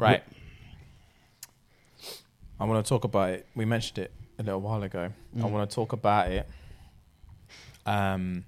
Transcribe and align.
Right. 0.00 0.22
I 2.58 2.64
want 2.64 2.84
to 2.84 2.88
talk 2.88 3.04
about 3.04 3.30
it. 3.30 3.46
We 3.54 3.64
mentioned 3.64 3.98
it 3.98 4.12
a 4.38 4.42
little 4.42 4.60
while 4.60 4.82
ago. 4.82 5.10
I 5.36 5.38
Mm. 5.38 5.50
want 5.50 5.68
to 5.70 5.74
talk 5.74 5.92
about 5.92 6.30
it. 6.30 6.48
Um, 7.86 8.44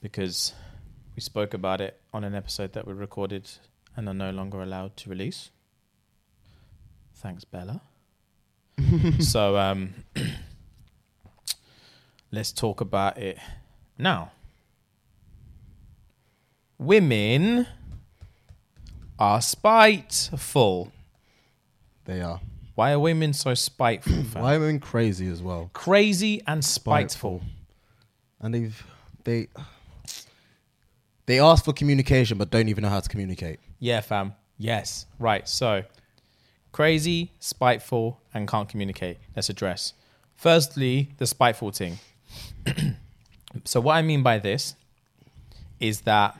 because 0.00 0.52
we 1.16 1.22
spoke 1.22 1.54
about 1.54 1.80
it 1.80 2.00
on 2.12 2.24
an 2.24 2.34
episode 2.34 2.72
that 2.74 2.86
we 2.86 2.92
recorded 2.92 3.50
and 3.96 4.08
are 4.08 4.14
no 4.14 4.30
longer 4.30 4.62
allowed 4.62 4.96
to 4.98 5.10
release. 5.10 5.50
Thanks, 7.14 7.44
Bella. 7.44 7.80
so 9.20 9.56
um, 9.56 9.94
let's 12.30 12.52
talk 12.52 12.80
about 12.80 13.18
it 13.18 13.38
now. 13.98 14.32
Women 16.78 17.66
are 19.18 19.40
spiteful. 19.40 20.92
They 22.04 22.20
are. 22.20 22.40
Why 22.74 22.92
are 22.92 22.98
women 22.98 23.32
so 23.32 23.54
spiteful? 23.54 24.24
fam? 24.32 24.42
Why 24.42 24.54
are 24.54 24.60
women 24.60 24.80
crazy 24.80 25.28
as 25.28 25.42
well? 25.42 25.70
Crazy 25.72 26.42
and 26.46 26.64
spiteful. 26.64 27.42
And 28.40 28.54
they've 28.54 28.86
they 29.24 29.48
they 31.26 31.40
ask 31.40 31.64
for 31.64 31.72
communication 31.72 32.36
but 32.36 32.50
don't 32.50 32.68
even 32.68 32.82
know 32.82 32.90
how 32.90 33.00
to 33.00 33.08
communicate. 33.08 33.60
Yeah, 33.78 34.00
fam. 34.00 34.34
Yes. 34.58 35.06
Right. 35.18 35.48
So, 35.48 35.84
crazy, 36.72 37.32
spiteful, 37.38 38.20
and 38.32 38.48
can't 38.48 38.68
communicate. 38.68 39.18
Let's 39.34 39.48
address. 39.48 39.94
Firstly, 40.36 41.10
the 41.18 41.26
spiteful 41.26 41.70
thing. 41.70 41.98
so, 43.64 43.80
what 43.80 43.94
I 43.94 44.02
mean 44.02 44.22
by 44.22 44.38
this 44.38 44.74
is 45.80 46.02
that 46.02 46.38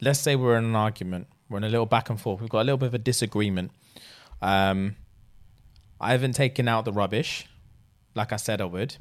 let's 0.00 0.18
say 0.18 0.36
we're 0.36 0.56
in 0.56 0.64
an 0.64 0.76
argument, 0.76 1.26
we're 1.52 1.58
in 1.58 1.64
a 1.64 1.68
little 1.68 1.86
back 1.86 2.10
and 2.10 2.20
forth, 2.20 2.40
we've 2.40 2.50
got 2.50 2.62
a 2.62 2.64
little 2.64 2.78
bit 2.78 2.86
of 2.86 2.94
a 2.94 2.98
disagreement. 2.98 3.70
Um, 4.40 4.96
I 6.00 6.10
haven't 6.10 6.32
taken 6.32 6.66
out 6.66 6.84
the 6.84 6.92
rubbish 6.92 7.46
like 8.14 8.32
I 8.32 8.36
said 8.36 8.60
I 8.60 8.64
would, 8.64 8.96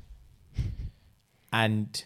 and 1.51 2.03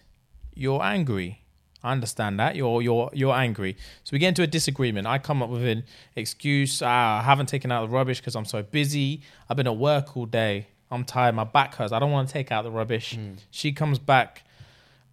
you're 0.54 0.82
angry. 0.82 1.42
I 1.84 1.92
understand 1.92 2.40
that 2.40 2.56
you're 2.56 2.82
you're 2.82 3.10
you're 3.14 3.36
angry. 3.36 3.78
So 4.04 4.10
we 4.14 4.20
get 4.20 4.30
into 4.30 4.42
a 4.42 4.48
disagreement. 4.48 5.06
I 5.06 5.20
come 5.20 5.44
up 5.44 5.50
with 5.50 5.64
an 5.64 5.84
excuse. 6.16 6.82
Ah, 6.82 7.20
I 7.20 7.24
haven't 7.24 7.48
taken 7.48 7.72
out 7.72 7.88
the 7.88 7.96
rubbish 7.96 8.20
because 8.20 8.36
I'm 8.36 8.46
so 8.46 8.64
busy. 8.64 9.22
I've 9.50 9.58
been 9.58 9.68
at 9.68 9.78
work 9.78 10.18
all 10.18 10.26
day. 10.26 10.68
I'm 10.90 11.04
tired. 11.04 11.36
My 11.36 11.44
back 11.44 11.76
hurts. 11.76 11.92
I 11.92 12.00
don't 12.00 12.12
want 12.12 12.28
to 12.28 12.34
take 12.34 12.52
out 12.52 12.64
the 12.64 12.72
rubbish. 12.72 13.18
She 13.52 13.72
comes 13.72 14.00
back 14.00 14.44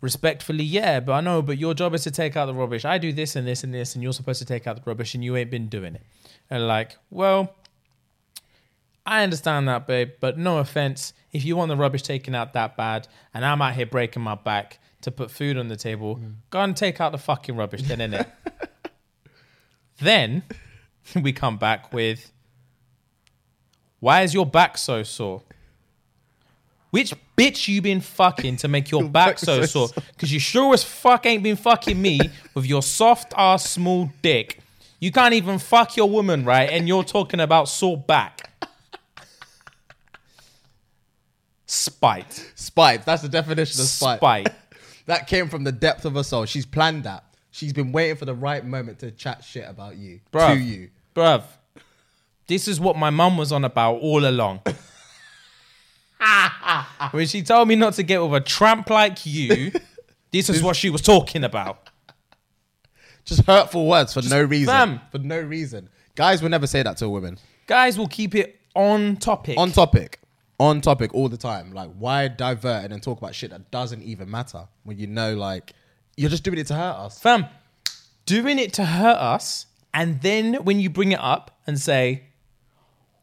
respectfully, 0.02 0.64
yeah, 0.64 1.00
but 1.00 1.12
I 1.12 1.20
know, 1.22 1.40
but 1.40 1.56
your 1.56 1.72
job 1.72 1.94
is 1.94 2.02
to 2.02 2.10
take 2.10 2.36
out 2.36 2.46
the 2.46 2.54
rubbish. 2.54 2.84
I 2.84 2.98
do 2.98 3.12
this 3.12 3.34
and 3.34 3.46
this 3.46 3.64
and 3.64 3.72
this, 3.72 3.94
and 3.94 4.02
you're 4.02 4.12
supposed 4.12 4.40
to 4.40 4.44
take 4.44 4.66
out 4.66 4.76
the 4.76 4.82
rubbish, 4.84 5.14
and 5.14 5.24
you 5.24 5.34
ain't 5.36 5.50
been 5.50 5.68
doing 5.68 5.94
it. 5.94 6.02
And 6.50 6.68
like, 6.68 6.98
well, 7.08 7.54
I 9.06 9.22
understand 9.22 9.66
that, 9.68 9.86
babe, 9.86 10.10
but 10.20 10.36
no 10.36 10.58
offense. 10.58 11.14
If 11.32 11.44
you 11.44 11.56
want 11.56 11.70
the 11.70 11.76
rubbish 11.76 12.02
taken 12.02 12.34
out 12.34 12.52
that 12.52 12.76
bad, 12.76 13.08
and 13.32 13.44
I'm 13.44 13.62
out 13.62 13.74
here 13.74 13.86
breaking 13.86 14.22
my 14.22 14.34
back 14.34 14.80
to 15.00 15.10
put 15.10 15.30
food 15.30 15.56
on 15.56 15.68
the 15.68 15.76
table, 15.76 16.16
mm. 16.16 16.34
go 16.50 16.60
and 16.60 16.76
take 16.76 17.00
out 17.00 17.12
the 17.12 17.18
fucking 17.18 17.56
rubbish, 17.56 17.82
then 17.82 17.98
innit? 17.98 18.30
then 20.00 20.42
we 21.14 21.32
come 21.32 21.56
back 21.56 21.92
with, 21.92 22.32
why 24.00 24.22
is 24.22 24.34
your 24.34 24.46
back 24.46 24.76
so 24.76 25.04
sore? 25.04 25.42
Which 26.90 27.14
bitch 27.42 27.68
you 27.68 27.82
been 27.82 28.00
fucking 28.00 28.56
to 28.58 28.68
make 28.68 28.90
your 28.90 29.04
back 29.08 29.38
so 29.38 29.64
sore? 29.64 29.88
Because 30.12 30.32
you 30.32 30.38
sure 30.38 30.72
as 30.74 30.84
fuck 30.84 31.26
ain't 31.26 31.42
been 31.42 31.56
fucking 31.56 32.00
me 32.00 32.20
with 32.54 32.66
your 32.66 32.82
soft 32.82 33.32
ass 33.36 33.68
small 33.68 34.10
dick. 34.22 34.58
You 35.00 35.10
can't 35.10 35.34
even 35.34 35.58
fuck 35.58 35.96
your 35.96 36.08
woman, 36.08 36.44
right? 36.44 36.70
And 36.70 36.86
you're 36.86 37.02
talking 37.02 37.40
about 37.40 37.68
sore 37.68 37.96
back. 37.96 38.50
Spite. 41.66 42.52
Spite. 42.54 43.04
That's 43.04 43.22
the 43.22 43.28
definition 43.28 43.80
of 43.80 43.86
spite. 43.86 44.18
Spite. 44.18 44.48
That 45.06 45.26
came 45.26 45.48
from 45.48 45.64
the 45.64 45.72
depth 45.72 46.04
of 46.04 46.14
her 46.14 46.22
soul. 46.22 46.44
She's 46.44 46.64
planned 46.64 47.02
that. 47.02 47.24
She's 47.50 47.72
been 47.72 47.90
waiting 47.90 48.14
for 48.14 48.24
the 48.24 48.36
right 48.36 48.64
moment 48.64 49.00
to 49.00 49.10
chat 49.10 49.42
shit 49.42 49.68
about 49.68 49.96
you. 49.96 50.20
Bruv. 50.32 50.54
To 50.54 50.60
you. 50.60 50.90
Bruv, 51.12 51.42
this 52.46 52.68
is 52.68 52.78
what 52.78 52.96
my 52.96 53.10
mum 53.10 53.36
was 53.36 53.50
on 53.50 53.64
about 53.64 53.96
all 53.96 54.24
along. 54.24 54.60
when 57.10 57.26
she 57.26 57.42
told 57.42 57.68
me 57.68 57.76
not 57.76 57.94
to 57.94 58.02
get 58.02 58.22
with 58.22 58.34
a 58.34 58.40
tramp 58.44 58.90
like 58.90 59.24
you, 59.26 59.72
this 60.32 60.48
is 60.48 60.62
what 60.62 60.76
she 60.76 60.90
was 60.90 61.02
talking 61.02 61.44
about. 61.44 61.88
Just 63.24 63.44
hurtful 63.44 63.86
words 63.86 64.14
for 64.14 64.22
no 64.22 64.42
reason. 64.42 64.66
fam. 64.66 65.00
For 65.10 65.18
no 65.18 65.40
reason. 65.40 65.88
Guys 66.14 66.42
will 66.42 66.50
never 66.50 66.66
say 66.66 66.82
that 66.82 66.96
to 66.98 67.06
a 67.06 67.08
woman. 67.08 67.38
Guys 67.66 67.96
will 67.96 68.08
keep 68.08 68.34
it 68.34 68.58
on 68.74 69.16
topic. 69.16 69.56
On 69.58 69.70
topic. 69.70 70.18
On 70.58 70.80
topic 70.80 71.14
all 71.14 71.28
the 71.28 71.36
time. 71.36 71.72
Like, 71.72 71.90
why 71.96 72.28
divert 72.28 72.84
and 72.84 72.92
then 72.92 73.00
talk 73.00 73.18
about 73.18 73.34
shit 73.34 73.50
that 73.50 73.70
doesn't 73.70 74.02
even 74.02 74.30
matter 74.30 74.66
when 74.84 74.98
you 74.98 75.06
know, 75.06 75.34
like, 75.34 75.72
you're 76.16 76.30
just 76.30 76.44
doing 76.44 76.58
it 76.58 76.66
to 76.68 76.74
hurt 76.74 76.96
us. 76.96 77.20
Fam, 77.20 77.46
doing 78.26 78.58
it 78.58 78.72
to 78.74 78.84
hurt 78.84 79.16
us, 79.16 79.66
and 79.94 80.20
then 80.20 80.54
when 80.64 80.78
you 80.80 80.90
bring 80.90 81.12
it 81.12 81.20
up 81.20 81.58
and 81.66 81.78
say, 81.80 82.24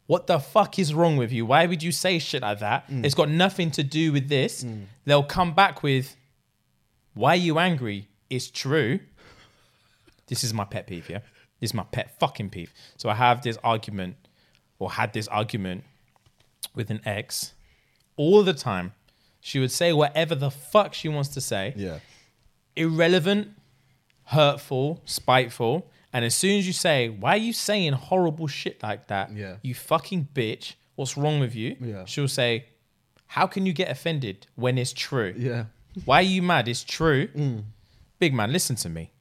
what 0.09 0.25
the 0.25 0.39
fuck 0.39 0.79
is 0.79 0.91
wrong 0.91 1.17
with 1.17 1.31
you? 1.31 1.45
Why 1.45 1.67
would 1.67 1.83
you 1.83 1.91
say 1.91 2.17
shit 2.17 2.41
like 2.41 2.57
that? 2.61 2.89
Mm. 2.89 3.05
It's 3.05 3.13
got 3.13 3.29
nothing 3.29 3.69
to 3.71 3.83
do 3.83 4.11
with 4.11 4.27
this. 4.27 4.63
Mm. 4.63 4.85
They'll 5.05 5.21
come 5.37 5.53
back 5.53 5.83
with, 5.83 6.15
why 7.13 7.33
are 7.33 7.35
you 7.35 7.59
angry? 7.59 8.07
It's 8.27 8.49
true. 8.49 9.01
This 10.25 10.43
is 10.43 10.51
my 10.51 10.63
pet 10.65 10.87
peeve, 10.87 11.07
yeah? 11.11 11.19
This 11.59 11.69
is 11.69 11.73
my 11.75 11.83
pet 11.83 12.17
fucking 12.19 12.49
peeve. 12.49 12.73
So 12.97 13.07
I 13.07 13.13
have 13.13 13.43
this 13.43 13.59
argument, 13.63 14.15
or 14.79 14.89
had 14.93 15.13
this 15.13 15.27
argument 15.27 15.83
with 16.73 16.89
an 16.89 17.01
ex 17.05 17.53
all 18.17 18.41
the 18.41 18.53
time. 18.55 18.93
She 19.41 19.59
would 19.59 19.71
say 19.71 19.93
whatever 19.93 20.33
the 20.33 20.49
fuck 20.49 20.95
she 20.95 21.07
wants 21.07 21.29
to 21.35 21.41
say 21.41 21.73
Yeah. 21.77 21.99
irrelevant, 22.75 23.49
hurtful, 24.23 25.01
spiteful. 25.05 25.85
And 26.11 26.25
as 26.25 26.35
soon 26.35 26.57
as 26.57 26.65
you 26.65 26.73
say, 26.73 27.09
why 27.09 27.31
are 27.35 27.37
you 27.37 27.53
saying 27.53 27.93
horrible 27.93 28.47
shit 28.47 28.81
like 28.81 29.07
that? 29.07 29.31
Yeah. 29.31 29.57
You 29.61 29.75
fucking 29.75 30.29
bitch. 30.33 30.73
What's 30.95 31.15
wrong 31.17 31.39
with 31.39 31.55
you? 31.55 31.75
Yeah. 31.79 32.05
She'll 32.05 32.27
say, 32.27 32.65
how 33.27 33.45
can 33.45 33.65
you 33.65 33.73
get 33.73 33.89
offended 33.91 34.47
when 34.55 34.77
it's 34.77 34.91
true? 34.91 35.33
Yeah. 35.37 35.65
Why 36.05 36.19
are 36.19 36.23
you 36.23 36.41
mad? 36.41 36.67
It's 36.67 36.83
true. 36.83 37.27
Mm. 37.27 37.63
Big 38.17 38.33
man, 38.33 38.51
listen 38.51 38.75
to 38.77 38.89
me. 38.89 39.11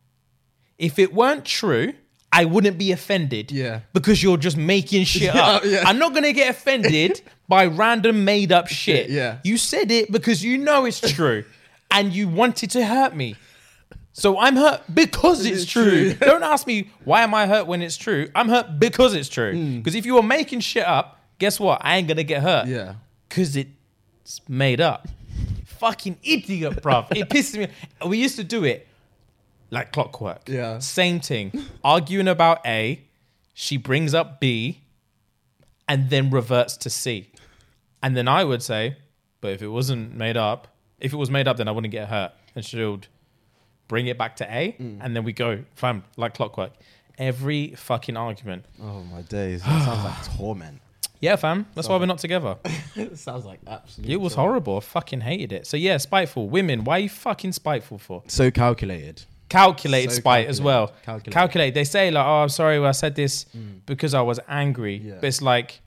If 0.79 0.99
it 0.99 1.13
weren't 1.13 1.45
true, 1.45 1.93
I 2.33 2.45
wouldn't 2.47 2.79
be 2.79 2.93
offended. 2.93 3.53
Yeah. 3.53 3.81
Because 3.93 4.23
you're 4.23 4.37
just 4.37 4.57
making 4.57 5.05
shit 5.15 5.35
up. 5.35 5.63
yeah. 5.65 5.85
I'm 5.87 5.99
not 5.99 6.15
gonna 6.15 6.33
get 6.33 6.51
offended 6.51 7.21
by 7.49 7.67
random 7.67 8.25
made 8.25 8.51
up 8.53 8.69
shit. 8.69 9.11
Yeah. 9.11 9.39
You 9.45 9.57
said 9.59 9.91
it 9.91 10.11
because 10.11 10.43
you 10.43 10.59
know 10.59 10.85
it's 10.85 11.01
true. 11.01 11.45
and 11.91 12.13
you 12.13 12.29
wanted 12.29 12.71
to 12.73 12.85
hurt 12.85 13.15
me. 13.15 13.37
So 14.19 14.39
I'm 14.39 14.57
hurt 14.57 14.83
because 14.93 15.47
it's, 15.47 15.63
It's 15.63 15.71
true. 15.71 16.13
true. 16.15 16.27
Don't 16.27 16.43
ask 16.43 16.67
me 16.67 16.91
why 17.05 17.23
am 17.23 17.35
I 17.35 17.47
hurt 17.47 17.67
when 17.67 17.83
it's 17.83 17.97
true. 17.97 18.29
I'm 18.35 18.49
hurt 18.49 18.79
because 18.79 19.15
it's 19.15 19.29
true. 19.29 19.53
Hmm. 19.53 19.77
Because 19.79 19.95
if 19.95 20.05
you 20.05 20.15
were 20.15 20.23
making 20.23 20.61
shit 20.61 20.85
up, 20.85 21.21
guess 21.39 21.61
what? 21.61 21.81
I 21.85 21.97
ain't 21.97 22.09
gonna 22.09 22.25
get 22.25 22.43
hurt. 22.43 22.67
Yeah. 22.67 22.95
Because 23.29 23.55
it's 23.57 24.41
made 24.49 24.81
up. 24.81 25.07
Fucking 25.67 26.19
idiot, 26.25 26.83
bruv. 26.83 27.07
It 27.17 27.29
pisses 27.29 27.59
me. 27.59 27.69
We 28.09 28.19
used 28.19 28.37
to 28.37 28.45
do 28.45 28.65
it 28.65 28.89
like 29.71 29.93
clockwork. 29.93 30.49
Yeah. 30.49 30.81
Same 30.81 31.21
thing. 31.21 31.53
Arguing 31.85 32.27
about 32.27 32.67
A, 32.67 33.05
she 33.55 33.77
brings 33.77 34.15
up 34.15 34.41
B, 34.41 34.81
and 35.89 36.11
then 36.11 36.31
reverts 36.31 36.77
to 36.79 36.91
C. 36.91 37.31
And 38.03 38.17
then 38.17 38.27
I 38.27 38.43
would 38.43 38.63
say, 38.63 38.97
but 39.41 39.53
if 39.53 39.63
it 39.63 39.69
wasn't 39.69 40.17
made 40.17 40.37
up, 40.37 40.67
if 40.99 41.13
it 41.13 41.17
was 41.17 41.31
made 41.31 41.47
up, 41.47 41.57
then 41.59 41.69
I 41.69 41.71
wouldn't 41.71 41.93
get 41.93 42.09
hurt. 42.09 42.33
And 42.57 42.65
she 42.65 42.83
would 42.85 43.07
bring 43.89 44.07
it 44.07 44.17
back 44.19 44.37
to 44.37 44.45
A, 44.55 44.77
Mm. 44.81 44.99
and 45.01 45.17
then 45.17 45.25
we 45.25 45.33
go, 45.33 45.65
fam, 45.75 46.05
like 46.17 46.35
clockwork. 46.35 46.73
Every 47.19 47.75
fucking 47.75 48.17
argument. 48.17 48.65
Oh 48.81 49.03
my 49.03 49.23
days. 49.23 49.63
That 49.63 49.85
sounds 49.85 50.05
like 50.05 50.37
torment. 50.37 50.81
Yeah, 51.21 51.35
fam. 51.35 51.67
That's 51.75 51.89
why 51.89 51.97
we're 51.97 52.07
not 52.07 52.19
together. 52.19 52.57
it 52.95 53.19
sounds 53.19 53.45
like 53.45 53.59
absolute. 53.67 54.09
It 54.09 54.17
was 54.21 54.35
torment. 54.35 54.51
horrible. 54.51 54.77
I 54.77 54.81
fucking 54.81 55.23
hated 55.23 55.53
it. 55.53 55.67
So 55.67 55.77
yeah, 55.77 55.97
spiteful. 55.97 56.49
Women, 56.49 56.85
why 56.85 56.97
are 56.99 57.01
you 57.01 57.09
fucking 57.09 57.53
spiteful 57.53 57.99
for? 57.99 58.23
So 58.29 58.53
calculated. 58.53 59.25
Calculated 59.49 60.11
So 60.13 60.17
spite 60.19 60.47
as 60.47 60.61
well. 60.61 60.93
calculated. 61.03 61.33
Calculate. 61.33 61.75
They 61.75 61.83
say 61.85 62.11
like, 62.13 62.25
oh, 62.25 62.43
I'm 62.43 62.49
sorry, 62.51 62.79
well, 62.79 62.91
I 62.91 62.93
said 62.93 63.17
this 63.17 63.47
because 63.87 64.15
I 64.15 64.21
was 64.21 64.39
angry. 64.47 64.99
Yeah. 64.99 65.15
But 65.21 65.25
it's 65.25 65.43
like, 65.43 65.81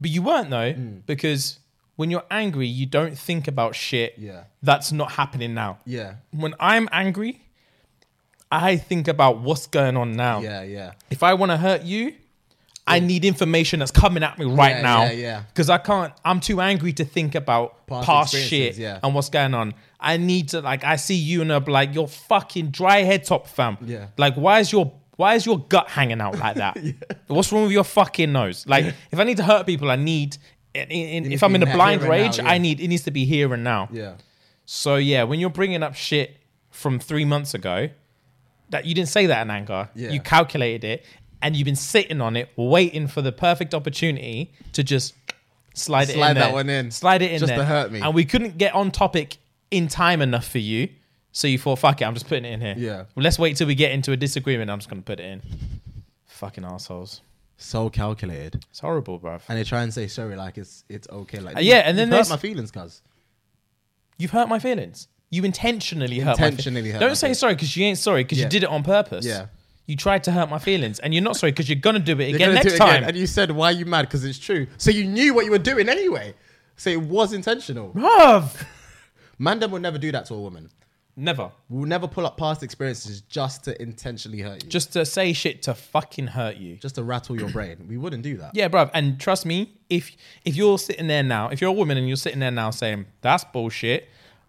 but 0.00 0.10
you 0.10 0.22
weren't 0.22 0.50
though, 0.50 0.72
Mm. 0.74 1.04
because 1.06 1.58
when 2.00 2.10
you're 2.10 2.24
angry, 2.30 2.66
you 2.66 2.86
don't 2.86 3.16
think 3.28 3.46
about 3.46 3.74
shit 3.74 4.14
Yeah. 4.16 4.44
that's 4.62 4.90
not 4.90 5.12
happening 5.12 5.52
now. 5.52 5.78
Yeah. 5.84 6.14
When 6.30 6.54
I'm 6.58 6.88
angry, 6.92 7.42
I 8.50 8.76
think 8.78 9.06
about 9.06 9.40
what's 9.40 9.66
going 9.66 9.96
on 9.98 10.12
now. 10.12 10.40
Yeah. 10.40 10.62
Yeah. 10.62 10.92
If 11.10 11.22
I 11.22 11.34
want 11.34 11.50
to 11.52 11.58
hurt 11.58 11.82
you, 11.82 12.14
I 12.86 12.98
need 12.98 13.24
information 13.24 13.80
that's 13.80 13.90
coming 13.92 14.22
at 14.22 14.38
me 14.38 14.46
right 14.46 14.76
Yeah, 14.76 14.82
now. 14.82 15.02
yeah, 15.04 15.12
yeah. 15.12 15.42
Because 15.48 15.68
I 15.70 15.78
can't. 15.78 16.12
I'm 16.24 16.40
too 16.40 16.60
angry 16.60 16.92
to 16.94 17.04
think 17.04 17.34
about 17.34 17.86
Past 17.86 18.06
past, 18.06 18.34
shit 18.34 18.76
yeah. 18.78 18.98
and 19.02 19.14
what's 19.14 19.28
going 19.28 19.54
on. 19.54 19.74
I 20.00 20.16
need 20.16 20.48
to 20.50 20.60
like. 20.62 20.82
I 20.82 20.96
see 20.96 21.14
you 21.14 21.42
and 21.42 21.52
I'm 21.52 21.64
like, 21.66 21.94
you're 21.94 22.08
fucking 22.08 22.70
dry 22.70 23.02
head 23.02 23.24
top 23.24 23.46
fam. 23.46 23.76
Yeah. 23.84 24.06
Like, 24.16 24.34
why 24.34 24.58
is 24.60 24.72
your 24.72 24.86
Why 25.16 25.34
is 25.34 25.44
your 25.44 25.58
gut 25.58 25.88
hanging 25.90 26.20
out 26.22 26.38
like 26.38 26.56
that? 26.56 26.78
What's 27.28 27.52
wrong 27.52 27.64
with 27.64 27.72
your 27.72 27.84
fucking 27.84 28.32
nose? 28.32 28.66
Like, 28.66 28.86
if 29.12 29.18
I 29.20 29.24
need 29.24 29.36
to 29.36 29.44
hurt 29.44 29.66
people, 29.66 29.90
I 29.90 29.96
need. 29.96 30.38
In, 30.74 30.88
needs 31.24 31.34
if 31.34 31.42
I'm 31.42 31.54
in 31.56 31.62
a 31.62 31.66
blind 31.72 32.00
and 32.02 32.10
now, 32.10 32.16
rage, 32.16 32.38
yeah. 32.38 32.48
I 32.48 32.58
need 32.58 32.80
it 32.80 32.88
needs 32.88 33.02
to 33.04 33.10
be 33.10 33.24
here 33.24 33.52
and 33.54 33.64
now. 33.64 33.88
Yeah. 33.92 34.14
So 34.66 34.96
yeah, 34.96 35.24
when 35.24 35.40
you're 35.40 35.50
bringing 35.50 35.82
up 35.82 35.94
shit 35.96 36.36
from 36.70 36.98
three 37.00 37.24
months 37.24 37.54
ago, 37.54 37.88
that 38.68 38.84
you 38.84 38.94
didn't 38.94 39.08
say 39.08 39.26
that 39.26 39.42
in 39.42 39.50
anger, 39.50 39.88
Yeah. 39.96 40.10
you 40.10 40.20
calculated 40.20 40.84
it, 40.86 41.04
and 41.42 41.56
you've 41.56 41.64
been 41.64 41.74
sitting 41.74 42.20
on 42.20 42.36
it, 42.36 42.50
waiting 42.56 43.08
for 43.08 43.20
the 43.20 43.32
perfect 43.32 43.74
opportunity 43.74 44.52
to 44.74 44.84
just 44.84 45.14
slide, 45.74 46.08
it 46.08 46.10
in 46.12 46.16
Slide 46.18 46.32
that 46.34 46.44
there. 46.46 46.52
one 46.52 46.68
in. 46.68 46.90
slide 46.92 47.22
it 47.22 47.32
in 47.32 47.38
Just 47.40 47.48
there, 47.48 47.58
to 47.58 47.64
hurt 47.64 47.90
me. 47.90 48.00
And 48.00 48.14
we 48.14 48.24
couldn't 48.24 48.56
get 48.58 48.72
on 48.74 48.92
topic 48.92 49.38
in 49.72 49.88
time 49.88 50.22
enough 50.22 50.46
for 50.46 50.58
you, 50.58 50.88
so 51.32 51.48
you 51.48 51.58
thought, 51.58 51.80
"Fuck 51.80 52.00
it, 52.00 52.04
I'm 52.04 52.14
just 52.14 52.28
putting 52.28 52.44
it 52.44 52.52
in 52.52 52.60
here." 52.60 52.74
Yeah. 52.78 52.96
Well, 53.16 53.24
let's 53.24 53.38
wait 53.40 53.56
till 53.56 53.66
we 53.66 53.74
get 53.74 53.90
into 53.90 54.12
a 54.12 54.16
disagreement. 54.16 54.70
I'm 54.70 54.78
just 54.78 54.88
gonna 54.88 55.02
put 55.02 55.18
it 55.18 55.26
in. 55.26 55.42
Fucking 56.26 56.64
assholes. 56.64 57.22
So 57.62 57.90
calculated. 57.90 58.64
It's 58.70 58.80
horrible, 58.80 59.20
bruv. 59.20 59.42
And 59.48 59.58
they 59.58 59.64
try 59.64 59.82
and 59.82 59.92
say 59.92 60.06
sorry 60.06 60.34
like 60.34 60.56
it's 60.56 60.82
it's 60.88 61.06
okay. 61.10 61.40
Like 61.40 61.56
Uh, 61.58 61.60
yeah, 61.60 61.82
and 61.84 61.96
then 61.98 62.08
you 62.08 62.16
hurt 62.16 62.30
my 62.30 62.38
feelings, 62.38 62.70
cuz. 62.70 63.02
You've 64.18 64.30
hurt 64.30 64.48
my 64.48 64.58
feelings. 64.58 65.08
You 65.30 65.44
intentionally 65.44 66.18
hurt 66.20 66.38
Intentionally 66.38 66.80
my 66.80 66.88
hurt 66.92 66.98
feelings. 67.00 67.20
Don't 67.20 67.28
say 67.28 67.34
sorry 67.34 67.54
because 67.54 67.76
you 67.76 67.84
ain't 67.84 67.98
sorry 67.98 68.24
because 68.24 68.38
Yeah. 68.38 68.44
you 68.44 68.50
did 68.50 68.62
it 68.62 68.70
on 68.70 68.82
purpose. 68.82 69.26
Yeah. 69.26 69.46
You 69.86 69.94
tried 69.96 70.24
to 70.24 70.32
hurt 70.32 70.48
my 70.48 70.58
feelings, 70.58 71.00
and 71.00 71.12
you're 71.12 71.22
not 71.22 71.36
sorry 71.36 71.52
because 71.52 71.68
you're 71.68 71.78
gonna 71.80 71.98
do 71.98 72.18
it 72.18 72.34
again 72.34 72.54
next 72.54 72.72
it 72.74 72.78
time. 72.78 72.88
again. 72.96 73.04
And 73.10 73.16
you 73.16 73.26
said, 73.26 73.50
why 73.50 73.66
are 73.66 73.72
you 73.72 73.84
mad? 73.84 74.02
Because 74.02 74.24
it's 74.24 74.38
true. 74.38 74.66
So 74.78 74.90
you 74.90 75.04
knew 75.04 75.34
what 75.34 75.44
you 75.44 75.50
were 75.50 75.58
doing 75.58 75.88
anyway. 75.88 76.34
So 76.76 76.88
it 76.90 77.02
was 77.02 77.32
intentional. 77.34 77.92
Bruv. 77.92 78.64
Mandem 79.38 79.70
will 79.70 79.80
never 79.80 79.98
do 79.98 80.10
that 80.12 80.24
to 80.26 80.34
a 80.34 80.40
woman. 80.40 80.70
Never. 81.16 81.50
We'll 81.68 81.88
never 81.88 82.08
pull 82.08 82.26
up 82.26 82.36
past 82.36 82.62
experiences 82.62 83.20
just 83.22 83.64
to 83.64 83.80
intentionally 83.80 84.40
hurt 84.40 84.64
you. 84.64 84.70
Just 84.70 84.92
to 84.94 85.04
say 85.04 85.32
shit 85.32 85.62
to 85.62 85.74
fucking 85.74 86.28
hurt 86.28 86.56
you. 86.56 86.76
just 86.76 86.94
to 86.94 87.02
rattle 87.02 87.38
your 87.38 87.50
brain. 87.50 87.86
We 87.88 87.96
wouldn't 87.96 88.22
do 88.22 88.36
that. 88.38 88.52
Yeah, 88.54 88.68
bruv. 88.68 88.90
And 88.94 89.20
trust 89.20 89.44
me, 89.44 89.74
if 89.88 90.16
if 90.44 90.56
you're 90.56 90.78
sitting 90.78 91.08
there 91.08 91.22
now, 91.22 91.48
if 91.48 91.60
you're 91.60 91.70
a 91.70 91.74
woman 91.74 91.98
and 91.98 92.06
you're 92.08 92.16
sitting 92.16 92.40
there 92.40 92.50
now 92.50 92.70
saying 92.70 93.06
that's 93.20 93.44
bullshit, 93.44 94.08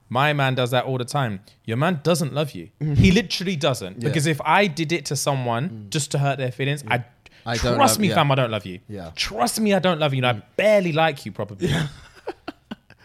my 0.10 0.34
man 0.34 0.56
does 0.56 0.72
that 0.72 0.86
all 0.86 0.98
the 0.98 1.06
time. 1.06 1.40
Your 1.66 1.78
man 1.78 2.02
doesn't 2.04 2.34
love 2.34 2.52
you. 2.52 2.70
Mm-hmm. 2.80 2.96
he 2.96 3.12
literally 3.12 3.56
doesn't. 3.56 4.02
Yeah. 4.02 4.10
Because 4.10 4.28
if 4.28 4.42
I 4.44 4.68
did 4.68 4.92
it 4.92 5.06
to 5.06 5.16
someone 5.16 5.70
mm. 5.70 5.90
just 5.90 6.12
to 6.12 6.20
hurt 6.20 6.38
their 6.38 6.52
feelings, 6.52 6.84
mm. 6.84 6.92
I, 6.92 7.06
I 7.46 7.56
don't 7.56 7.76
trust 7.76 7.94
love- 7.96 8.00
me, 8.00 8.10
yeah. 8.10 8.16
fam, 8.16 8.32
I 8.32 8.36
don't 8.36 8.52
love 8.52 8.66
you. 8.66 8.80
Yeah. 8.90 9.12
Trust 9.16 9.62
me, 9.62 9.74
I 9.74 9.80
don't 9.80 10.00
love 10.00 10.14
you. 10.14 10.20
And 10.20 10.28
I 10.28 10.34
mm. 10.34 10.44
barely 10.58 10.92
like 10.92 11.26
you, 11.26 11.32
probably. 11.32 11.70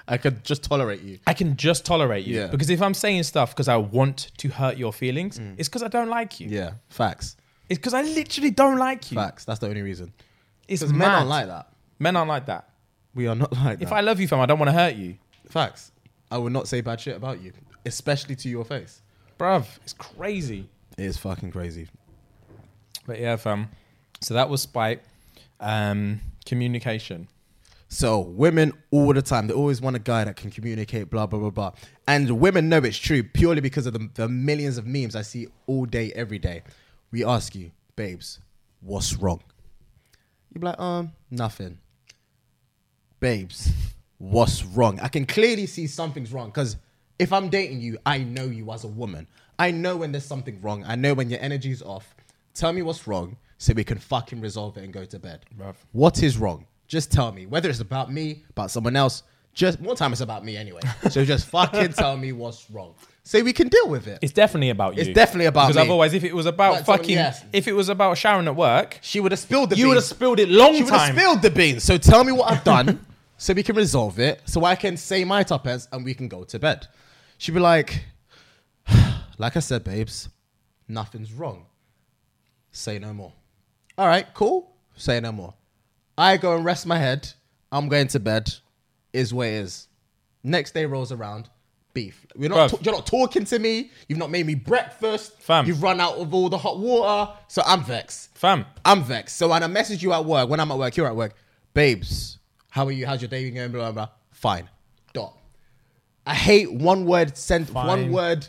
I 0.09 0.19
could 0.19 0.45
just 0.45 0.63
tolerate 0.65 1.03
you. 1.03 1.19
I 1.27 1.35
can 1.35 1.57
just 1.57 1.85
tolerate 1.85 2.27
you. 2.27 2.37
Yeah. 2.41 2.47
Because 2.47 2.71
if 2.71 2.81
I'm 2.81 2.95
saying 2.95 3.25
stuff 3.25 3.51
because 3.51 3.69
I 3.69 3.77
want 3.77 4.31
to 4.39 4.49
hurt 4.49 4.77
your 4.77 4.93
feelings, 4.93 5.41
it's 5.59 5.69
because 5.69 5.83
I 5.83 5.89
don't 5.89 6.09
like 6.09 6.39
you. 6.41 6.49
Yeah, 6.49 6.75
facts. 6.89 7.37
It's 7.69 7.79
because 7.79 7.95
I 7.95 8.03
literally 8.03 8.51
don't 8.51 8.79
like 8.79 9.11
you. 9.11 9.17
Facts. 9.17 9.45
That's 9.45 9.59
the 9.59 9.69
only 9.69 9.83
reason. 9.83 10.13
It's 10.69 10.83
Because 10.83 10.93
men 10.93 11.11
aren't 11.11 11.29
like 11.29 11.47
that. 11.49 11.69
Men 11.99 12.17
aren't 12.17 12.29
like 12.29 12.47
that. 12.47 12.69
We 13.15 13.27
are 13.27 13.35
not 13.35 13.53
like 13.53 13.79
that. 13.79 13.85
If. 13.87 13.93
I 13.93 14.01
love 14.01 14.21
you, 14.21 14.29
fam, 14.29 14.41
I 14.41 14.47
don't 14.47 14.59
want 14.59 14.69
to 14.69 14.75
hurt 14.75 14.95
you. 14.95 15.17
Facts. 15.49 15.91
I 16.31 16.39
would 16.39 16.53
not 16.53 16.69
say 16.69 16.81
bad 16.81 17.01
shit 17.01 17.17
about 17.17 17.41
you, 17.41 17.53
especially 17.85 18.37
to 18.37 18.49
your 18.49 18.65
face. 18.65 19.01
Bruv, 19.39 19.67
it's 19.83 19.93
crazy. 19.93 20.69
It 20.99 21.05
is 21.05 21.17
fucking 21.17 21.51
crazy. 21.51 21.89
But 23.07 23.19
yeah, 23.21 23.37
fam. 23.37 23.69
So 24.21 24.35
that 24.35 24.49
was 24.49 24.63
spite. 24.63 25.03
Um, 25.61 26.21
communication. 26.45 27.29
So 27.89 28.21
women 28.21 28.73
all 28.91 29.13
the 29.13 29.23
time, 29.23 29.47
they 29.47 29.55
always 29.55 29.81
want 29.81 29.97
a 29.97 30.01
guy 30.01 30.25
that 30.25 30.37
can 30.37 30.51
communicate, 30.51 31.09
blah 31.09 31.27
blah 31.27 31.39
blah 31.39 31.51
blah. 31.51 31.73
And 32.09 32.41
women 32.41 32.69
know 32.69 32.79
it's 32.79 32.99
true 32.99 33.23
purely 33.23 33.61
because 33.61 33.87
of 33.87 33.93
the, 33.93 34.09
the 34.15 34.29
millions 34.29 34.79
of 34.79 34.87
memes 34.87 35.15
I 35.15 35.23
see 35.23 35.47
all 35.67 35.85
day, 35.85 36.13
every 36.15 36.39
day. 36.39 36.63
We 37.13 37.25
ask 37.25 37.55
you, 37.55 37.71
babes, 37.95 38.41
what's 38.81 39.15
wrong? 39.17 39.41
You 40.53 40.61
be 40.61 40.67
like, 40.67 40.81
um, 40.81 41.13
nothing. 41.31 41.79
Babes, 43.21 43.73
what's 44.19 44.65
wrong? 44.65 44.99
I 45.01 45.09
can 45.09 45.25
clearly 45.25 45.67
see 45.67 45.87
something's 45.87 46.33
wrong 46.33 46.49
because 46.49 46.77
if 47.19 47.33
I'm 47.33 47.49
dating 47.49 47.81
you, 47.81 47.99
I 48.05 48.19
know 48.19 48.45
you 48.45 48.71
as 48.73 48.85
a 48.85 48.89
woman. 48.89 49.27
I 49.59 49.71
know 49.71 49.97
when 49.97 50.13
there's 50.13 50.27
something 50.27 50.61
wrong. 50.61 50.85
I 50.87 50.97
know 50.97 51.15
when 51.15 51.31
your 51.31 51.41
energy's 51.41 51.83
off. 51.83 52.15
Tell 52.53 52.73
me 52.73 52.83
what's 52.83 53.07
wrong 53.07 53.37
so 53.59 53.73
we 53.73 53.85
can 53.85 53.99
fucking 53.99 54.41
resolve 54.41 54.77
it 54.77 54.85
and 54.85 54.93
go 54.93 55.05
to 55.05 55.19
bed. 55.19 55.45
Bruv. 55.59 55.77
What 55.93 56.23
is 56.23 56.37
wrong? 56.37 56.67
Just 56.87 57.11
tell 57.13 57.33
me. 57.33 57.47
Whether 57.47 57.69
it's 57.69 57.81
about 57.81 58.13
me, 58.13 58.45
about 58.51 58.71
someone 58.71 58.97
else, 58.97 59.23
just 59.53 59.81
one 59.81 59.97
time 59.97 60.13
it's 60.13 60.21
about 60.21 60.45
me 60.45 60.57
anyway. 60.57 60.81
So 61.11 61.25
just 61.25 61.47
fucking 61.51 61.95
tell 61.95 62.17
me 62.17 62.33
what's 62.33 62.71
wrong. 62.71 62.95
Say 63.23 63.43
we 63.43 63.53
can 63.53 63.69
deal 63.69 63.89
with 63.89 64.07
it. 64.07 64.19
It's 64.23 64.33
definitely 64.33 64.71
about 64.71 64.95
you. 64.97 65.03
It's 65.03 65.13
definitely 65.13 65.47
about 65.47 65.63
me. 65.63 65.73
because 65.73 65.77
me. 65.85 65.91
otherwise, 65.91 66.15
if 66.15 66.23
it 66.23 66.35
was 66.35 66.47
about 66.47 66.87
fucking, 66.87 67.11
yes. 67.17 67.45
if 67.53 67.67
it 67.67 67.73
was 67.73 67.89
about 67.89 68.19
Sharon 68.19 68.47
at 68.47 68.55
work, 68.55 68.99
She 69.03 69.19
would 69.19 69.33
have 69.33 69.39
spilled 69.39 69.71
the 69.71 69.75
beans. 69.75 69.81
you 69.83 69.89
would 69.89 69.97
have 69.97 70.05
spilled 70.05 70.39
it 70.39 70.49
long 70.49 70.75
She 70.75 70.83
would 70.85 70.93
have 70.93 71.01
time. 71.01 71.17
spilled 71.17 71.43
the 71.43 71.51
beans. 71.51 71.83
So 71.83 71.99
tell 71.99 72.23
me 72.23 72.33
what 72.33 72.53
I've 72.53 72.63
done 72.63 73.05
so 73.37 73.53
we 73.53 73.65
can 73.65 73.75
resolve 73.75 74.21
it. 74.21 74.43
So 74.45 74.65
I 74.65 74.77
can 74.77 74.97
say 74.97 75.25
my 75.25 75.43
top 75.43 75.67
ends 75.67 75.89
and 75.91 76.05
we 76.05 76.15
can 76.15 76.29
go 76.29 76.45
to 76.45 76.59
bed. 76.59 76.87
She'd 77.39 77.53
be 77.55 77.61
like, 77.61 78.05
like 79.39 79.57
I 79.57 79.61
said, 79.61 79.83
babes, 79.83 80.29
nothing's 80.87 81.33
wrong. 81.33 81.67
Say 82.71 82.99
no 82.99 83.13
more. 83.13 83.33
All 83.99 84.07
right, 84.07 84.27
cool. 84.35 84.77
Say 84.97 85.19
no 85.19 85.33
more. 85.33 85.55
I 86.19 86.37
go 86.37 86.57
and 86.57 86.65
rest 86.65 86.87
my 86.87 86.99
head. 86.99 87.33
I'm 87.71 87.89
going 87.89 88.09
to 88.09 88.21
bed. 88.21 88.53
Is 89.13 89.33
what 89.33 89.49
it 89.49 89.55
is. 89.55 89.89
Next 90.43 90.73
day 90.73 90.85
rolls 90.85 91.13
around. 91.13 91.49
Beef. 91.95 92.27
You're 92.37 92.51
not. 92.51 92.71
Bruv. 92.71 92.85
you're 92.85 92.95
not 92.95 93.07
talking 93.07 93.45
to 93.47 93.59
me. 93.59 93.91
You've 94.09 94.19
not 94.19 94.31
made 94.31 94.47
me 94.47 94.55
breakfast. 94.55 95.41
Fam. 95.41 95.67
You've 95.67 95.83
run 95.83 96.01
out 96.01 96.17
of 96.17 96.35
all 96.35 96.49
the 96.49 96.59
hot 96.59 96.79
water. 96.79 97.33
So 97.49 97.63
I'm 97.67 97.83
vexed. 97.83 98.37
fam. 98.37 98.67
I'm 98.85 99.03
vexed. 99.03 99.37
So 99.37 99.49
when 99.49 99.63
I 99.63 99.67
message 99.67 100.03
you 100.03 100.13
at 100.13 100.25
work, 100.25 100.49
when 100.49 100.61
I'm 100.61 100.71
at 100.71 100.79
work, 100.79 100.97
you're 100.97 101.07
at 101.07 101.17
work, 101.17 101.35
babes, 101.73 102.39
how 102.69 102.87
are 102.87 102.93
you? 102.93 103.07
How's 103.07 103.23
your 103.23 103.29
day 103.29 103.51
going? 103.51 103.73
Blah, 103.73 103.91
blah, 103.91 103.93
blah. 103.93 104.09
Fine. 104.33 104.69
Dot. 105.15 105.37
I 106.27 106.35
hate 106.35 106.73
one 106.73 107.07
word 107.07 107.37
sent, 107.37 107.73
one 107.73 108.11
word 108.11 108.47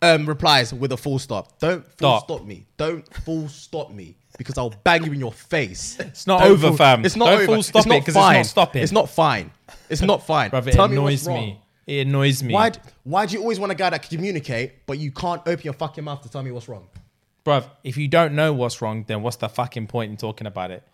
um, 0.00 0.26
replies 0.26 0.74
with 0.74 0.90
a 0.90 0.96
full 0.96 1.20
stop. 1.20 1.58
Don't 1.60 1.86
full 1.98 2.20
stop 2.20 2.44
me. 2.44 2.66
Don't 2.76 3.06
full 3.14 3.48
stop 3.48 3.92
me 3.92 4.16
because 4.38 4.56
I'll 4.58 4.70
bang 4.84 5.04
you 5.04 5.12
in 5.12 5.20
your 5.20 5.32
face. 5.32 5.96
It's 6.00 6.26
not 6.26 6.42
over, 6.42 6.72
fam. 6.72 7.04
It's 7.04 7.16
not 7.16 7.26
Don't 7.26 7.34
over. 7.36 7.46
full 7.46 7.62
stop 7.62 7.80
it's 7.80 7.86
not 7.86 7.96
it 7.96 8.00
'cause 8.00 8.08
it's 8.08 8.14
not 8.16 8.32
fine. 8.32 8.44
stopping. 8.44 8.82
It's 8.82 8.92
not 8.92 9.08
fine. 9.10 9.50
It's 9.90 10.02
not 10.02 10.26
fine. 10.26 10.50
Bruv, 10.50 10.66
it 10.66 10.72
Tell 10.72 10.88
me 10.88 10.98
what's 10.98 11.24
annoys 11.24 11.26
wrong. 11.28 11.36
me. 11.46 11.60
It 11.86 12.06
annoys 12.06 12.42
me. 12.42 12.54
Why? 12.54 12.70
Why 13.04 13.26
do 13.26 13.34
you 13.34 13.40
always 13.40 13.58
want 13.60 13.72
a 13.72 13.74
guy 13.74 13.90
that 13.90 14.02
can 14.02 14.16
communicate, 14.16 14.86
but 14.86 14.98
you 14.98 15.10
can't 15.10 15.42
open 15.46 15.62
your 15.64 15.74
fucking 15.74 16.04
mouth 16.04 16.22
to 16.22 16.28
tell 16.28 16.42
me 16.42 16.50
what's 16.50 16.68
wrong? 16.68 16.86
Bruv, 17.44 17.64
if 17.82 17.96
you 17.96 18.06
don't 18.08 18.34
know 18.34 18.52
what's 18.52 18.80
wrong, 18.80 19.04
then 19.08 19.22
what's 19.22 19.36
the 19.36 19.48
fucking 19.48 19.88
point 19.88 20.10
in 20.10 20.16
talking 20.16 20.46
about 20.46 20.70
it? 20.70 20.82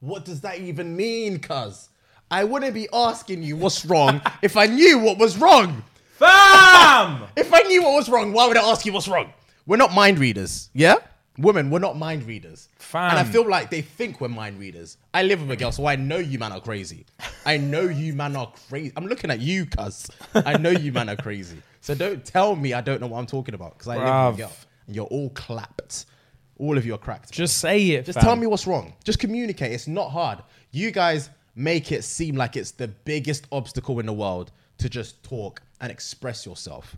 What 0.00 0.24
does 0.26 0.42
that 0.42 0.58
even 0.58 0.96
mean, 0.96 1.38
cuz? 1.38 1.88
I 2.30 2.44
wouldn't 2.44 2.74
be 2.74 2.88
asking 2.92 3.42
you 3.42 3.56
what's 3.56 3.86
wrong 3.86 4.20
if 4.42 4.56
I 4.56 4.66
knew 4.66 4.98
what 4.98 5.16
was 5.18 5.38
wrong. 5.38 5.82
Fam! 6.18 7.22
If 7.36 7.52
I 7.54 7.60
knew 7.60 7.82
what 7.84 7.94
was 7.94 8.08
wrong, 8.08 8.32
why 8.32 8.46
would 8.46 8.56
I 8.56 8.68
ask 8.70 8.84
you 8.86 8.92
what's 8.92 9.08
wrong? 9.08 9.32
We're 9.66 9.76
not 9.78 9.92
mind 9.94 10.18
readers, 10.18 10.68
yeah? 10.74 10.96
Women, 11.36 11.68
we're 11.70 11.80
not 11.80 11.96
mind 11.98 12.24
readers. 12.24 12.68
Fam. 12.78 13.10
And 13.10 13.18
I 13.18 13.24
feel 13.24 13.48
like 13.48 13.68
they 13.70 13.82
think 13.82 14.20
we're 14.20 14.28
mind 14.28 14.58
readers. 14.58 14.98
I 15.12 15.24
live 15.24 15.40
with 15.40 15.50
a 15.50 15.56
girl, 15.56 15.72
so 15.72 15.86
I 15.86 15.96
know 15.96 16.18
you 16.18 16.38
man 16.38 16.52
are 16.52 16.60
crazy. 16.60 17.06
I 17.44 17.56
know 17.56 17.82
you 17.82 18.12
man 18.14 18.36
are 18.36 18.52
crazy. 18.68 18.92
I'm 18.96 19.06
looking 19.06 19.30
at 19.30 19.40
you, 19.40 19.66
cuz. 19.66 20.08
I 20.34 20.56
know 20.56 20.70
you 20.70 20.92
man 20.92 21.08
are 21.08 21.16
crazy. 21.16 21.60
So 21.80 21.94
don't 21.94 22.24
tell 22.24 22.54
me 22.54 22.72
I 22.72 22.80
don't 22.80 23.00
know 23.00 23.08
what 23.08 23.18
I'm 23.18 23.26
talking 23.26 23.54
about, 23.54 23.72
because 23.78 23.88
I 23.88 23.96
live 23.96 24.36
with 24.36 24.46
a 24.46 24.48
girl. 24.48 24.56
And 24.86 24.96
you're 24.96 25.06
all 25.06 25.30
clapped. 25.30 26.06
All 26.58 26.78
of 26.78 26.86
you 26.86 26.94
are 26.94 26.98
cracked. 26.98 27.32
Just 27.32 27.58
say 27.58 27.82
it, 27.90 28.04
Just 28.04 28.18
fam. 28.20 28.24
tell 28.24 28.36
me 28.36 28.46
what's 28.46 28.66
wrong. 28.66 28.94
Just 29.02 29.18
communicate. 29.18 29.72
It's 29.72 29.88
not 29.88 30.10
hard. 30.10 30.38
You 30.70 30.92
guys 30.92 31.30
make 31.56 31.90
it 31.90 32.04
seem 32.04 32.36
like 32.36 32.56
it's 32.56 32.70
the 32.70 32.88
biggest 32.88 33.46
obstacle 33.50 33.98
in 33.98 34.06
the 34.06 34.12
world 34.12 34.52
to 34.78 34.88
just 34.88 35.22
talk 35.24 35.62
and 35.80 35.90
express 35.90 36.46
yourself. 36.46 36.96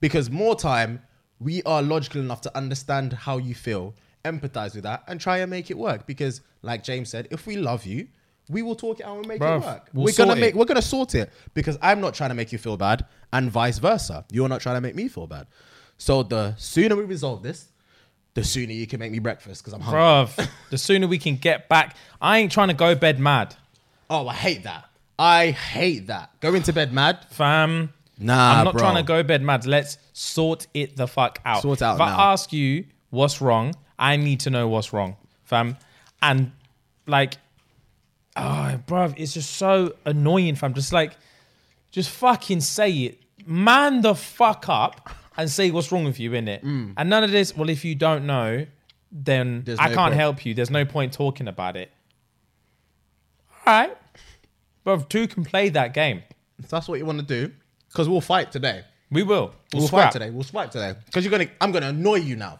Because 0.00 0.30
more 0.30 0.56
time, 0.56 1.02
we 1.44 1.62
are 1.64 1.82
logical 1.82 2.20
enough 2.20 2.40
to 2.40 2.56
understand 2.56 3.12
how 3.12 3.36
you 3.36 3.54
feel, 3.54 3.94
empathize 4.24 4.74
with 4.74 4.84
that, 4.84 5.04
and 5.06 5.20
try 5.20 5.38
and 5.38 5.50
make 5.50 5.70
it 5.70 5.76
work. 5.78 6.06
Because, 6.06 6.40
like 6.62 6.82
James 6.82 7.10
said, 7.10 7.28
if 7.30 7.46
we 7.46 7.56
love 7.56 7.84
you, 7.84 8.08
we 8.48 8.62
will 8.62 8.74
talk 8.74 9.00
it 9.00 9.06
out 9.06 9.18
and 9.18 9.28
make 9.28 9.40
Bruv, 9.40 9.58
it 9.60 9.64
work. 9.64 9.88
we'll 9.92 10.04
we're 10.06 10.12
gonna 10.12 10.30
sort 10.32 10.38
make 10.38 10.54
it. 10.54 10.56
we're 10.56 10.64
gonna 10.64 10.82
sort 10.82 11.14
it 11.14 11.30
because 11.54 11.78
I'm 11.80 12.00
not 12.00 12.14
trying 12.14 12.30
to 12.30 12.34
make 12.34 12.50
you 12.50 12.58
feel 12.58 12.76
bad, 12.76 13.04
and 13.32 13.50
vice 13.50 13.78
versa. 13.78 14.24
You're 14.32 14.48
not 14.48 14.60
trying 14.62 14.76
to 14.76 14.80
make 14.80 14.94
me 14.94 15.08
feel 15.08 15.26
bad. 15.26 15.46
So 15.98 16.22
the 16.22 16.54
sooner 16.56 16.96
we 16.96 17.04
resolve 17.04 17.42
this, 17.42 17.68
the 18.34 18.42
sooner 18.42 18.72
you 18.72 18.86
can 18.86 18.98
make 18.98 19.12
me 19.12 19.18
breakfast 19.18 19.62
because 19.62 19.74
I'm 19.74 19.80
hungry. 19.80 20.00
Bruv, 20.00 20.48
the 20.70 20.78
sooner 20.78 21.06
we 21.06 21.18
can 21.18 21.36
get 21.36 21.68
back. 21.68 21.96
I 22.20 22.38
ain't 22.38 22.50
trying 22.52 22.68
to 22.68 22.74
go 22.74 22.94
bed 22.94 23.20
mad. 23.20 23.54
Oh, 24.10 24.26
I 24.28 24.34
hate 24.34 24.64
that. 24.64 24.88
I 25.18 25.50
hate 25.50 26.08
that. 26.08 26.38
Going 26.40 26.62
to 26.64 26.72
bed 26.72 26.92
mad? 26.92 27.24
Fam. 27.30 27.92
Nah, 28.18 28.58
I'm 28.58 28.64
not 28.64 28.72
bro. 28.74 28.80
trying 28.80 28.96
to 28.96 29.02
go 29.02 29.22
bed 29.22 29.42
mad. 29.42 29.66
Let's 29.66 29.98
sort 30.12 30.66
it 30.74 30.96
the 30.96 31.06
fuck 31.06 31.40
out. 31.44 31.62
Sort 31.62 31.82
out 31.82 31.96
If 31.96 32.00
I 32.00 32.32
ask 32.32 32.52
you 32.52 32.84
what's 33.10 33.40
wrong, 33.40 33.74
I 33.98 34.16
need 34.16 34.40
to 34.40 34.50
know 34.50 34.68
what's 34.68 34.92
wrong, 34.92 35.16
fam. 35.44 35.76
And 36.22 36.52
like, 37.06 37.34
ah, 38.36 38.72
oh, 38.74 38.76
bro, 38.86 39.12
it's 39.16 39.34
just 39.34 39.50
so 39.56 39.94
annoying, 40.04 40.54
fam. 40.54 40.74
Just 40.74 40.92
like, 40.92 41.16
just 41.90 42.10
fucking 42.10 42.60
say 42.60 42.90
it. 42.92 43.20
Man 43.46 44.00
the 44.00 44.14
fuck 44.14 44.68
up 44.68 45.10
and 45.36 45.50
say 45.50 45.70
what's 45.70 45.92
wrong 45.92 46.04
with 46.04 46.18
you 46.18 46.34
in 46.34 46.48
it. 46.48 46.64
Mm. 46.64 46.94
And 46.96 47.10
none 47.10 47.24
of 47.24 47.30
this. 47.30 47.56
Well, 47.56 47.68
if 47.68 47.84
you 47.84 47.94
don't 47.94 48.26
know, 48.26 48.66
then 49.12 49.62
There's 49.64 49.78
I 49.78 49.88
no 49.88 49.94
can't 49.94 50.10
point. 50.10 50.14
help 50.14 50.46
you. 50.46 50.54
There's 50.54 50.70
no 50.70 50.84
point 50.84 51.12
talking 51.12 51.46
about 51.48 51.76
it. 51.76 51.90
All 53.66 53.72
right, 53.72 53.96
but 54.82 55.08
two 55.08 55.26
can 55.26 55.44
play 55.44 55.68
that 55.70 55.94
game. 55.94 56.22
If 56.58 56.68
that's 56.68 56.86
what 56.86 56.98
you 56.98 57.06
want 57.06 57.18
to 57.20 57.24
do, 57.24 57.52
because 57.94 58.08
we'll 58.08 58.20
fight 58.20 58.50
today. 58.50 58.82
We 59.12 59.22
will. 59.22 59.54
We'll, 59.72 59.82
We'll 59.82 59.88
fight 59.88 60.10
today. 60.10 60.30
We'll 60.30 60.42
fight 60.42 60.72
today. 60.72 60.94
Because 61.06 61.24
you're 61.24 61.30
gonna, 61.30 61.46
I'm 61.60 61.70
gonna 61.70 61.88
annoy 61.90 62.16
you 62.16 62.34
now. 62.34 62.58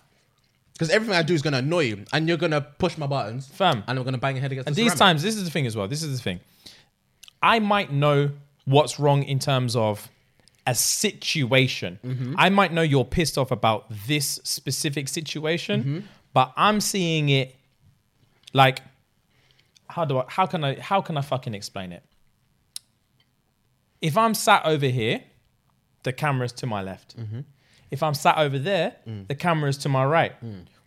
Because 0.72 0.90
everything 0.90 1.16
I 1.16 1.22
do 1.22 1.34
is 1.34 1.42
gonna 1.42 1.58
annoy 1.58 1.80
you, 1.80 2.04
and 2.12 2.28
you're 2.28 2.36
gonna 2.36 2.60
push 2.60 2.96
my 2.96 3.06
buttons, 3.08 3.48
Fam. 3.48 3.82
and 3.88 3.98
I'm 3.98 4.04
gonna 4.04 4.18
bang 4.18 4.36
your 4.36 4.42
head 4.42 4.52
against. 4.52 4.68
And 4.68 4.76
the 4.76 4.82
these 4.82 4.92
ceramic. 4.92 4.98
times, 4.98 5.22
this 5.24 5.34
is 5.36 5.44
the 5.44 5.50
thing 5.50 5.66
as 5.66 5.76
well. 5.76 5.88
This 5.88 6.02
is 6.04 6.16
the 6.16 6.22
thing. 6.22 6.38
I 7.42 7.58
might 7.58 7.92
know 7.92 8.30
what's 8.64 8.98
wrong 9.00 9.24
in 9.24 9.38
terms 9.40 9.74
of 9.76 10.08
a 10.66 10.74
situation. 10.74 11.98
Mm-hmm. 12.04 12.34
I 12.38 12.48
might 12.50 12.72
know 12.72 12.82
you're 12.82 13.04
pissed 13.04 13.36
off 13.36 13.50
about 13.50 13.86
this 14.06 14.40
specific 14.44 15.08
situation, 15.08 15.80
Mm-hmm. 15.82 15.98
but 16.32 16.52
I'm 16.56 16.80
seeing 16.80 17.28
it 17.30 17.54
like 18.52 18.80
how 19.88 20.04
do 20.04 20.18
I 20.18 20.24
how 20.28 20.46
can 20.46 20.64
I 20.64 20.78
how 20.80 21.00
can 21.00 21.16
I 21.16 21.20
fucking 21.22 21.54
explain 21.54 21.92
it? 21.92 22.02
If 24.08 24.16
I'm 24.16 24.34
sat 24.34 24.62
over 24.66 24.86
here, 24.86 25.16
the 26.02 26.12
camera's 26.12 26.52
to 26.60 26.66
my 26.66 26.82
left. 26.82 27.16
Mm-hmm. 27.18 27.40
If 27.90 28.02
I'm 28.02 28.14
sat 28.14 28.36
over 28.38 28.58
there, 28.58 28.88
Mm. 29.08 29.26
the 29.28 29.34
camera's 29.34 29.78
to 29.78 29.88
my 29.88 30.04
right. 30.04 30.32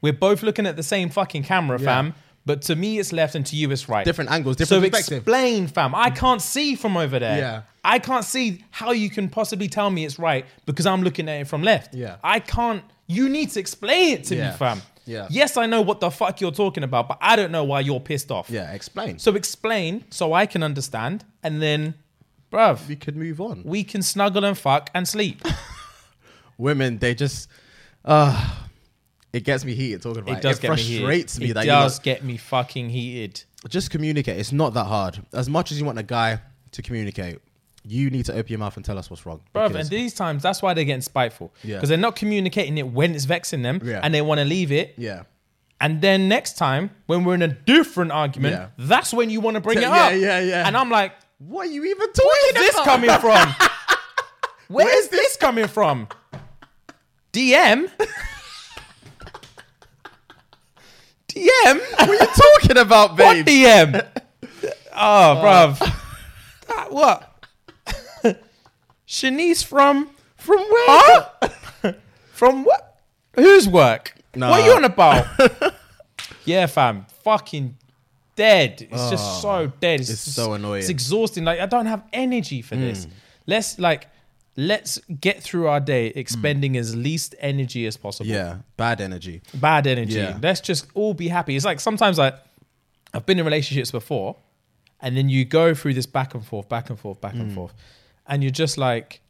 We're 0.01 0.13
both 0.27 0.43
looking 0.43 0.65
at 0.67 0.75
the 0.75 0.83
same 0.83 1.09
fucking 1.09 1.43
camera, 1.43 1.79
Yeah. 1.79 1.85
fam. 1.85 2.13
But 2.45 2.61
to 2.69 2.75
me, 2.75 2.97
it's 2.99 3.11
left, 3.11 3.35
and 3.35 3.45
to 3.47 3.55
you, 3.57 3.71
it's 3.71 3.89
right. 3.89 4.05
different 4.05 4.31
angles, 4.31 4.55
So 4.57 4.63
different 4.63 4.83
perspective. 4.93 5.15
So 5.15 5.17
explain, 5.17 5.67
fam. 5.67 5.93
I 5.95 6.09
can't 6.11 6.41
see 6.41 6.75
from 6.75 6.95
over 6.95 7.19
there. 7.19 7.37
Yeah. 7.45 7.61
I 7.83 7.99
can't 7.99 8.23
see 8.23 8.63
how 8.71 8.91
you 8.91 9.09
can 9.09 9.27
possibly 9.29 9.67
tell 9.67 9.89
me 9.89 10.05
it's 10.05 10.17
right 10.19 10.45
because 10.65 10.85
I'm 10.85 11.01
looking 11.01 11.27
at 11.27 11.41
it 11.41 11.47
from 11.47 11.61
left. 11.63 11.93
Yeah. 11.93 12.15
I 12.23 12.39
can't. 12.39 12.83
You 13.07 13.27
need 13.29 13.49
to 13.51 13.59
explain 13.59 14.13
it 14.17 14.23
to 14.25 14.35
Yeah. 14.35 14.51
me, 14.51 14.57
fam. 14.57 14.81
Yeah. 15.05 15.27
Yes, 15.29 15.57
I 15.57 15.65
know 15.65 15.81
what 15.81 15.99
the 15.99 16.09
fuck 16.11 16.39
you're 16.41 16.51
talking 16.63 16.83
about, 16.83 17.07
but 17.09 17.17
I 17.21 17.35
don't 17.37 17.51
know 17.51 17.63
why 17.71 17.79
you're 17.81 17.99
pissed 18.11 18.29
off. 18.31 18.49
yeah, 18.49 18.71
explain. 18.73 19.19
So 19.19 19.35
explain 19.35 20.03
so 20.09 20.33
I 20.33 20.45
can 20.45 20.63
understand, 20.63 21.23
and 21.43 21.61
then, 21.61 21.95
bruv, 22.51 22.87
we 22.87 22.95
could 22.95 23.15
move 23.15 23.39
on. 23.41 23.61
we 23.65 23.83
can 23.83 24.01
snuggle 24.01 24.43
and 24.45 24.57
fuck 24.57 24.89
and 24.93 25.07
sleep. 25.07 25.41
Women, 26.57 26.97
they 26.97 27.13
just, 27.15 27.49
uh 28.05 28.53
it 29.33 29.43
gets 29.43 29.65
me 29.65 29.75
heated 29.75 30.01
talking 30.01 30.23
about 30.23 30.31
it. 30.35 30.37
It 30.39 30.41
does 30.41 30.59
get 30.59 30.69
me 30.71 30.75
frustrates 30.77 31.37
heated. 31.37 31.55
me 31.57 31.61
It 31.61 31.65
does 31.65 31.99
get 31.99 32.23
me 32.23 32.37
fucking 32.37 32.89
heated. 32.89 33.43
just 33.69 33.91
communicate. 33.91 34.39
It's 34.39 34.51
not 34.53 34.73
that 34.73 34.85
hard. 34.85 35.19
As 35.33 35.49
much 35.49 35.71
as 35.71 35.77
you 35.79 35.85
want 35.85 35.99
a 35.99 36.03
guy 36.03 36.39
to 36.71 36.81
communicate, 36.81 37.39
you 37.83 38.09
need 38.09 38.25
to 38.25 38.33
open 38.33 38.47
your 38.49 38.59
mouth 38.59 38.75
and 38.77 38.85
tell 38.85 38.97
us 38.97 39.09
what's 39.09 39.25
wrong. 39.25 39.41
Bruv, 39.53 39.75
and 39.75 39.87
these 39.89 40.13
times, 40.13 40.41
that's 40.41 40.61
why 40.61 40.73
they're 40.73 40.85
getting 40.85 41.01
spiteful. 41.01 41.53
Yeah. 41.63 41.75
Because 41.75 41.89
they're 41.89 41.97
not 41.97 42.15
communicating 42.15 42.77
it 42.77 42.87
when 42.87 43.13
it's 43.13 43.25
vexing 43.25 43.61
them 43.61 43.81
Yeah. 43.83 43.99
and 44.01 44.13
they 44.13 44.21
want 44.21 44.39
to 44.39 44.45
leave 44.45 44.71
it. 44.71 44.93
yeah, 44.97 45.23
And 45.81 46.01
then 46.01 46.27
next 46.27 46.57
time, 46.57 46.89
when 47.05 47.23
we're 47.23 47.35
in 47.35 47.43
a 47.43 47.47
different 47.49 48.11
argument, 48.13 48.55
Yeah. 48.55 48.67
that's 48.79 49.13
when 49.13 49.29
you 49.29 49.41
want 49.41 49.55
to 49.55 49.61
bring 49.61 49.77
it 49.77 49.83
up. 49.83 50.11
Yeah, 50.11 50.17
yeah, 50.17 50.39
yeah. 50.39 50.67
And 50.67 50.75
I'm 50.75 50.89
like, 50.89 51.11
what 51.39 51.67
are 51.67 51.71
you 51.71 51.85
even 51.85 52.11
talking 52.13 52.31
where's 52.53 52.53
this 52.55 52.73
about? 52.75 52.85
coming 52.85 53.09
from? 53.19 53.55
Where's 54.69 55.07
this 55.07 55.37
coming 55.37 55.67
from? 55.67 56.09
DM? 57.31 57.89
DM? 61.29 61.79
What 61.99 62.09
are 62.09 62.13
you 62.13 62.19
talking 62.59 62.77
about, 62.77 63.11
What 63.17 63.45
babe? 63.45 63.65
DM? 63.65 64.05
Ah, 64.99 65.37
oh, 65.37 65.43
bruv. 65.43 65.79
That- 66.67 66.91
what? 66.91 67.33
Shanice 69.07 69.63
from 69.63 70.09
From 70.35 70.57
where? 70.57 70.85
Huh? 70.89 71.93
From 72.33 72.63
what? 72.65 72.97
Whose 73.35 73.69
work? 73.69 74.15
Nah. 74.35 74.49
What 74.49 74.61
are 74.61 74.65
you 74.65 74.73
on 74.73 74.83
about? 74.83 75.27
yeah, 76.45 76.65
fam. 76.65 77.05
Fucking 77.23 77.77
dead. 78.37 78.87
It's 78.89 79.09
just 79.09 79.41
so 79.41 79.71
dead. 79.81 79.99
It's, 79.99 80.09
Ah. 80.09 80.13
It's 80.13 80.23
just- 80.25 80.35
so 80.35 80.53
annoying. 80.53 80.75
Hmm. 80.79 80.79
It's 80.79 80.89
exhausting. 80.89 81.43
Like 81.43 81.59
I 81.59 81.65
don't 81.65 81.87
have 81.87 82.03
energy 82.13 82.61
for 82.61 82.77
this. 82.77 83.05
Let's 83.45 83.77
like 83.79 84.07
let's 84.55 84.97
get 85.21 85.43
through 85.43 85.67
our 85.67 85.79
day 85.79 86.07
expending 86.07 86.77
as 86.77 86.95
least 86.95 87.35
energy 87.39 87.85
as 87.85 87.95
possible. 87.97 88.29
Yeah, 88.29 88.57
bad 88.77 89.01
energy. 89.01 89.41
Bad 89.53 89.85
energy. 89.85 90.15
Yeah. 90.19 90.39
Let's 90.41 90.61
just 90.61 90.87
all 90.95 91.13
be 91.13 91.27
happy. 91.27 91.55
It's 91.55 91.65
like 91.65 91.79
sometimes 91.79 92.17
like 92.17 92.35
I've 93.13 93.25
been 93.25 93.37
in 93.39 93.45
relationships 93.45 93.91
before, 93.91 94.35
and 94.99 95.15
then 95.17 95.29
you 95.29 95.45
go 95.45 95.73
through 95.73 95.93
this 95.93 96.05
back 96.07 96.33
and 96.33 96.43
forth, 96.45 96.67
back 96.69 96.89
and 96.89 96.97
forth, 96.99 97.19
back 97.21 97.33
Hmm. 97.33 97.41
and 97.41 97.53
forth, 97.53 97.73
and 98.27 98.41
you're 98.43 98.51
just 98.65 98.77
like, 98.77 99.21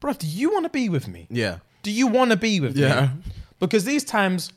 bro, 0.00 0.12
do 0.12 0.26
you 0.26 0.50
want 0.52 0.64
to 0.64 0.70
be 0.70 0.88
with 0.88 1.08
me? 1.08 1.26
Yeah, 1.30 1.58
Do 1.82 1.90
you 1.90 2.06
want 2.06 2.30
to 2.32 2.36
be 2.36 2.60
with 2.60 2.76
Yeah. 2.76 2.88
me? 2.88 2.94
Yeah. 2.94 3.08
Because 3.60 3.84
these 3.84 4.04
times, 4.04 4.52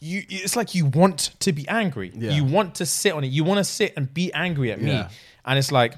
you 0.00 0.22
it's 0.28 0.56
like 0.56 0.74
you 0.74 0.86
want 0.86 1.30
to 1.40 1.52
be 1.52 1.66
angry. 1.68 2.12
Yeah. 2.14 2.30
You 2.32 2.44
want 2.44 2.76
to 2.76 2.86
sit 2.86 3.12
on 3.12 3.24
it. 3.24 3.28
You 3.28 3.44
want 3.44 3.58
to 3.58 3.64
sit 3.64 3.94
and 3.96 4.12
be 4.12 4.32
angry 4.32 4.72
at 4.72 4.80
me. 4.80 4.92
Yeah. 4.92 5.08
And 5.44 5.58
it's 5.58 5.72
like, 5.72 5.94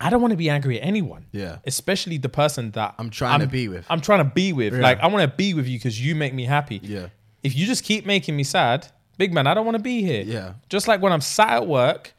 I 0.00 0.10
don't 0.10 0.20
want 0.20 0.32
to 0.32 0.36
be 0.36 0.50
angry 0.50 0.80
at 0.80 0.86
anyone. 0.86 1.26
Yeah. 1.32 1.58
Especially 1.66 2.18
the 2.18 2.28
person 2.28 2.70
that 2.72 2.94
I'm 2.98 3.10
trying 3.10 3.40
to 3.40 3.46
be 3.46 3.68
with. 3.68 3.86
I'm 3.90 4.00
trying 4.00 4.20
to 4.20 4.32
be 4.32 4.52
with. 4.52 4.74
Yeah. 4.74 4.80
Like 4.80 5.00
I 5.00 5.06
want 5.08 5.28
to 5.28 5.36
be 5.36 5.54
with 5.54 5.66
you 5.66 5.78
because 5.78 6.04
you 6.04 6.14
make 6.14 6.34
me 6.34 6.44
happy. 6.44 6.80
Yeah. 6.82 7.08
If 7.42 7.56
you 7.56 7.66
just 7.66 7.84
keep 7.84 8.04
making 8.04 8.36
me 8.36 8.44
sad, 8.44 8.88
big 9.16 9.32
man, 9.32 9.46
I 9.46 9.54
don't 9.54 9.64
want 9.64 9.76
to 9.76 9.82
be 9.82 10.02
here. 10.02 10.22
Yeah. 10.22 10.54
Just 10.68 10.88
like 10.88 11.00
when 11.00 11.12
I'm 11.12 11.20
sat 11.20 11.50
at 11.50 11.66
work 11.66 12.12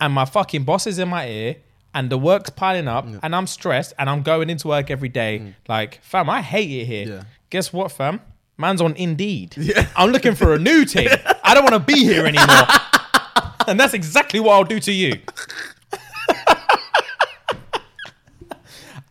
and 0.00 0.12
my 0.12 0.24
fucking 0.24 0.64
boss 0.64 0.86
is 0.86 0.98
in 0.98 1.08
my 1.08 1.28
ear 1.28 1.56
and 1.92 2.10
the 2.10 2.18
work's 2.18 2.50
piling 2.50 2.88
up 2.88 3.06
and 3.22 3.34
I'm 3.34 3.46
stressed 3.46 3.94
and 3.98 4.10
I'm 4.10 4.22
going 4.22 4.50
into 4.50 4.68
work 4.68 4.90
every 4.90 5.08
day. 5.08 5.54
Like, 5.68 6.00
fam, 6.02 6.28
I 6.28 6.42
hate 6.42 6.70
it 6.70 6.84
here. 6.84 7.06
Mm. 7.06 7.10
Yeah. 7.10 7.22
Guess 7.50 7.72
what, 7.72 7.92
fam? 7.92 8.20
Man's 8.56 8.80
on 8.80 8.94
Indeed. 8.96 9.56
I'm 9.96 10.10
looking 10.10 10.34
for 10.34 10.54
a 10.54 10.58
new 10.58 10.84
team. 10.94 11.08
I 11.42 11.54
don't 11.54 11.64
want 11.64 11.74
to 11.74 11.92
be 11.92 12.00
here 12.04 12.24
anymore. 12.26 12.66
and 13.66 13.78
that's 13.80 13.94
exactly 13.94 14.38
what 14.40 14.52
I'll 14.54 14.64
do 14.64 14.78
to 14.80 14.92
you. 14.92 15.14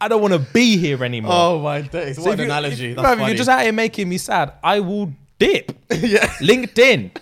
I 0.02 0.08
don't 0.10 0.22
want 0.22 0.34
to 0.34 0.40
be 0.40 0.78
here 0.78 1.04
anymore. 1.04 1.32
Oh 1.34 1.60
my 1.60 1.82
days! 1.82 2.18
So 2.18 2.24
What 2.24 2.34
an 2.34 2.40
you- 2.40 2.46
analogy. 2.46 2.90
If, 2.92 2.98
That's 2.98 3.08
bruv, 3.08 3.14
if 3.14 3.20
funny. 3.20 3.30
you're 3.32 3.38
just 3.38 3.50
out 3.50 3.62
here 3.62 3.72
making 3.72 4.10
me 4.10 4.18
sad, 4.18 4.52
I 4.64 4.80
will 4.82 5.14
dip. 5.40 5.72
yeah, 5.92 6.28
LinkedIn. 6.42 7.16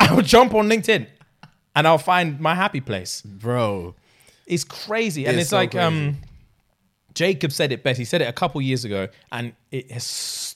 I 0.00 0.12
will 0.12 0.22
jump 0.22 0.52
on 0.54 0.68
LinkedIn 0.68 1.06
and 1.76 1.86
I'll 1.86 1.98
find 1.98 2.40
my 2.40 2.54
happy 2.54 2.80
place. 2.80 3.22
bro. 3.22 3.94
It's 4.46 4.64
crazy. 4.64 5.26
And 5.26 5.36
It's 5.36 5.42
it's, 5.42 5.50
so 5.50 5.56
like 5.56 5.74
um 5.76 6.16
Jacob 7.14 7.52
said 7.52 7.70
it 7.72 7.82
best. 7.84 7.98
He 7.98 8.04
said 8.04 8.20
it 8.20 8.24
a 8.28 8.32
couple 8.32 8.60
years 8.60 8.84
ago 8.84 9.08
and 9.30 9.52
it 9.70 9.90
has 9.92 10.04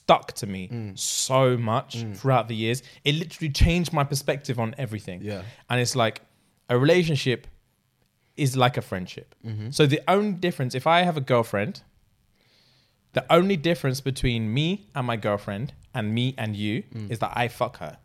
stuck 0.09 0.33
to 0.33 0.47
me 0.47 0.67
Mm. 0.67 0.97
so 0.97 1.55
much 1.71 1.91
throughout 2.15 2.47
the 2.47 2.55
years. 2.55 2.81
It 3.03 3.13
literally 3.15 3.51
changed 3.63 3.93
my 3.93 4.03
perspective 4.03 4.57
on 4.59 4.73
everything. 4.77 5.19
Yeah. 5.21 5.43
And 5.69 5.79
it's 5.79 5.95
like 5.95 6.21
a 6.67 6.75
relationship 6.79 7.45
is 8.35 8.55
like 8.55 8.75
a 8.77 8.81
friendship. 8.81 9.35
Mm-hmm. 9.45 9.69
So 9.77 9.85
the 9.85 10.01
only 10.07 10.31
difference, 10.47 10.73
if 10.81 10.87
I 10.87 11.03
have 11.03 11.17
a 11.17 11.21
girlfriend, 11.21 11.83
the 13.13 13.23
only 13.37 13.57
difference 13.57 14.01
between 14.01 14.51
me 14.53 14.87
and 14.95 15.05
my 15.05 15.17
girlfriend 15.17 15.73
and 15.93 16.13
me 16.13 16.33
and 16.37 16.55
you 16.55 16.83
Mm. 16.95 17.11
is 17.11 17.19
that 17.19 17.33
I 17.35 17.47
fuck 17.47 17.77
her. 17.77 17.97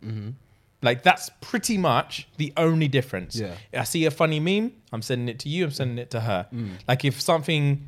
Like 0.81 1.01
that's 1.03 1.29
pretty 1.41 1.77
much 1.77 2.27
the 2.37 2.53
only 2.57 2.87
difference. 2.87 3.35
Yeah. 3.35 3.55
I 3.73 3.85
see 3.85 4.05
a 4.05 4.11
funny 4.11 4.39
meme, 4.39 4.71
I'm 4.93 5.01
sending 5.01 5.29
it 5.33 5.39
to 5.39 5.49
you, 5.49 5.63
I'm 5.65 5.71
sending 5.71 5.97
it 5.97 6.09
to 6.11 6.19
her. 6.19 6.47
Mm. 6.53 6.69
Like 6.87 7.03
if 7.05 7.19
something 7.21 7.87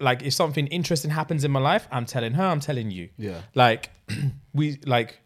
like 0.00 0.22
if 0.22 0.32
something 0.34 0.66
interesting 0.68 1.10
happens 1.10 1.44
in 1.44 1.50
my 1.50 1.60
life, 1.60 1.86
I'm 1.90 2.06
telling 2.06 2.34
her, 2.34 2.44
I'm 2.44 2.60
telling 2.60 2.90
you. 2.90 3.08
Yeah. 3.18 3.40
Like 3.54 3.90
we 4.54 4.78
like 4.86 5.20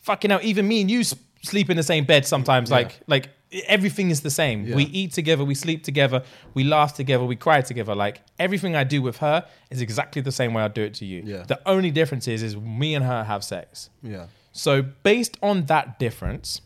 fucking 0.00 0.30
out 0.32 0.44
even 0.44 0.66
me 0.68 0.80
and 0.82 0.90
you 0.90 1.00
s- 1.00 1.14
sleep 1.42 1.70
in 1.70 1.76
the 1.76 1.82
same 1.82 2.04
bed 2.04 2.26
sometimes 2.26 2.70
Yeah. 2.70 2.76
like 2.76 3.00
like 3.06 3.28
everything 3.68 4.10
is 4.10 4.20
the 4.22 4.30
same. 4.30 4.66
Yeah. 4.66 4.76
We 4.76 4.84
eat 4.84 5.12
together, 5.12 5.44
we 5.44 5.54
sleep 5.54 5.84
together, 5.84 6.22
we 6.54 6.64
laugh 6.64 6.94
together, 6.94 7.24
we 7.24 7.36
cry 7.36 7.60
together. 7.60 7.94
Like 7.94 8.20
everything 8.38 8.74
I 8.76 8.84
do 8.84 9.00
with 9.02 9.18
her 9.18 9.46
is 9.70 9.80
exactly 9.80 10.20
the 10.22 10.32
same 10.32 10.52
way 10.54 10.62
I 10.62 10.68
do 10.68 10.82
it 10.82 10.94
to 10.94 11.04
you. 11.04 11.22
Yeah. 11.24 11.44
The 11.46 11.60
only 11.68 11.90
difference 11.90 12.26
is 12.28 12.42
is 12.42 12.56
me 12.56 12.94
and 12.94 13.04
her 13.04 13.24
have 13.24 13.44
sex. 13.44 13.90
Yeah, 14.02 14.26
So 14.52 14.82
based 14.82 15.36
on 15.42 15.66
that 15.66 15.98
difference, 15.98 16.60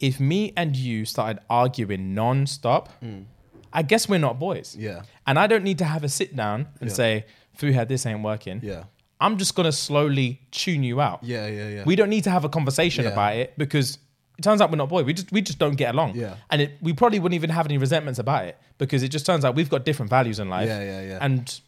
if 0.00 0.20
me 0.20 0.52
and 0.56 0.76
you 0.76 1.04
started 1.04 1.40
arguing 1.48 2.14
non-stop, 2.14 2.88
mm. 3.02 3.24
I 3.72 3.82
guess 3.82 4.08
we're 4.08 4.18
not 4.18 4.38
boys. 4.38 4.76
Yeah. 4.78 5.02
And 5.26 5.38
I 5.38 5.46
don't 5.46 5.64
need 5.64 5.78
to 5.78 5.84
have 5.84 6.04
a 6.04 6.08
sit 6.08 6.34
down 6.36 6.68
and 6.80 6.90
Yeah. 6.90 6.94
say, 6.96 7.24
Fuhad, 7.58 7.88
this 7.88 8.06
ain't 8.06 8.22
working. 8.22 8.60
Yeah. 8.62 8.84
I'm 9.20 9.38
just 9.38 9.54
gonna 9.54 9.72
slowly 9.72 10.40
tune 10.50 10.82
you 10.82 11.00
out. 11.00 11.20
yeah, 11.22 11.46
yeah, 11.46 11.68
yeah. 11.68 11.84
We 11.84 11.94
don't 11.96 12.08
need 12.10 12.24
to 12.24 12.30
have 12.30 12.44
a 12.44 12.48
conversation 12.48 13.04
Yeah. 13.04 13.10
about 13.12 13.36
it 13.36 13.56
because 13.56 13.98
it 14.38 14.42
turns 14.42 14.60
out 14.60 14.70
we're 14.70 14.76
not 14.78 14.88
boys. 14.88 15.04
We 15.04 15.12
just 15.12 15.30
we 15.30 15.42
just 15.42 15.58
don't 15.58 15.76
get 15.76 15.94
along. 15.94 16.16
Yeah. 16.16 16.34
And 16.50 16.62
it, 16.62 16.70
we 16.80 16.92
probably 16.92 17.20
wouldn't 17.20 17.36
even 17.36 17.50
have 17.50 17.66
any 17.66 17.78
resentments 17.78 18.18
about 18.18 18.46
it 18.46 18.58
because 18.78 19.02
it 19.02 19.08
just 19.08 19.24
turns 19.26 19.44
out 19.44 19.54
we've 19.54 19.70
got 19.70 19.84
different 19.84 20.10
values 20.10 20.38
in 20.40 20.48
life. 20.48 20.68
Yeah, 20.68 20.82
yeah, 20.82 21.02
yeah. 21.02 21.18
And 21.20 21.60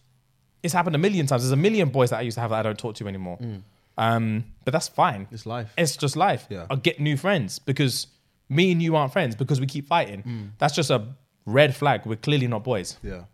it's 0.62 0.74
happened 0.74 0.96
a 0.96 0.98
million 0.98 1.26
times. 1.26 1.42
There's 1.42 1.52
a 1.52 1.56
million 1.56 1.90
boys 1.90 2.10
that 2.10 2.18
I 2.18 2.22
used 2.22 2.36
to 2.36 2.40
have 2.40 2.50
that 2.50 2.58
I 2.60 2.62
don't 2.62 2.78
talk 2.78 2.94
to 2.96 3.06
anymore. 3.06 3.38
Um, 3.96 4.44
but 4.64 4.72
that's 4.72 4.88
fine. 4.88 5.28
it's 5.30 5.46
life. 5.46 5.72
It's 5.78 5.96
just 5.96 6.16
life. 6.16 6.46
Yeah. 6.50 6.66
I'll 6.70 6.76
get 6.78 6.98
new 6.98 7.16
friends 7.16 7.58
because 7.60 8.08
me 8.48 8.72
and 8.72 8.82
you 8.82 8.96
aren't 8.96 9.12
friends 9.12 9.36
because 9.36 9.60
we 9.60 9.66
keep 9.66 9.86
fighting. 9.86 10.22
Mm. 10.22 10.50
That's 10.58 10.74
just 10.74 10.90
a 10.90 11.06
red 11.46 11.74
flag. 11.76 12.02
We're 12.06 12.16
clearly 12.16 12.46
not 12.46 12.64
boys. 12.64 12.96
yeah, 13.02 13.24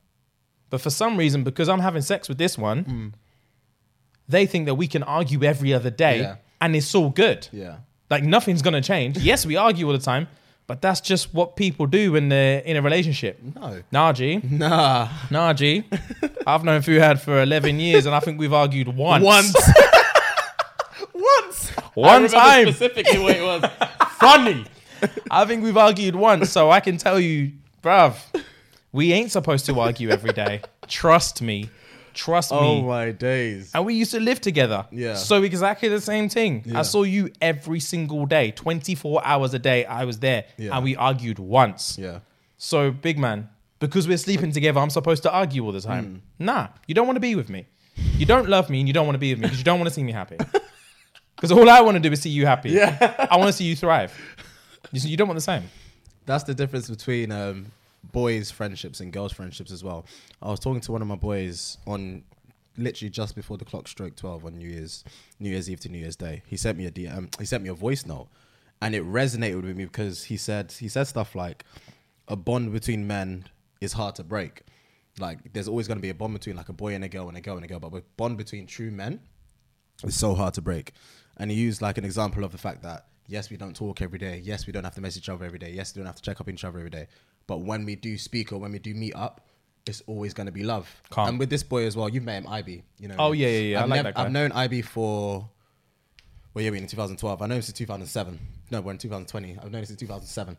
But 0.71 0.81
for 0.81 0.91
some 0.91 1.17
reason, 1.17 1.45
because 1.45 1.69
I'm 1.69 1.81
having 1.81 2.03
sex 2.03 2.29
with 2.29 2.39
this 2.39 2.57
one, 2.59 2.85
Hmm. 2.85 3.09
they 4.29 4.47
think 4.47 4.67
that 4.67 4.75
we 4.75 4.87
can 4.87 5.03
argue 5.03 5.43
every 5.45 5.73
other 5.75 5.91
day 5.91 6.21
Yeah. 6.21 6.37
and 6.61 6.75
it's 6.77 6.95
all 6.95 7.11
good. 7.11 7.49
Yeah. 7.53 7.77
Like 8.11 8.23
nothing's 8.25 8.63
gonna 8.63 8.81
change. 8.83 9.19
Yes, 9.31 9.45
we 9.47 9.57
argue 9.57 9.87
all 9.87 9.93
the 9.93 9.99
time, 9.99 10.29
but 10.67 10.81
that's 10.83 11.01
just 11.01 11.33
what 11.35 11.57
people 11.57 11.87
do 11.87 12.13
when 12.13 12.29
they're 12.29 12.61
in 12.61 12.77
a 12.77 12.83
relationship. 12.83 13.41
No. 13.55 13.83
Nah, 13.93 14.13
G. 14.13 14.41
Nah. 14.49 15.53
G. 15.53 15.85
I've 16.47 16.65
known 16.65 16.81
Fuhad 16.83 17.21
for 17.21 17.43
11 17.43 17.79
years 17.81 18.07
and 18.07 18.15
I 18.15 18.21
think 18.21 18.39
we've 18.39 18.53
argued 18.53 18.89
once. 18.89 19.25
Once. 19.25 19.55
Once. 21.15 21.69
One 21.95 22.29
time. 22.29 22.67
Specifically 22.73 23.19
what 23.19 23.37
it 23.37 23.43
was. 23.43 23.65
Funny. 24.19 24.65
I 25.31 25.45
think 25.45 25.63
we've 25.65 25.77
argued 25.77 26.15
once, 26.15 26.51
so 26.51 26.71
I 26.71 26.81
can 26.81 26.97
tell 26.99 27.19
you, 27.19 27.53
bruv, 27.83 28.17
we 28.93 29.13
ain't 29.13 29.31
supposed 29.31 29.67
to 29.67 29.79
argue 29.79 30.11
every 30.11 30.33
day. 30.33 30.63
Trust 30.89 31.43
me. 31.43 31.71
Trust 32.13 32.51
me. 32.51 32.59
Oh 32.59 32.83
my 32.83 33.13
days. 33.13 33.71
And 33.75 33.87
we 33.87 33.95
used 33.95 34.11
to 34.13 34.21
live 34.21 34.41
together. 34.41 34.87
Yeah. 34.91 35.15
So 35.15 35.43
exactly 35.43 35.89
the 35.89 36.01
same 36.01 36.29
thing. 36.29 36.63
Yeah. 36.67 36.81
I 36.81 36.83
saw 36.83 37.05
you 37.05 37.31
every 37.41 37.81
single 37.81 38.27
day, 38.27 38.51
24 38.51 39.25
hours 39.25 39.55
a 39.55 39.59
day. 39.59 39.85
I 39.85 40.05
was 40.05 40.19
there. 40.19 40.45
Yeah. 40.57 40.75
And 40.75 40.85
we 40.85 40.97
argued 40.97 41.39
once. 41.39 41.97
Yeah. 41.99 42.21
So, 42.59 42.91
big 42.91 43.19
man, 43.19 43.49
because 43.79 44.07
we're 44.07 44.19
sleeping 44.19 44.53
together, 44.53 44.81
I'm 44.81 44.91
supposed 44.91 45.23
to 45.23 45.33
argue 45.33 45.65
all 45.65 45.73
the 45.73 45.81
time. 45.81 46.23
Hmm. 46.39 46.45
Nah, 46.45 46.69
you 46.87 46.95
don't 46.95 47.07
want 47.07 47.17
to 47.17 47.21
be 47.21 47.35
with 47.35 47.49
me. 47.49 47.67
You 48.19 48.27
don't 48.27 48.49
love 48.49 48.69
me 48.69 48.81
and 48.81 48.89
you 48.89 48.93
don't 48.93 49.07
want 49.07 49.15
to 49.15 49.21
be 49.21 49.33
with 49.33 49.39
me 49.39 49.45
because 49.45 49.59
you 49.59 49.65
don't 49.65 49.79
want 49.79 49.89
to 49.89 49.95
see 49.95 50.03
me 50.03 50.13
happy. 50.13 50.37
Because 51.41 51.53
all 51.53 51.71
I 51.71 51.81
want 51.81 51.95
to 51.95 52.01
do 52.01 52.13
is 52.13 52.21
see 52.21 52.29
you 52.29 52.45
happy. 52.45 52.69
Yeah. 52.69 53.27
I 53.31 53.39
want 53.39 53.49
to 53.49 53.55
see 53.55 53.65
you 53.65 53.75
thrive. 53.75 54.13
You, 54.93 55.09
you 55.09 55.17
don't 55.17 55.27
want 55.27 55.39
the 55.39 55.43
same. 55.43 55.63
That's 56.27 56.45
the 56.45 56.55
difference 56.55 56.89
between 56.89 57.33
um, 57.33 57.67
boys' 58.13 58.51
friendships 58.51 59.01
and 59.01 59.13
girls' 59.13 59.33
friendships 59.33 59.73
as 59.73 59.83
well. 59.83 60.07
I 60.43 60.51
was 60.51 60.61
talking 60.61 60.81
to 60.83 60.93
one 60.93 61.03
of 61.03 61.09
my 61.09 61.17
boys 61.17 61.79
on 61.87 62.23
literally 62.77 63.11
just 63.11 63.35
before 63.35 63.59
the 63.59 63.65
clock 63.65 63.89
stroke 63.89 64.17
twelve 64.17 64.45
on 64.45 64.57
New 64.57 64.69
Year's 64.69 65.05
New 65.39 65.51
Year's 65.51 65.69
Eve 65.71 65.81
to 65.81 65.89
New 65.89 65.99
Year's 65.99 66.17
Day. 66.17 66.43
He 66.47 66.57
sent 66.57 66.79
me 66.79 66.87
a 66.87 66.91
DM. 66.91 67.39
He 67.39 67.47
sent 67.47 67.63
me 67.63 67.69
a 67.69 67.75
voice 67.75 68.07
note, 68.07 68.29
and 68.81 68.95
it 68.95 69.05
resonated 69.05 69.63
with 69.63 69.77
me 69.77 69.85
because 69.85 70.25
he 70.25 70.37
said 70.37 70.73
he 70.73 70.89
said 70.89 71.05
stuff 71.05 71.35
like, 71.35 71.65
"A 72.29 72.37
bond 72.37 72.73
between 72.73 73.07
men 73.07 73.47
is 73.81 73.95
hard 73.95 74.15
to 74.17 74.25
break. 74.25 74.63
Like 75.19 75.53
there's 75.53 75.69
always 75.69 75.87
going 75.87 75.99
to 75.99 76.03
be 76.03 76.11
a 76.11 76.15
bond 76.15 76.35
between 76.35 76.57
like 76.57 76.69
a 76.69 76.73
boy 76.73 76.95
and 76.95 77.05
a 77.05 77.09
girl 77.09 77.29
and 77.29 77.37
a 77.37 77.41
girl 77.41 77.57
and 77.57 77.65
a 77.65 77.69
girl, 77.69 77.81
but 77.81 77.95
a 77.95 78.03
bond 78.17 78.39
between 78.39 78.67
true 78.67 78.91
men 78.91 79.21
is 80.05 80.17
so 80.17 80.35
hard 80.35 80.55
to 80.55 80.63
break. 80.63 80.93
And 81.37 81.51
he 81.51 81.57
used 81.57 81.83
like 81.83 81.99
an 81.99 82.05
example 82.05 82.45
of 82.45 82.53
the 82.53 82.59
fact 82.59 82.83
that 82.83 83.07
yes, 83.31 83.49
we 83.51 83.57
don't 83.57 83.75
talk 83.75 84.03
every 84.03 84.19
day. 84.19 84.41
Yes, 84.45 84.67
we 84.67 84.73
don't 84.73 84.85
have 84.85 84.95
to 84.97 85.01
message 85.01 85.23
each 85.25 85.29
other 85.29 85.45
every 85.45 85.59
day. 85.59 85.71
Yes, 85.73 85.95
we 85.95 86.01
don't 86.01 86.07
have 86.07 86.17
to 86.17 86.23
check 86.23 86.41
up 86.41 86.49
on 86.49 86.55
each 86.55 86.65
other 86.65 86.79
every 86.79 86.91
day. 86.91 87.07
But 87.47 87.59
when 87.63 87.85
we 87.85 87.97
do 87.97 88.19
speak 88.19 88.53
or 88.53 88.59
when 88.59 88.73
we 88.73 88.79
do 88.79 88.95
meet 88.95 89.15
up, 89.15 89.41
it's 89.87 90.03
always 90.07 90.35
going 90.35 90.47
to 90.47 90.53
be 90.53 90.63
love. 90.63 90.89
Calm. 91.11 91.29
And 91.29 91.39
with 91.39 91.49
this 91.51 91.63
boy 91.63 91.87
as 91.87 91.97
well, 91.97 92.09
you've 92.09 92.25
met 92.25 92.43
him, 92.43 92.49
IB. 92.49 92.83
You 92.99 93.09
know. 93.09 93.15
Oh, 93.19 93.33
yeah, 93.33 93.49
yeah, 93.49 93.59
yeah. 93.61 93.81
I 93.81 93.83
I've, 93.85 93.89
like 93.89 93.97
nev- 93.99 94.05
that 94.05 94.15
guy. 94.17 94.25
I've 94.25 94.33
known 94.33 94.53
IB 94.53 94.83
for. 94.83 95.49
Well, 96.53 96.65
yeah, 96.65 96.71
we're 96.71 96.77
in 96.77 96.87
2012. 96.87 97.41
I 97.43 97.47
know 97.47 97.55
him 97.55 97.63
since 97.63 97.79
2007. 97.79 98.39
No, 98.73 98.81
we're 98.81 98.93
in 98.93 98.99
2020. 98.99 99.57
I've 99.59 99.71
known 99.71 99.81
him 99.81 99.85
since 99.87 99.99
2007. 100.01 100.57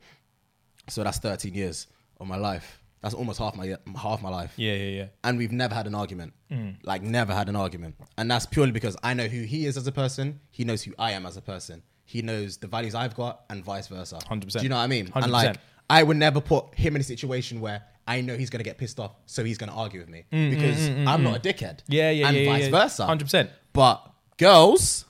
So 0.87 1.03
that's 1.03 1.19
13 1.19 1.53
years 1.53 1.87
of 2.19 2.27
my 2.27 2.37
life. 2.37 2.81
That's 3.01 3.15
almost 3.15 3.39
half 3.39 3.55
my 3.55 3.75
half 3.97 4.21
my 4.21 4.29
life 4.29 4.53
Yeah, 4.57 4.73
yeah, 4.73 4.89
yeah. 4.99 5.05
and 5.23 5.35
we've 5.39 5.51
never 5.51 5.73
had 5.73 5.87
an 5.87 5.95
argument. 5.95 6.33
Mm. 6.51 6.75
Like 6.83 7.01
never 7.01 7.33
had 7.33 7.49
an 7.49 7.55
argument, 7.55 7.95
and 8.15 8.29
that's 8.29 8.45
purely 8.45 8.71
because 8.71 8.95
I 9.01 9.15
know 9.15 9.25
who 9.25 9.41
he 9.41 9.65
is 9.65 9.75
as 9.75 9.87
a 9.87 9.91
person. 9.91 10.39
He 10.51 10.65
knows 10.65 10.83
who 10.83 10.93
I 10.99 11.13
am 11.13 11.25
as 11.25 11.35
a 11.35 11.41
person. 11.41 11.81
He 12.11 12.21
knows 12.21 12.57
the 12.57 12.67
values 12.67 12.93
I've 12.95 13.15
got, 13.15 13.41
and 13.49 13.63
vice 13.63 13.87
versa. 13.87 14.19
100%. 14.29 14.51
Do 14.53 14.63
you 14.63 14.69
know 14.69 14.75
what 14.75 14.81
I 14.83 14.87
mean? 14.87 15.07
100%. 15.07 15.23
And 15.23 15.31
like, 15.31 15.55
I 15.89 16.03
would 16.03 16.17
never 16.17 16.41
put 16.41 16.75
him 16.75 16.95
in 16.95 17.01
a 17.01 17.03
situation 17.05 17.61
where 17.61 17.83
I 18.07 18.19
know 18.21 18.35
he's 18.35 18.49
gonna 18.49 18.63
get 18.65 18.77
pissed 18.77 18.99
off, 18.99 19.13
so 19.25 19.43
he's 19.43 19.57
gonna 19.57 19.75
argue 19.75 19.99
with 20.01 20.09
me 20.09 20.25
because 20.31 20.87
I'm 20.89 21.23
not 21.23 21.37
a 21.37 21.39
dickhead. 21.39 21.77
Mm, 21.77 21.83
Yeah, 21.87 22.09
yeah, 22.11 22.27
and 22.27 22.37
yeah, 22.37 22.45
vice 22.51 22.63
yeah. 22.65 22.69
versa. 22.71 23.03
100%. 23.07 23.49
But 23.73 23.95
girls 24.37 25.05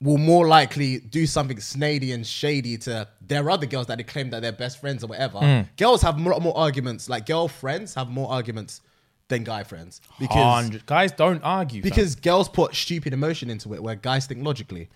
will 0.00 0.18
more 0.18 0.48
likely 0.48 0.98
do 0.98 1.26
something 1.26 1.58
snady 1.58 2.12
and 2.12 2.26
shady 2.26 2.76
to 2.76 3.06
their 3.20 3.48
other 3.48 3.66
girls 3.66 3.86
that 3.86 3.98
they 3.98 4.04
claim 4.04 4.30
that 4.30 4.42
they're 4.42 4.50
best 4.50 4.80
friends 4.80 5.04
or 5.04 5.06
whatever. 5.06 5.38
Hmm. 5.38 5.60
Girls 5.76 6.02
have 6.02 6.18
a 6.18 6.28
lot 6.28 6.42
more 6.42 6.56
arguments. 6.56 7.08
Like 7.08 7.26
girlfriends 7.26 7.94
have 7.94 8.08
more 8.10 8.28
arguments 8.32 8.80
than 9.28 9.44
guy 9.44 9.62
friends 9.62 10.00
because 10.18 10.36
100. 10.36 10.86
Guys 10.86 11.12
don't 11.12 11.40
argue. 11.44 11.80
fam. 11.82 11.88
because 11.88 12.16
girls 12.16 12.48
put 12.48 12.74
stupid 12.74 13.12
emotion 13.12 13.48
into 13.48 13.72
it 13.74 13.82
where 13.82 13.94
guys 13.94 14.26
think 14.26 14.44
logically, 14.44 14.88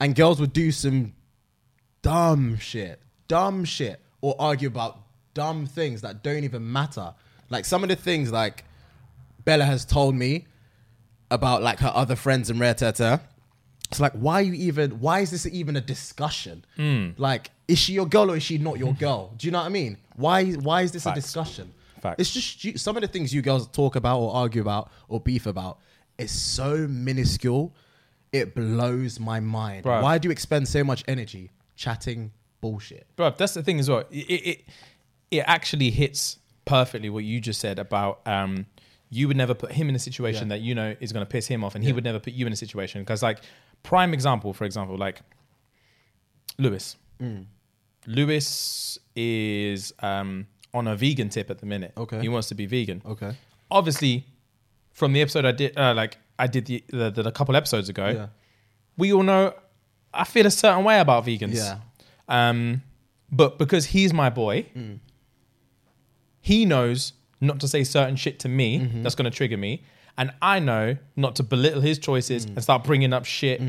and 0.00 0.14
girls 0.14 0.40
would 0.40 0.52
do 0.52 0.72
some 0.72 1.12
dumb 2.02 2.58
shit, 2.58 3.00
dumb 3.28 3.64
shit, 3.64 4.00
or 4.20 4.34
argue 4.38 4.68
about 4.68 4.98
dumb 5.34 5.66
things 5.66 6.00
that 6.02 6.22
don't 6.22 6.44
even 6.44 6.72
matter. 6.72 7.14
Like 7.50 7.64
some 7.64 7.82
of 7.82 7.88
the 7.88 7.96
things 7.96 8.32
like 8.32 8.64
Bella 9.44 9.64
has 9.64 9.84
told 9.84 10.14
me 10.14 10.46
about 11.30 11.62
like 11.62 11.78
her 11.80 11.92
other 11.94 12.16
friends 12.16 12.50
in 12.50 12.58
Rare 12.58 12.74
Teta. 12.74 13.20
It's 13.90 14.00
like, 14.00 14.12
why 14.12 14.34
are 14.40 14.42
you 14.42 14.52
even? 14.54 15.00
Why 15.00 15.20
is 15.20 15.30
this 15.32 15.46
even 15.46 15.76
a 15.76 15.80
discussion? 15.80 16.64
Hmm. 16.76 17.10
Like, 17.16 17.50
is 17.66 17.76
she 17.78 17.92
your 17.92 18.06
girl 18.06 18.30
or 18.30 18.36
is 18.36 18.42
she 18.42 18.56
not 18.58 18.78
your 18.78 18.94
girl? 19.06 19.34
Do 19.36 19.46
you 19.46 19.50
know 19.50 19.58
what 19.58 19.66
I 19.66 19.70
mean? 19.70 19.96
Why? 20.16 20.52
Why 20.52 20.82
is 20.82 20.92
this 20.92 21.04
Facts. 21.04 21.18
a 21.18 21.20
discussion? 21.20 21.72
Facts. 22.00 22.16
It's 22.20 22.30
just 22.30 22.78
some 22.78 22.96
of 22.96 23.02
the 23.02 23.08
things 23.08 23.34
you 23.34 23.42
girls 23.42 23.66
talk 23.68 23.96
about 23.96 24.20
or 24.20 24.32
argue 24.34 24.62
about 24.62 24.90
or 25.08 25.20
beef 25.20 25.46
about 25.46 25.78
is 26.18 26.30
so 26.30 26.86
minuscule. 26.88 27.74
It 28.32 28.54
blows 28.54 29.18
my 29.18 29.40
mind. 29.40 29.84
Bruh. 29.84 30.02
Why 30.02 30.18
do 30.18 30.28
you 30.28 30.32
expend 30.32 30.68
so 30.68 30.84
much 30.84 31.02
energy 31.08 31.50
chatting 31.76 32.30
bullshit? 32.60 33.06
bro 33.16 33.30
that's 33.38 33.54
the 33.54 33.62
thing 33.62 33.80
as 33.80 33.88
well 33.88 34.00
it, 34.10 34.16
it 34.50 34.64
it 35.30 35.38
actually 35.46 35.90
hits 35.90 36.38
perfectly 36.66 37.08
what 37.08 37.24
you 37.24 37.40
just 37.40 37.58
said 37.58 37.78
about 37.78 38.20
um 38.26 38.66
you 39.08 39.26
would 39.26 39.36
never 39.36 39.54
put 39.54 39.72
him 39.72 39.88
in 39.88 39.94
a 39.94 39.98
situation 39.98 40.48
Yeah. 40.48 40.56
that 40.56 40.60
you 40.60 40.74
know 40.74 40.94
is 41.00 41.10
going 41.10 41.24
to 41.24 41.30
piss 41.30 41.46
him 41.46 41.64
off 41.64 41.74
and 41.74 41.82
he 41.82 41.92
would 41.94 42.04
never 42.04 42.18
put 42.20 42.34
you 42.34 42.46
in 42.46 42.52
a 42.52 42.56
situation 42.56 43.00
because 43.00 43.22
like 43.22 43.38
prime 43.82 44.12
example 44.12 44.52
for 44.52 44.64
example 44.66 44.96
like 44.98 45.22
lewis 46.58 46.96
Mm. 47.20 47.46
lewis 48.06 48.98
is 49.16 49.92
um 50.00 50.46
on 50.72 50.86
a 50.86 50.96
vegan 50.96 51.28
tip 51.28 51.50
at 51.50 51.58
the 51.58 51.66
minute 51.66 51.92
Okay. 51.96 52.20
he 52.20 52.28
wants 52.28 52.48
to 52.48 52.54
be 52.54 52.66
vegan 52.66 53.02
Okay. 53.06 53.32
obviously 53.70 54.26
from 54.92 55.12
the 55.12 55.20
episode 55.22 55.44
i 55.44 55.52
did 55.52 55.76
uh, 55.78 55.94
like 55.94 56.18
i 56.44 56.46
did 56.54 56.64
the, 56.66 56.82
the, 56.98 57.10
the 57.10 57.22
a 57.28 57.32
couple 57.38 57.54
episodes 57.62 57.88
ago 57.94 58.08
Yeah. 58.08 58.26
we 58.96 59.12
all 59.14 59.22
know 59.32 59.54
I 60.12 60.24
feel 60.24 60.46
a 60.46 60.50
certain 60.50 60.82
way 60.82 60.98
about 60.98 61.24
vegans. 61.24 61.54
Yeah. 61.54 61.76
Um, 62.36 62.82
but 63.30 63.50
because 63.62 63.84
he's 63.94 64.12
my 64.22 64.28
boy, 64.28 64.56
Mm. 64.76 64.98
he 66.40 66.64
knows 66.64 67.12
not 67.40 67.60
to 67.60 67.68
say 67.68 67.84
certain 67.84 68.16
shit 68.16 68.38
to 68.40 68.48
me 68.48 68.80
Mm-hmm. 68.80 69.02
that's 69.02 69.14
going 69.14 69.30
to 69.30 69.36
trigger 69.36 69.56
me, 69.56 69.84
and 70.18 70.32
I 70.42 70.58
know 70.58 70.96
not 71.16 71.36
to 71.36 71.42
belittle 71.42 71.80
his 71.80 71.98
choices 71.98 72.44
Mm. 72.46 72.54
and 72.56 72.62
start 72.62 72.84
bringing 72.84 73.12
up 73.12 73.24
shit 73.24 73.60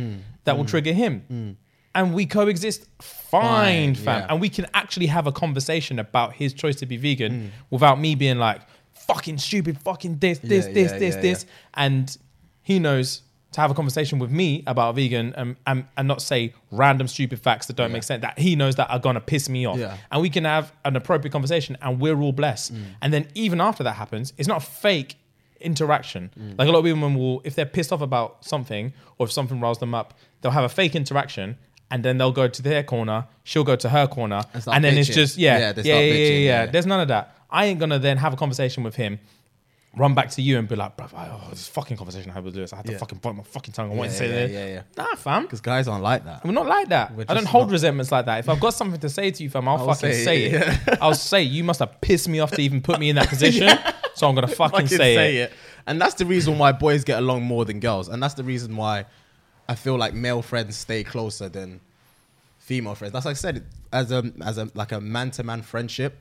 that 0.45 0.57
will 0.57 0.65
trigger 0.65 0.93
him. 0.93 1.57
And 1.93 2.13
we 2.13 2.25
coexist 2.25 2.87
Fine, 3.01 3.93
fine, 3.93 3.95
fam. 3.95 4.19
yeah. 4.21 4.27
And 4.29 4.41
we 4.41 4.49
can 4.49 4.65
actually 4.73 5.07
have 5.07 5.27
a 5.27 5.31
conversation 5.31 5.99
about 5.99 6.33
his 6.33 6.53
choice 6.53 6.77
to 6.77 6.85
be 6.85 6.97
vegan 6.97 7.31
Mm. 7.33 7.49
without 7.69 7.99
me 7.99 8.15
being 8.15 8.39
like, 8.39 8.61
fucking 8.93 9.37
stupid, 9.37 9.77
fucking 9.79 10.17
this, 10.19 10.39
this, 10.39 10.65
Yeah, 10.67 10.73
this, 10.73 10.91
yeah, 10.91 10.99
this, 10.99 11.15
this. 11.17 11.45
And 11.75 12.17
he 12.61 12.79
knows 12.79 13.21
to 13.51 13.59
have 13.59 13.69
a 13.69 13.73
conversation 13.73 14.17
with 14.17 14.31
me 14.31 14.63
about 14.65 14.95
vegan 14.95 15.33
and, 15.35 15.57
and, 15.67 15.85
and 15.97 16.07
not 16.07 16.21
say 16.21 16.53
random 16.71 17.05
stupid 17.07 17.37
facts 17.37 17.65
that 17.67 17.75
don't 17.75 17.89
Yeah. 17.89 17.93
make 17.93 18.03
sense 18.03 18.21
that 18.21 18.39
he 18.39 18.55
knows 18.55 18.77
that 18.77 18.89
are 18.89 18.99
gonna 18.99 19.19
piss 19.19 19.49
me 19.49 19.65
off. 19.65 19.77
Yeah. 19.77 19.97
And 20.09 20.21
we 20.21 20.29
can 20.29 20.45
have 20.45 20.71
an 20.85 20.95
appropriate 20.95 21.33
conversation 21.33 21.77
and 21.81 21.99
we're 21.99 22.17
all 22.21 22.31
blessed. 22.31 22.73
Mm. 22.73 22.83
And 23.01 23.13
then 23.13 23.27
even 23.35 23.59
after 23.59 23.83
that 23.83 23.95
happens, 23.97 24.31
it's 24.37 24.47
not 24.47 24.63
a 24.63 24.65
fake 24.65 25.17
interaction. 25.59 26.31
Mm. 26.39 26.57
Like 26.57 26.67
a 26.67 26.71
lot 26.71 26.79
of 26.79 26.83
women 26.85 27.15
will, 27.15 27.41
if 27.43 27.55
they're 27.55 27.65
pissed 27.65 27.91
off 27.91 28.01
about 28.01 28.43
something 28.45 28.93
or 29.17 29.25
if 29.25 29.31
something 29.31 29.59
riles 29.59 29.79
them 29.79 29.93
up, 29.93 30.13
they'll 30.41 30.51
have 30.51 30.63
a 30.63 30.69
fake 30.69 30.95
interaction 30.95 31.57
and 31.89 32.05
then 32.05 32.17
they'll 32.17 32.31
go 32.31 32.47
to 32.47 32.61
their 32.61 32.83
corner, 32.83 33.27
she'll 33.43 33.65
go 33.65 33.75
to 33.75 33.89
her 33.89 34.07
corner, 34.07 34.43
And 34.53 34.63
and 34.67 34.83
then 34.83 34.97
it's 34.97 35.09
just 35.09 35.37
yeah, 35.37 35.57
Yeah, 35.59 35.73
yeah, 35.83 35.99
yeah, 35.99 35.99
yeah, 35.99 36.37
yeah. 36.37 36.65
There's 36.67 36.85
none 36.85 37.01
of 37.01 37.09
that. 37.09 37.35
I 37.49 37.65
ain't 37.65 37.81
gonna 37.81 37.99
then 37.99 38.15
have 38.17 38.31
a 38.31 38.37
conversation 38.37 38.81
with 38.83 38.95
him, 38.95 39.19
run 39.97 40.13
back 40.15 40.29
to 40.31 40.41
you 40.41 40.57
and 40.57 40.67
be 40.69 40.75
like, 40.75 40.95
bro, 40.95 41.07
oh, 41.13 41.47
this 41.49 41.67
fucking 41.67 41.97
conversation 41.97 42.31
I 42.31 42.35
had 42.35 42.45
with 42.45 42.55
Lewis, 42.55 42.71
I 42.71 42.77
had 42.77 42.85
to 42.85 42.93
Yeah. 42.93 42.97
fucking 42.99 43.17
bite 43.17 43.35
my 43.35 43.43
fucking 43.43 43.73
tongue. 43.73 43.91
I 43.91 43.95
wanted 43.95 44.11
to 44.11 44.17
say 44.17 44.27
yeah, 44.29 44.35
that. 44.47 44.51
yeah, 44.51 44.67
yeah. 44.67 44.81
Nah, 44.97 45.15
fam. 45.15 45.43
Because 45.43 45.59
guys 45.59 45.87
aren't 45.89 46.01
like 46.03 46.23
that. 46.23 46.45
We're 46.45 46.53
not 46.53 46.65
like 46.67 46.87
that. 46.89 47.13
We're 47.13 47.23
I 47.27 47.33
don't 47.33 47.43
just 47.43 47.47
hold 47.51 47.67
not- 47.67 47.73
resentments 47.73 48.11
like 48.11 48.25
that. 48.25 48.39
If 48.39 48.47
I've 48.47 48.59
got 48.61 48.73
something 48.73 48.99
to 49.01 49.09
say 49.09 49.31
to 49.31 49.43
you, 49.43 49.49
fam, 49.49 49.67
I'll, 49.67 49.77
I'll 49.79 49.87
fucking 49.93 50.13
say 50.13 50.23
say, 50.23 50.45
it, 50.45 50.79
it. 50.87 50.97
I'll 51.01 51.13
say 51.13 51.43
you 51.43 51.63
must 51.65 51.79
have 51.79 51.99
pissed 51.99 52.29
me 52.29 52.39
off 52.39 52.51
to 52.51 52.61
even 52.61 52.81
put 52.81 52.99
me 52.99 53.09
in 53.09 53.17
that 53.17 53.27
position. 53.35 53.67
So 54.15 54.29
I'm 54.29 54.35
gonna 54.35 54.47
fucking, 54.47 54.81
fucking 54.87 54.97
say, 54.97 55.37
it. 55.37 55.53
And 55.87 55.99
that's 55.99 56.13
the 56.15 56.25
reason 56.25 56.57
why 56.57 56.71
boys 56.71 57.03
get 57.03 57.19
along 57.19 57.43
more 57.43 57.65
than 57.65 57.79
girls. 57.81 58.07
And 58.07 58.23
that's 58.23 58.35
the 58.35 58.43
reason 58.45 58.77
why 58.77 59.05
I 59.67 59.75
feel 59.75 59.97
like 59.97 60.13
male 60.13 60.41
friends 60.41 60.77
stay 60.77 61.03
closer 61.03 61.49
than 61.49 61.81
female 62.59 62.95
friends. 62.95 63.11
That's 63.13 63.25
like 63.25 63.33
I 63.33 63.39
said, 63.39 63.65
as 63.91 64.11
a 64.11 64.31
as 64.41 64.57
a 64.57 64.69
like 64.73 64.91
a 64.93 65.01
man 65.01 65.31
to 65.31 65.43
man 65.43 65.61
friendship, 65.63 66.17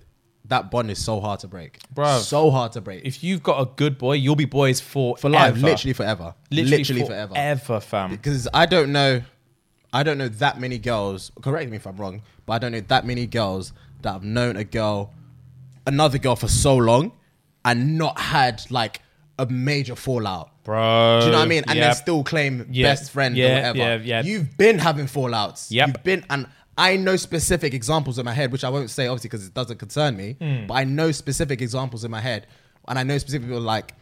that 0.47 0.71
bond 0.71 0.91
is 0.91 1.03
so 1.03 1.21
hard 1.21 1.41
to 1.41 1.49
break. 1.49 1.79
Bro. 1.95 2.19
So 2.19 2.51
hard 2.51 2.73
to 2.73 2.81
break. 2.81 3.05
If 3.05 3.23
you've 3.23 3.43
got 3.43 3.61
a 3.61 3.67
good 3.77 3.99
boy, 3.99 4.15
you'll 4.15 4.37
be 4.37 4.45
boys 4.47 4.81
for 4.81 5.17
for 5.17 5.29
life, 5.31 5.57
literally 5.57 5.93
forever. 5.93 6.35
Literally, 6.51 7.05
forever. 7.07 7.35
Ever, 7.37 7.81
fam. 7.81 8.11
Because 8.11 8.49
I 8.53 8.67
don't 8.67 8.91
know 8.93 9.23
I 9.93 10.03
don't 10.05 10.19
know 10.19 10.29
that 10.29 10.61
many 10.61 10.79
girls, 10.79 11.33
correct 11.43 11.69
me 11.71 11.77
if 11.77 11.87
I'm 11.87 11.97
wrong, 11.97 12.23
but 12.47 12.53
I 12.55 12.59
don't 12.59 12.73
know 12.73 12.81
that 12.81 13.05
many 13.05 13.27
girls 13.27 13.73
that 14.03 14.13
have 14.13 14.23
known 14.25 14.57
a 14.57 14.65
girl 14.65 15.13
another 15.87 16.19
girl 16.19 16.37
for 16.37 16.49
so 16.49 16.77
long 16.77 17.13
and 17.65 17.99
not 17.99 18.19
had 18.19 18.63
like 18.71 19.01
a 19.39 19.47
major 19.47 19.97
fallout. 19.97 20.49
bro. 20.63 21.19
Do 21.21 21.27
you 21.27 21.33
know 21.33 21.39
what 21.39 21.45
I 21.45 21.49
mean? 21.49 21.65
And 21.67 21.77
Yep. 21.79 21.85
then 21.87 21.95
still 21.95 22.23
claim 22.23 22.67
Yeah. 22.71 22.89
best 22.89 23.11
friend 23.11 23.35
Yeah, 23.37 23.47
or 23.47 23.55
whatever. 23.73 23.79
yeah, 23.79 24.21
yeah. 24.21 24.23
You've 24.23 24.57
been 24.59 24.79
having 24.79 25.07
fallouts. 25.07 25.69
Yep. 25.71 25.87
You've 25.89 26.05
been, 26.05 26.25
and 26.31 26.47
I 26.81 26.97
know 26.97 27.17
specific 27.17 27.75
examples 27.75 28.19
in 28.19 28.25
my 28.25 28.33
head, 28.33 28.51
which 28.53 28.65
I 28.65 28.71
won't 28.71 28.91
say 28.91 29.07
obviously 29.07 29.29
because 29.29 29.47
it 29.47 29.55
doesn't 29.55 29.79
concern 29.79 30.17
me. 30.17 30.37
Hmm. 30.41 30.67
But 30.67 30.75
I 30.75 30.85
know 30.85 31.13
specific 31.13 31.61
examples 31.61 32.05
in 32.05 32.11
my 32.11 32.21
head, 32.21 32.47
and 32.89 32.99
I 32.99 33.03
know 33.03 33.19
specific 33.19 33.47
people 33.49 33.61
like. 33.61 33.95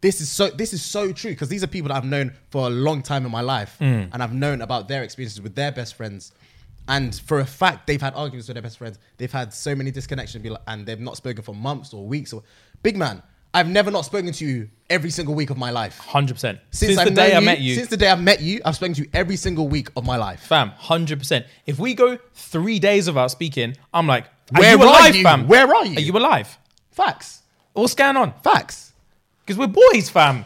This 0.00 0.20
is 0.20 0.30
so. 0.30 0.48
This 0.48 0.72
is 0.72 0.82
so 0.82 1.12
true 1.12 1.30
because 1.32 1.48
these 1.48 1.64
are 1.64 1.66
people 1.66 1.88
that 1.88 1.96
I've 1.96 2.04
known 2.04 2.32
for 2.50 2.66
a 2.66 2.70
long 2.70 3.02
time 3.02 3.24
in 3.26 3.32
my 3.32 3.40
life, 3.40 3.76
Hmm. 3.78 4.04
and 4.12 4.22
I've 4.22 4.34
known 4.34 4.60
about 4.60 4.86
their 4.86 5.02
experiences 5.02 5.40
with 5.40 5.54
their 5.54 5.72
best 5.72 5.94
friends, 5.94 6.32
and 6.88 7.14
for 7.14 7.40
a 7.40 7.46
fact 7.46 7.86
they've 7.86 8.00
had 8.00 8.14
arguments 8.14 8.46
with 8.48 8.54
their 8.54 8.62
best 8.62 8.78
friends. 8.78 8.98
They've 9.16 9.32
had 9.32 9.52
so 9.52 9.74
many 9.74 9.90
disconnections, 9.90 10.56
and 10.66 10.86
they've 10.86 11.00
not 11.00 11.16
spoken 11.16 11.42
for 11.42 11.54
months 11.54 11.92
or 11.94 12.06
weeks. 12.06 12.32
Or 12.34 12.42
big 12.82 12.96
man, 12.98 13.22
I've 13.54 13.68
never 13.68 13.90
not 13.90 14.04
spoken 14.04 14.32
to 14.32 14.44
you 14.44 14.68
every 14.90 15.10
single 15.10 15.34
week 15.34 15.50
of 15.50 15.56
my 15.56 15.70
life. 15.70 15.96
Hundred 15.98 16.34
percent. 16.34 16.58
Since, 16.72 16.96
Since, 16.96 17.08
the 17.08 17.14
day 17.14 17.28
known 17.28 17.36
I 17.36 17.40
met 17.40 17.60
you, 17.60 17.74
Since 17.76 17.88
the 17.88 17.96
day 17.96 18.08
I've 18.10 18.20
met 18.20 18.40
you, 18.42 18.60
I've 18.64 18.74
spoken 18.76 18.94
to 18.94 19.02
you 19.02 19.08
every 19.14 19.36
single 19.36 19.68
week 19.68 19.88
of 19.96 20.04
my 20.04 20.16
life. 20.16 20.40
fam, 20.40 20.70
hundred 20.70 21.20
percent. 21.20 21.46
If 21.64 21.78
we 21.78 21.94
go 21.94 22.18
three 22.34 22.78
days 22.78 23.06
without 23.06 23.30
speaking, 23.30 23.76
I'm 23.94 24.06
like, 24.06 24.24
are 24.54 24.60
Where 24.60 24.76
you 24.76 24.82
are 24.82 24.86
alive, 24.86 25.14
you? 25.16 25.22
fam? 25.22 25.46
Where 25.48 25.72
are 25.74 25.86
you? 25.86 25.96
Are 25.96 26.00
you 26.00 26.12
alive? 26.18 26.58
Facts. 26.90 27.42
What's 27.72 27.94
going 27.94 28.16
on? 28.16 28.34
Facts. 28.42 28.92
Because 29.46 29.58
we're 29.58 29.68
boys, 29.92 30.10
fam. 30.10 30.44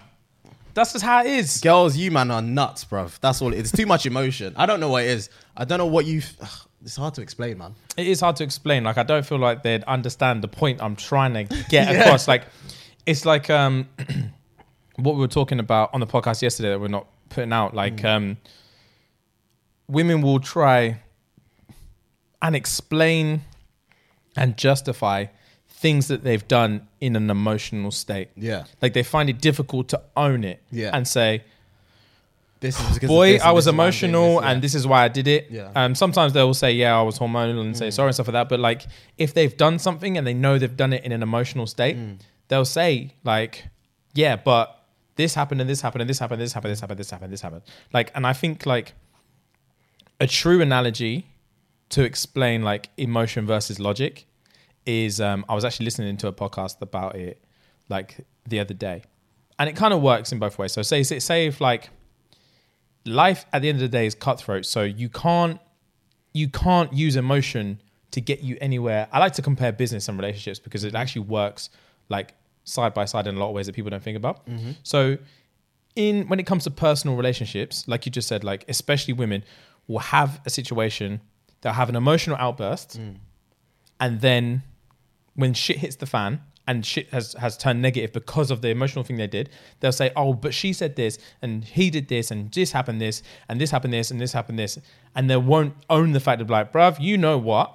That's 0.74 0.92
just 0.92 1.04
how 1.04 1.20
it 1.24 1.30
is. 1.30 1.60
Girls, 1.60 1.96
you 1.96 2.10
man 2.10 2.30
are 2.30 2.42
nuts, 2.42 2.84
bruv. 2.84 3.18
That's 3.20 3.40
all 3.42 3.52
it 3.52 3.56
is. 3.58 3.70
It's 3.70 3.72
too 3.76 3.86
much 3.86 4.06
emotion. 4.06 4.54
I 4.56 4.66
don't 4.66 4.80
know 4.80 4.90
what 4.90 5.04
it 5.04 5.08
is. 5.10 5.30
I 5.56 5.64
don't 5.64 5.78
know 5.78 5.86
what 5.86 6.04
you. 6.06 6.22
ugh, 6.40 6.48
It's 6.84 6.94
hard 6.96 7.14
to 7.14 7.22
explain, 7.22 7.58
man. 7.58 7.74
It 7.96 8.06
is 8.06 8.20
hard 8.20 8.36
to 8.36 8.44
explain. 8.44 8.84
Like 8.84 8.98
I 8.98 9.02
don't 9.02 9.26
feel 9.26 9.38
like 9.38 9.62
they'd 9.62 9.82
understand 9.84 10.42
the 10.42 10.48
point 10.48 10.80
I'm 10.82 10.94
trying 10.94 11.34
to 11.34 11.64
get 11.68 11.94
across. 12.00 12.28
Like 12.28 12.44
it's 13.08 13.24
like 13.24 13.48
um 13.50 13.88
what 14.96 15.14
we 15.14 15.20
were 15.20 15.28
talking 15.28 15.58
about 15.60 15.90
on 15.94 16.00
the 16.00 16.06
podcast 16.06 16.42
yesterday 16.42 16.70
that 16.70 16.80
we're 16.80 16.88
not 16.88 17.06
putting 17.30 17.52
out. 17.52 17.74
Like 17.74 18.04
um 18.04 18.36
women 19.88 20.22
will 20.22 20.40
try 20.40 21.00
and 22.42 22.54
explain 22.54 23.42
and 24.36 24.56
justify 24.56 25.26
things 25.68 26.08
that 26.08 26.22
they've 26.24 26.46
done 26.48 26.86
in 27.00 27.16
an 27.16 27.30
emotional 27.30 27.90
state. 27.90 28.28
Yeah. 28.36 28.64
Like 28.82 28.92
they 28.92 29.02
find 29.02 29.30
it 29.30 29.40
difficult 29.40 29.88
to 29.90 30.02
own 30.16 30.44
it 30.44 30.62
Yeah. 30.70 30.90
and 30.92 31.06
say, 31.06 31.42
This 32.60 32.78
is 32.80 32.94
because 32.94 33.08
boy, 33.08 33.32
this 33.34 33.42
I 33.42 33.52
was 33.52 33.64
this 33.64 33.72
is 33.72 33.76
why 33.76 33.84
I'm 33.86 33.90
doing 33.92 34.10
emotional, 34.10 34.34
this, 34.36 34.42
yeah. 34.44 34.50
and 34.50 34.62
this 34.62 34.74
is 34.74 34.86
why 34.86 35.04
I 35.04 35.08
did 35.08 35.28
it. 35.28 35.46
Yeah. 35.50 35.70
Um, 35.76 35.94
sometimes 35.94 36.32
they 36.32 36.42
will 36.42 36.54
say, 36.54 36.72
"Yeah, 36.72 36.98
I 36.98 37.02
was 37.02 37.16
hormonal," 37.18 37.60
and 37.60 37.74
Mm. 37.74 37.78
say 37.78 37.90
sorry 37.90 38.08
and 38.08 38.14
stuff 38.14 38.26
like 38.28 38.32
that. 38.32 38.48
But 38.48 38.58
like, 38.58 38.82
if 39.16 39.32
they've 39.32 39.56
done 39.56 39.78
something 39.78 40.18
and 40.18 40.26
they 40.26 40.34
know 40.34 40.58
they've 40.58 40.76
done 40.76 40.92
it 40.92 41.04
in 41.04 41.12
an 41.12 41.22
emotional 41.22 41.66
state, 41.68 41.96
Mm. 41.96 42.18
They'll 42.48 42.64
say 42.64 43.14
like, 43.24 43.68
"Yeah, 44.14 44.36
but 44.36 44.74
this 45.16 45.34
happened 45.34 45.60
and 45.60 45.68
this 45.68 45.80
happened 45.80 46.02
and 46.02 46.10
this 46.10 46.18
happened, 46.18 46.40
this 46.40 46.52
happened, 46.52 46.72
this 46.72 46.80
happened, 46.80 47.00
this 47.00 47.10
happened, 47.10 47.32
this 47.32 47.40
happened." 47.40 47.62
Like, 47.92 48.10
and 48.14 48.26
I 48.26 48.32
think 48.32 48.66
like 48.66 48.94
a 50.20 50.26
true 50.26 50.60
analogy 50.60 51.26
to 51.90 52.02
explain 52.02 52.62
like 52.62 52.90
emotion 52.96 53.46
versus 53.46 53.78
logic 53.78 54.26
is 54.84 55.20
um, 55.20 55.44
I 55.48 55.54
was 55.54 55.64
actually 55.64 55.84
listening 55.84 56.16
to 56.18 56.28
a 56.28 56.32
podcast 56.32 56.80
about 56.80 57.14
it 57.16 57.42
like 57.88 58.26
the 58.46 58.60
other 58.60 58.74
day, 58.74 59.02
and 59.58 59.68
it 59.68 59.76
kind 59.76 59.94
of 59.94 60.02
works 60.02 60.32
in 60.32 60.38
both 60.38 60.58
ways. 60.58 60.72
So 60.72 60.82
say 60.82 61.02
say, 61.02 61.18
say 61.18 61.46
if 61.46 61.60
like 61.60 61.90
life 63.04 63.46
at 63.52 63.62
the 63.62 63.68
end 63.68 63.76
of 63.76 63.82
the 63.82 63.88
day 63.88 64.06
is 64.06 64.14
cutthroat, 64.14 64.66
so 64.66 64.82
you 64.82 65.08
can't 65.08 65.60
you 66.32 66.48
can't 66.48 66.92
use 66.92 67.16
emotion 67.16 67.80
to 68.10 68.20
get 68.20 68.42
you 68.42 68.56
anywhere. 68.60 69.08
I 69.12 69.18
like 69.18 69.32
to 69.34 69.42
compare 69.42 69.72
business 69.72 70.08
and 70.08 70.18
relationships 70.18 70.58
because 70.58 70.84
it 70.84 70.94
actually 70.94 71.22
works 71.22 71.70
like 72.08 72.34
side 72.64 72.94
by 72.94 73.04
side 73.04 73.26
in 73.26 73.36
a 73.36 73.38
lot 73.38 73.48
of 73.48 73.54
ways 73.54 73.66
that 73.66 73.74
people 73.74 73.90
don't 73.90 74.02
think 74.02 74.16
about. 74.16 74.46
Mm-hmm. 74.46 74.72
So 74.82 75.18
in 75.96 76.28
when 76.28 76.38
it 76.38 76.46
comes 76.46 76.64
to 76.64 76.70
personal 76.70 77.16
relationships, 77.16 77.86
like 77.88 78.06
you 78.06 78.12
just 78.12 78.28
said, 78.28 78.44
like 78.44 78.64
especially 78.68 79.14
women 79.14 79.44
will 79.88 79.98
have 79.98 80.40
a 80.46 80.50
situation, 80.50 81.20
they'll 81.60 81.72
have 81.72 81.88
an 81.88 81.96
emotional 81.96 82.36
outburst, 82.38 83.00
mm. 83.00 83.16
and 83.98 84.20
then 84.20 84.62
when 85.34 85.54
shit 85.54 85.78
hits 85.78 85.96
the 85.96 86.06
fan 86.06 86.40
and 86.66 86.84
shit 86.84 87.08
has 87.10 87.32
has 87.34 87.56
turned 87.56 87.80
negative 87.80 88.12
because 88.12 88.50
of 88.50 88.60
the 88.60 88.68
emotional 88.68 89.02
thing 89.02 89.16
they 89.16 89.26
did, 89.26 89.48
they'll 89.80 89.90
say, 89.90 90.12
"Oh, 90.14 90.34
but 90.34 90.54
she 90.54 90.72
said 90.72 90.96
this 90.96 91.18
and 91.42 91.64
he 91.64 91.90
did 91.90 92.08
this 92.08 92.30
and 92.30 92.52
this 92.52 92.72
happened 92.72 93.00
this 93.00 93.22
and 93.48 93.60
this 93.60 93.70
happened 93.70 93.94
this 93.94 94.10
and 94.10 94.20
this 94.20 94.32
happened 94.32 94.58
this," 94.58 94.78
and 95.14 95.28
they 95.28 95.36
won't 95.36 95.74
own 95.88 96.12
the 96.12 96.20
fact 96.20 96.40
of 96.40 96.50
like, 96.50 96.72
"Bruv, 96.72 97.00
you 97.00 97.16
know 97.16 97.38
what?" 97.38 97.74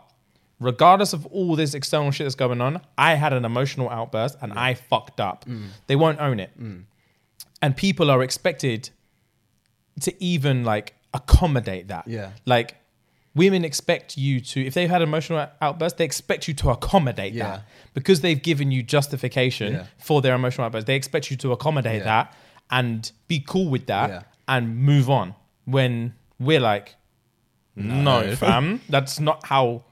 Regardless 0.64 1.14
of 1.14 1.26
all 1.28 1.56
this 1.56 1.74
external 1.74 2.12
shit 2.12 2.26
that's 2.26 2.36
going 2.36 2.62
on, 2.62 2.82
I 2.98 3.16
had 3.16 3.34
an 3.34 3.46
emotional 3.46 3.90
outburst 3.90 4.38
and 4.42 4.54
I 4.54 4.74
fucked 4.76 5.20
up. 5.20 5.46
Mm. 5.46 5.68
They 5.88 5.96
won't 5.96 6.20
own 6.20 6.40
it 6.40 6.52
mm. 6.60 6.84
and 7.62 7.76
people 7.76 8.10
are 8.10 8.24
expected 8.24 8.90
to 10.02 10.24
even 10.24 10.64
like 10.64 10.96
accommodate 11.14 11.90
that. 11.90 12.08
Yeah. 12.08 12.32
Like 12.46 12.76
women 13.36 13.66
expect 13.66 14.18
you 14.18 14.40
to, 14.40 14.66
if 14.66 14.74
they've 14.74 14.90
had 14.90 15.02
an 15.02 15.10
emotional 15.10 15.48
outburst, 15.62 15.98
they 15.98 16.06
expect 16.06 16.48
you 16.48 16.54
to 16.56 16.70
accommodate 16.70 17.34
Yeah. 17.34 17.44
that 17.48 17.66
because 17.94 18.22
they've 18.22 18.42
given 18.42 18.72
you 18.72 18.84
justification 18.84 19.74
Yeah. 19.74 19.86
for 19.98 20.22
their 20.22 20.36
emotional 20.36 20.66
outburst. 20.66 20.88
They 20.88 20.96
expect 20.96 21.30
you 21.32 21.38
to 21.38 21.52
accommodate 21.52 22.00
Yeah. 22.00 22.04
that 22.06 22.34
and 22.72 23.12
be 23.28 23.40
cool 23.40 23.70
with 23.70 23.88
that 23.88 24.10
Yeah. 24.10 24.22
and 24.48 24.78
move 24.78 25.10
on. 25.10 25.36
When 25.66 26.14
we're 26.40 26.60
like, 26.60 26.96
no, 27.76 28.36
fam, 28.36 28.82
that's 28.90 29.20
not 29.20 29.46
how 29.48 29.84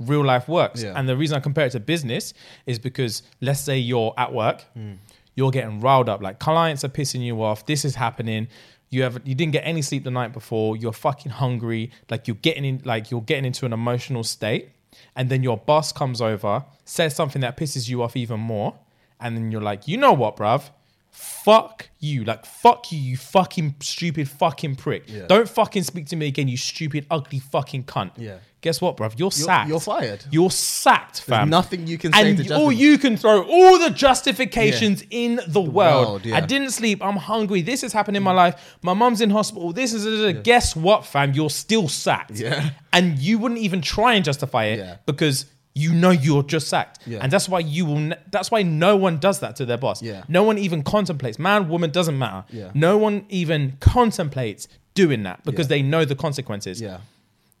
real 0.00 0.24
life 0.24 0.48
works. 0.48 0.82
Yeah. 0.82 0.94
And 0.96 1.08
the 1.08 1.16
reason 1.16 1.36
I 1.36 1.40
compare 1.40 1.66
it 1.66 1.72
to 1.72 1.80
business 1.80 2.34
is 2.66 2.78
because 2.78 3.22
let's 3.40 3.60
say 3.60 3.78
you're 3.78 4.12
at 4.16 4.32
work, 4.32 4.64
Hmm. 4.74 4.94
you're 5.36 5.50
getting 5.52 5.80
riled 5.80 6.08
up, 6.08 6.20
like 6.22 6.38
clients 6.40 6.84
are 6.84 6.88
pissing 6.88 7.20
you 7.20 7.40
off, 7.42 7.66
this 7.66 7.84
is 7.84 7.94
happening. 7.94 8.48
You 8.92 9.02
have 9.04 9.20
you 9.24 9.36
didn't 9.36 9.52
get 9.52 9.62
any 9.64 9.82
sleep 9.82 10.02
the 10.02 10.10
night 10.10 10.32
before, 10.32 10.76
you're 10.76 10.92
fucking 10.92 11.32
hungry, 11.32 11.92
like 12.10 12.26
you're 12.26 12.36
getting 12.42 12.64
in 12.64 12.82
like 12.84 13.10
you're 13.12 13.20
getting 13.20 13.44
into 13.44 13.64
an 13.66 13.72
emotional 13.72 14.24
state, 14.24 14.70
and 15.14 15.28
then 15.30 15.42
your 15.44 15.56
boss 15.58 15.92
comes 15.92 16.20
over, 16.20 16.64
says 16.84 17.14
something 17.14 17.40
that 17.42 17.56
pisses 17.56 17.88
you 17.88 18.02
off 18.02 18.16
even 18.16 18.40
more, 18.40 18.74
and 19.20 19.36
then 19.36 19.52
you're 19.52 19.60
like, 19.60 19.86
you 19.86 19.96
know 19.96 20.12
what, 20.12 20.36
bruv? 20.36 20.70
Fuck 21.10 21.88
you. 21.98 22.24
Like, 22.24 22.46
fuck 22.46 22.92
you, 22.92 22.98
you 22.98 23.16
fucking 23.16 23.76
stupid 23.80 24.28
fucking 24.28 24.76
prick. 24.76 25.04
Yeah. 25.06 25.26
Don't 25.26 25.48
fucking 25.48 25.82
speak 25.82 26.06
to 26.08 26.16
me 26.16 26.26
again, 26.28 26.48
you 26.48 26.56
stupid, 26.56 27.06
ugly 27.10 27.38
fucking 27.38 27.84
cunt. 27.84 28.12
Yeah. 28.16 28.36
Guess 28.62 28.82
what, 28.82 28.96
bruv? 28.98 29.18
You're, 29.18 29.30
sacked. 29.32 29.70
you're 29.70 29.80
fired. 29.80 30.22
You're 30.30 30.50
sacked, 30.50 31.26
There's 31.26 31.38
fam. 31.40 31.48
nothing 31.48 31.86
you 31.86 31.96
can 31.96 32.12
say 32.12 32.30
and 32.30 32.46
to 32.46 32.54
all 32.54 32.70
you 32.70 32.98
can 32.98 33.16
throw 33.16 33.42
all 33.42 33.78
the 33.78 33.88
justifications 33.88 35.02
in 35.08 35.40
the, 35.48 35.62
world. 35.62 36.06
world, 36.06 36.26
yeah. 36.26 36.36
I 36.36 36.40
didn't 36.40 36.70
sleep. 36.72 37.02
I'm 37.02 37.16
hungry. 37.16 37.62
This 37.62 37.80
has 37.80 37.94
happened 37.94 38.18
in 38.18 38.22
my 38.22 38.32
life. 38.32 38.76
My 38.82 38.92
mum's 38.92 39.22
in 39.22 39.30
hospital. 39.30 39.72
This 39.72 39.94
is. 39.94 40.04
A, 40.22 40.34
Guess 40.34 40.76
what, 40.76 41.06
fam? 41.06 41.32
You're 41.32 41.48
still 41.50 41.88
sacked. 41.88 42.32
Yeah. 42.32 42.70
And 42.92 43.18
you 43.18 43.38
wouldn't 43.38 43.60
even 43.60 43.80
try 43.80 44.14
and 44.14 44.24
justify 44.24 44.64
it 44.66 44.78
Yeah. 44.80 44.96
because 45.06 45.46
you 45.74 45.92
know 45.92 46.10
you're 46.10 46.42
just 46.42 46.68
sacked. 46.68 46.98
Yeah. 47.06 47.20
And 47.22 47.30
that's 47.32 47.48
why 47.48 47.60
you 47.60 47.86
will. 47.86 47.98
Ne- 47.98 48.16
that's 48.30 48.50
why 48.50 48.62
no 48.62 48.96
one 48.96 49.18
does 49.18 49.40
that 49.40 49.56
to 49.56 49.64
their 49.64 49.78
boss. 49.78 50.02
Yeah. 50.02 50.24
No 50.28 50.42
one 50.42 50.58
even 50.58 50.82
contemplates. 50.82 51.38
Man, 51.38 51.68
woman 51.68 51.90
doesn't 51.90 52.18
matter. 52.18 52.44
Yeah. 52.50 52.70
No 52.74 52.98
one 52.98 53.24
even 53.28 53.76
contemplates 53.80 54.66
doing 54.94 55.22
that 55.22 55.44
because 55.44 55.68
they 55.68 55.82
know 55.82 56.04
the 56.04 56.16
consequences. 56.16 56.80
Yeah. 56.80 56.98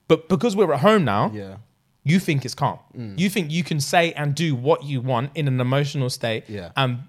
But 0.08 0.28
because 0.28 0.56
we're 0.56 0.72
at 0.72 0.80
home 0.80 1.04
now, 1.04 1.30
Yeah. 1.32 1.56
you 2.02 2.18
think 2.18 2.44
it's 2.44 2.54
calm. 2.54 2.80
Mm. 2.98 3.16
You 3.18 3.30
think 3.30 3.52
you 3.52 3.62
can 3.62 3.78
say 3.80 4.12
and 4.14 4.34
do 4.34 4.56
what 4.56 4.82
you 4.82 5.00
want 5.00 5.30
in 5.36 5.46
an 5.46 5.60
emotional 5.60 6.10
state 6.10 6.44
Yeah. 6.48 6.70
and 6.76 7.04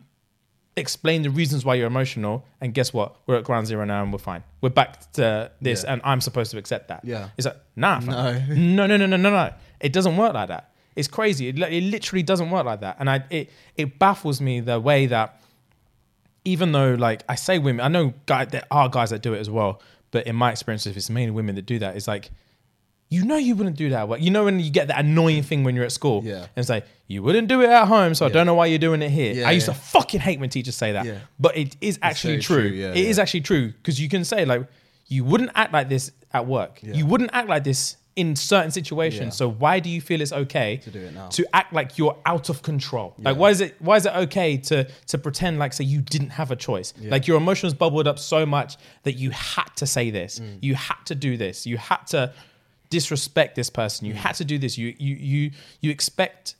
explain 0.77 1.21
the 1.23 1.29
reasons 1.29 1.65
why 1.65 1.75
you're 1.75 1.87
emotional. 1.87 2.45
And 2.61 2.73
guess 2.73 2.93
what? 2.93 3.15
We're 3.25 3.37
at 3.37 3.43
ground 3.43 3.67
zero 3.67 3.83
now 3.85 4.03
and 4.03 4.11
we're 4.13 4.19
fine. 4.19 4.43
We're 4.61 4.69
back 4.69 5.11
to 5.13 5.51
this 5.61 5.83
Yeah. 5.83 5.93
and 5.93 6.01
I'm 6.05 6.21
supposed 6.21 6.51
to 6.51 6.57
accept 6.57 6.87
that. 6.89 7.01
Yeah. 7.03 7.29
It's 7.37 7.45
like, 7.45 7.57
nah, 7.75 7.99
fam. 7.99 8.45
No. 8.45 8.85
no, 8.85 8.87
no, 8.87 8.97
no, 8.97 9.05
no, 9.07 9.17
no, 9.17 9.29
no. 9.31 9.53
It 9.79 9.91
doesn't 9.93 10.15
work 10.15 10.33
like 10.33 10.47
that. 10.49 10.69
It's 10.95 11.07
crazy. 11.07 11.47
It, 11.47 11.57
it 11.59 11.83
literally 11.83 12.23
doesn't 12.23 12.49
work 12.51 12.65
like 12.65 12.81
that. 12.81 12.97
And 12.99 13.09
I, 13.09 13.23
it, 13.29 13.49
it 13.77 13.97
baffles 13.99 14.41
me 14.41 14.59
the 14.59 14.79
way 14.79 15.05
that 15.07 15.41
even 16.43 16.71
though 16.71 16.95
like 16.95 17.23
I 17.29 17.35
say 17.35 17.59
women, 17.59 17.85
I 17.85 17.87
know 17.87 18.13
guy, 18.25 18.45
there 18.45 18.65
are 18.71 18.89
guys 18.89 19.11
that 19.11 19.21
do 19.21 19.33
it 19.33 19.39
as 19.39 19.49
well, 19.49 19.81
but 20.11 20.27
in 20.27 20.35
my 20.35 20.51
experience, 20.51 20.85
if 20.87 20.97
it's 20.97 21.09
mainly 21.09 21.31
women 21.31 21.55
that 21.55 21.65
do 21.65 21.79
that, 21.79 21.95
it's 21.95 22.07
like, 22.07 22.31
you 23.09 23.25
know, 23.25 23.35
you 23.37 23.55
wouldn't 23.55 23.75
do 23.75 23.89
that. 23.89 24.01
at 24.03 24.07
work. 24.09 24.21
You 24.21 24.31
know, 24.31 24.45
when 24.45 24.59
you 24.59 24.71
get 24.71 24.87
that 24.87 24.99
annoying 24.99 25.43
thing 25.43 25.63
when 25.65 25.75
you're 25.75 25.83
at 25.83 25.91
school, 25.91 26.21
Yeah. 26.23 26.35
and 26.43 26.47
it's 26.55 26.69
like 26.69 26.85
you 27.07 27.21
wouldn't 27.21 27.47
do 27.49 27.61
it 27.61 27.69
at 27.69 27.85
home, 27.87 28.15
so 28.15 28.25
I 28.25 28.29
don't 28.29 28.45
know 28.45 28.53
why 28.53 28.67
you're 28.67 28.79
doing 28.79 29.01
it 29.01 29.09
here. 29.11 29.33
Yeah, 29.33 29.49
I 29.49 29.51
used 29.51 29.67
yeah. 29.67 29.73
to 29.73 29.79
fucking 29.79 30.21
hate 30.21 30.39
when 30.39 30.49
teachers 30.49 30.75
say 30.77 30.93
that, 30.93 31.05
Yeah. 31.05 31.19
but 31.39 31.55
it 31.57 31.75
is 31.81 31.99
actually 32.01 32.39
true. 32.39 32.69
true, 32.69 32.77
yeah, 32.77 32.91
It 32.91 32.97
is 33.05 33.17
yeah. 33.17 33.23
actually 33.23 33.41
true 33.41 33.67
because 33.73 33.99
you 33.99 34.07
can 34.09 34.23
say 34.23 34.45
like 34.45 34.65
you 35.07 35.25
wouldn't 35.25 35.51
act 35.55 35.73
like 35.73 35.89
this 35.89 36.11
at 36.33 36.47
work. 36.47 36.79
Yeah. 36.81 36.93
You 36.93 37.05
wouldn't 37.05 37.31
act 37.33 37.49
like 37.49 37.65
this 37.65 37.97
in 38.15 38.35
certain 38.35 38.71
situations. 38.71 39.27
Yeah. 39.35 39.41
So 39.41 39.49
why 39.49 39.79
do 39.79 39.89
you 39.89 40.01
feel 40.01 40.19
it's 40.21 40.33
okay 40.33 40.77
To 40.83 40.91
do 40.91 40.99
it 40.99 41.13
now. 41.13 41.27
to 41.29 41.45
act 41.55 41.71
like 41.73 41.97
you're 41.97 42.17
out 42.25 42.49
of 42.49 42.61
control? 42.61 43.13
Like 43.17 43.37
why 43.37 43.49
is 43.51 43.61
it 43.61 43.75
why 43.79 43.95
is 43.97 44.05
it 44.05 44.13
okay 44.25 44.57
to 44.57 44.83
to 45.07 45.17
pretend 45.17 45.59
like 45.59 45.71
say 45.73 45.85
you 45.85 46.01
didn't 46.01 46.31
have 46.31 46.51
a 46.51 46.55
choice? 46.57 46.93
Yeah. 46.99 47.09
Like 47.11 47.25
your 47.27 47.37
emotions 47.37 47.73
bubbled 47.73 48.07
up 48.07 48.19
so 48.19 48.45
much 48.45 48.75
that 49.03 49.13
you 49.13 49.29
had 49.31 49.69
to 49.77 49.85
say 49.87 50.09
this. 50.11 50.39
Mm. 50.39 50.57
You 50.61 50.75
had 50.75 50.97
to 51.05 51.15
do 51.15 51.37
this. 51.37 51.65
You 51.65 51.77
had 51.77 52.05
to 52.07 52.33
disrespect 52.89 53.55
this 53.55 53.69
person. 53.69 54.05
Mm. 54.05 54.09
You 54.09 54.15
had 54.15 54.33
to 54.35 54.45
do 54.45 54.57
this. 54.57 54.77
You 54.77 54.93
you 54.99 55.15
you 55.15 55.51
you 55.79 55.89
expect 55.91 56.55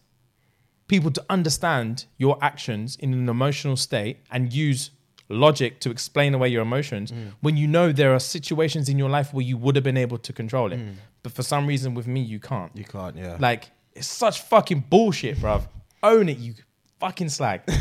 people 0.88 1.12
to 1.12 1.24
understand 1.30 2.06
your 2.18 2.38
actions 2.42 2.96
in 3.00 3.14
an 3.14 3.30
emotional 3.30 3.76
state 3.78 4.18
and 4.32 4.52
use 4.54 4.92
logic 5.30 5.80
to 5.80 5.90
explain 5.90 6.34
away 6.34 6.50
your 6.50 6.62
emotions 6.62 7.12
Mm. 7.12 7.32
when 7.40 7.56
you 7.56 7.66
know 7.68 7.92
there 7.94 8.14
are 8.14 8.20
situations 8.20 8.90
in 8.90 8.98
your 9.00 9.10
life 9.10 9.34
where 9.34 9.46
you 9.46 9.56
would 9.58 9.76
have 9.78 9.84
been 9.84 9.96
able 9.98 10.18
to 10.18 10.34
control 10.34 10.72
it. 10.74 10.80
Mm. 10.80 10.96
But 11.24 11.34
for 11.34 11.44
some 11.44 11.68
reason 11.68 11.94
with 11.94 12.08
me, 12.08 12.22
you 12.22 12.40
can't. 12.40 12.72
You 12.76 12.84
can't, 12.84 13.16
yeah. 13.16 13.38
Like, 13.40 13.70
it's 13.94 14.08
such 14.08 14.42
fucking 14.42 14.86
bullshit, 14.90 15.38
bruv. 15.38 15.64
Own 16.04 16.30
it, 16.30 16.38
you 16.38 16.54
fucking 17.00 17.30
slag. 17.30 17.62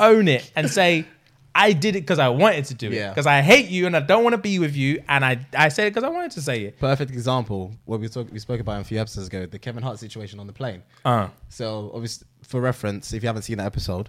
Own 0.00 0.28
it 0.28 0.50
and 0.56 0.70
say, 0.70 1.06
I 1.54 1.72
did 1.72 1.96
it 1.96 2.00
because 2.02 2.18
I 2.18 2.28
wanted 2.28 2.66
to 2.66 2.74
do 2.74 2.88
it. 2.88 2.94
Yeah. 2.94 3.08
Because 3.10 3.26
I 3.26 3.40
hate 3.42 3.68
you 3.68 3.86
and 3.86 3.96
I 3.96 4.00
don't 4.00 4.22
want 4.22 4.34
to 4.34 4.38
be 4.40 4.58
with 4.58 4.76
you. 4.76 5.02
And 5.08 5.24
I, 5.24 5.44
I 5.56 5.68
said 5.68 5.88
it 5.88 5.90
because 5.94 6.04
I 6.04 6.08
wanted 6.08 6.30
to 6.32 6.42
say 6.42 6.62
it. 6.64 6.78
Perfect 6.78 7.10
example. 7.10 7.74
What 7.84 8.00
we 8.00 8.08
talk, 8.08 8.30
we 8.30 8.38
spoke 8.38 8.60
about 8.60 8.80
a 8.80 8.84
few 8.84 9.00
episodes 9.00 9.26
ago, 9.26 9.44
the 9.46 9.58
Kevin 9.58 9.82
Hart 9.82 9.98
situation 9.98 10.38
on 10.40 10.46
the 10.46 10.52
plane. 10.52 10.82
Uh, 11.04 11.28
So, 11.48 11.90
obviously, 11.94 12.26
for 12.42 12.60
reference, 12.60 13.12
if 13.12 13.22
you 13.22 13.26
haven't 13.28 13.42
seen 13.42 13.58
that 13.58 13.66
episode, 13.66 14.08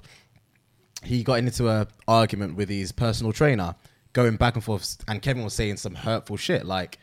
he 1.04 1.24
got 1.24 1.40
into 1.40 1.70
a 1.70 1.88
argument 2.08 2.56
with 2.56 2.70
his 2.70 2.92
personal 2.92 3.32
trainer, 3.34 3.74
going 4.14 4.36
back 4.36 4.56
and 4.56 4.64
forth, 4.64 4.98
and 5.08 5.22
Kevin 5.22 5.44
was 5.44 5.54
saying 5.54 5.78
some 5.78 5.96
hurtful 5.96 6.38
shit, 6.38 6.66
like 6.66 7.00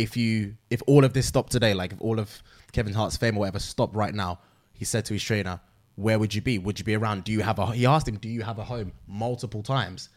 if 0.00 0.16
you, 0.16 0.56
if 0.70 0.82
all 0.86 1.04
of 1.04 1.12
this 1.12 1.26
stopped 1.26 1.52
today, 1.52 1.74
like 1.74 1.92
if 1.92 2.00
all 2.00 2.18
of 2.18 2.42
Kevin 2.72 2.94
Hart's 2.94 3.16
fame 3.16 3.36
or 3.36 3.40
whatever 3.40 3.58
stopped 3.58 3.94
right 3.94 4.14
now, 4.14 4.38
he 4.72 4.84
said 4.84 5.04
to 5.06 5.12
his 5.12 5.22
trainer, 5.22 5.60
"Where 5.96 6.18
would 6.18 6.34
you 6.34 6.40
be? 6.40 6.58
Would 6.58 6.78
you 6.78 6.84
be 6.84 6.94
around? 6.94 7.24
Do 7.24 7.32
you 7.32 7.42
have 7.42 7.58
a?" 7.58 7.66
He 7.66 7.86
asked 7.86 8.08
him, 8.08 8.16
"Do 8.16 8.28
you 8.28 8.42
have 8.42 8.58
a 8.58 8.64
home?" 8.64 8.92
Multiple 9.06 9.62
times, 9.62 10.08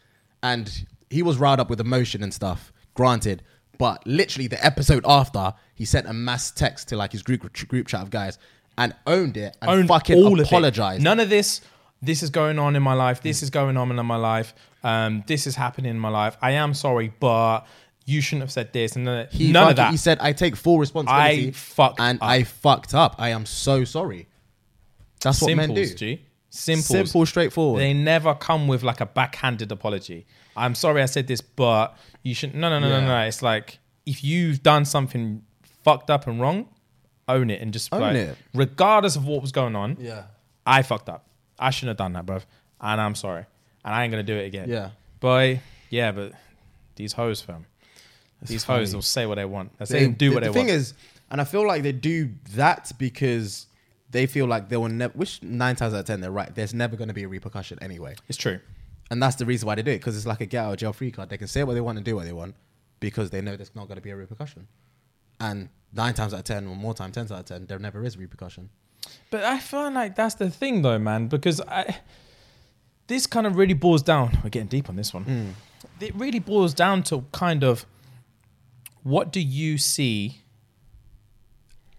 and 0.42 0.86
he 1.10 1.22
was 1.22 1.36
riled 1.36 1.60
up 1.60 1.68
with 1.68 1.80
emotion 1.80 2.22
and 2.22 2.32
stuff. 2.32 2.72
Granted. 2.94 3.42
But 3.76 4.06
literally 4.06 4.46
the 4.46 4.64
episode 4.64 5.04
after, 5.04 5.52
he 5.74 5.84
sent 5.84 6.06
a 6.06 6.12
mass 6.12 6.52
text 6.52 6.88
to 6.88 6.96
like 6.96 7.10
his 7.10 7.22
group 7.22 7.52
group 7.68 7.88
chat 7.88 8.02
of 8.02 8.10
guys 8.10 8.38
and 8.78 8.94
owned 9.06 9.36
it 9.36 9.56
and 9.60 9.70
own 9.70 9.86
fucking 9.88 10.16
all 10.16 10.40
of 10.40 10.48
None 11.02 11.20
of 11.20 11.28
this. 11.28 11.60
This 12.00 12.22
is 12.22 12.30
going 12.30 12.58
on 12.58 12.76
in 12.76 12.82
my 12.82 12.92
life. 12.92 13.22
This 13.22 13.42
is 13.42 13.50
going 13.50 13.76
on 13.76 13.90
in 13.98 14.06
my 14.06 14.16
life. 14.16 14.54
Um, 14.82 15.24
this 15.26 15.46
is 15.46 15.56
happening 15.56 15.90
in 15.90 15.98
my 15.98 16.10
life. 16.10 16.36
I 16.42 16.52
am 16.52 16.74
sorry, 16.74 17.12
but 17.18 17.66
you 18.04 18.20
shouldn't 18.20 18.42
have 18.42 18.52
said 18.52 18.72
this. 18.72 18.96
And 18.96 19.04
none, 19.06 19.26
He 19.30 19.50
none 19.52 19.62
of 19.62 19.68
fucking- 19.70 19.76
that. 19.76 19.90
He 19.92 19.96
said, 19.96 20.18
"I 20.20 20.32
take 20.32 20.56
full 20.56 20.78
responsibility. 20.78 21.48
I 21.48 21.50
fucked 21.52 22.00
and 22.00 22.20
up. 22.20 22.28
I 22.28 22.42
fucked 22.44 22.94
up. 22.94 23.16
I 23.18 23.30
am 23.30 23.46
so 23.46 23.84
sorry." 23.84 24.28
That's 25.20 25.40
what 25.40 25.54
men 25.56 25.70
do. 25.74 25.84
Simples, 25.86 25.94
G. 26.00 26.22
Simples. 26.50 26.86
Simple, 26.86 27.26
straightforward. 27.26 27.80
They 27.80 27.92
never 27.94 28.34
come 28.34 28.68
with 28.68 28.82
like 28.82 29.00
a 29.00 29.06
backhanded 29.06 29.72
apology. 29.72 30.26
I'm 30.56 30.74
sorry 30.74 31.02
I 31.02 31.06
said 31.06 31.26
this, 31.26 31.40
but 31.40 31.96
you 32.22 32.34
should. 32.34 32.54
No, 32.54 32.68
no, 32.68 32.78
no, 32.78 32.88
no, 32.88 32.98
Yeah. 33.00 33.06
no. 33.06 33.20
It's 33.26 33.42
like 33.42 33.78
if 34.06 34.22
you've 34.22 34.62
done 34.62 34.84
something 34.84 35.42
fucked 35.82 36.10
up 36.10 36.26
and 36.26 36.40
wrong, 36.40 36.68
own 37.26 37.48
it 37.50 37.60
and 37.62 37.72
just 37.72 37.92
Own 37.92 38.00
like, 38.02 38.16
it. 38.16 38.36
regardless 38.54 39.16
of 39.16 39.26
what 39.26 39.40
was 39.42 39.50
going 39.52 39.74
on. 39.74 39.96
yeah, 39.98 40.24
I 40.66 40.82
fucked 40.82 41.08
up. 41.08 41.26
I 41.58 41.70
shouldn't 41.70 41.88
have 41.90 41.96
done 41.96 42.12
that, 42.12 42.26
bruv. 42.26 42.42
And 42.80 43.00
I'm 43.00 43.14
sorry. 43.14 43.46
And 43.84 43.94
I 43.94 44.04
ain't 44.04 44.10
gonna 44.10 44.22
do 44.22 44.36
it 44.36 44.44
again. 44.46 44.68
yeah. 44.68 44.90
But 45.20 45.58
yeah, 45.90 46.12
but 46.12 46.32
these 46.96 47.14
hoes, 47.14 47.40
fam. 47.40 47.66
These 48.48 48.64
hoes 48.64 48.94
will 48.94 49.02
say 49.02 49.26
what 49.26 49.36
they 49.36 49.44
want. 49.44 49.76
They 49.78 49.84
say 49.84 49.98
They, 50.00 50.04
and 50.06 50.18
do 50.18 50.28
the, 50.30 50.34
what 50.36 50.44
the 50.44 50.50
they 50.50 50.54
thing 50.54 50.66
want. 50.66 50.76
is, 50.78 50.94
and 51.30 51.40
I 51.40 51.44
feel 51.44 51.66
like 51.66 51.82
they 51.82 51.92
do 51.92 52.30
that 52.54 52.92
because 52.98 53.66
they 54.10 54.26
feel 54.26 54.46
like 54.46 54.68
they 54.68 54.76
will 54.76 54.88
never. 54.88 55.12
Which 55.14 55.42
nine 55.42 55.76
times 55.76 55.94
out 55.94 56.00
of 56.00 56.06
ten 56.06 56.20
they're 56.20 56.30
right. 56.30 56.54
There's 56.54 56.74
never 56.74 56.96
going 56.96 57.08
to 57.08 57.14
be 57.14 57.24
a 57.24 57.28
repercussion 57.28 57.78
anyway, 57.82 58.14
it's 58.28 58.38
true. 58.38 58.60
and 59.10 59.22
that's 59.22 59.36
the 59.36 59.46
reason 59.46 59.66
why 59.66 59.74
they 59.74 59.82
do 59.82 59.90
it 59.90 59.98
because 59.98 60.16
it's 60.16 60.26
like 60.26 60.40
a 60.40 60.46
get 60.46 60.64
out 60.64 60.72
of 60.72 60.78
jail 60.78 60.92
free 60.92 61.10
card. 61.10 61.28
They 61.30 61.38
can 61.38 61.48
say 61.48 61.64
what 61.64 61.74
they 61.74 61.80
want 61.80 61.98
and 61.98 62.04
do 62.04 62.14
what 62.16 62.24
they 62.26 62.32
want 62.32 62.54
because 63.00 63.30
they 63.30 63.40
know 63.40 63.56
there's 63.56 63.74
not 63.74 63.88
going 63.88 63.96
to 63.96 64.02
be 64.02 64.10
a 64.10 64.16
repercussion. 64.16 64.66
And 65.40 65.68
nine 65.92 66.14
times 66.14 66.32
out 66.32 66.38
of 66.40 66.44
ten, 66.44 66.66
or 66.66 66.76
more 66.76 66.94
time, 66.94 67.10
ten 67.12 67.24
out 67.24 67.30
of 67.32 67.44
ten, 67.44 67.66
there 67.66 67.78
never 67.78 68.04
is 68.04 68.14
a 68.14 68.18
repercussion. 68.18 68.70
But 69.30 69.44
I 69.44 69.58
feel 69.58 69.90
like 69.90 70.14
that's 70.16 70.36
the 70.36 70.48
thing, 70.48 70.80
though, 70.82 70.98
man, 70.98 71.26
because 71.28 71.60
I 71.60 71.96
this 73.06 73.26
kind 73.26 73.46
of 73.46 73.56
really 73.56 73.74
boils 73.74 74.02
down. 74.02 74.38
We're 74.42 74.50
getting 74.50 74.68
deep 74.68 74.88
on 74.88 74.96
this 74.96 75.12
one. 75.12 75.24
Hmm. 75.24 75.48
It 76.00 76.14
really 76.14 76.38
boils 76.38 76.72
down 76.72 77.02
to 77.04 77.24
kind 77.32 77.62
of 77.64 77.84
what 79.04 79.32
do 79.32 79.40
you 79.40 79.78
see 79.78 80.40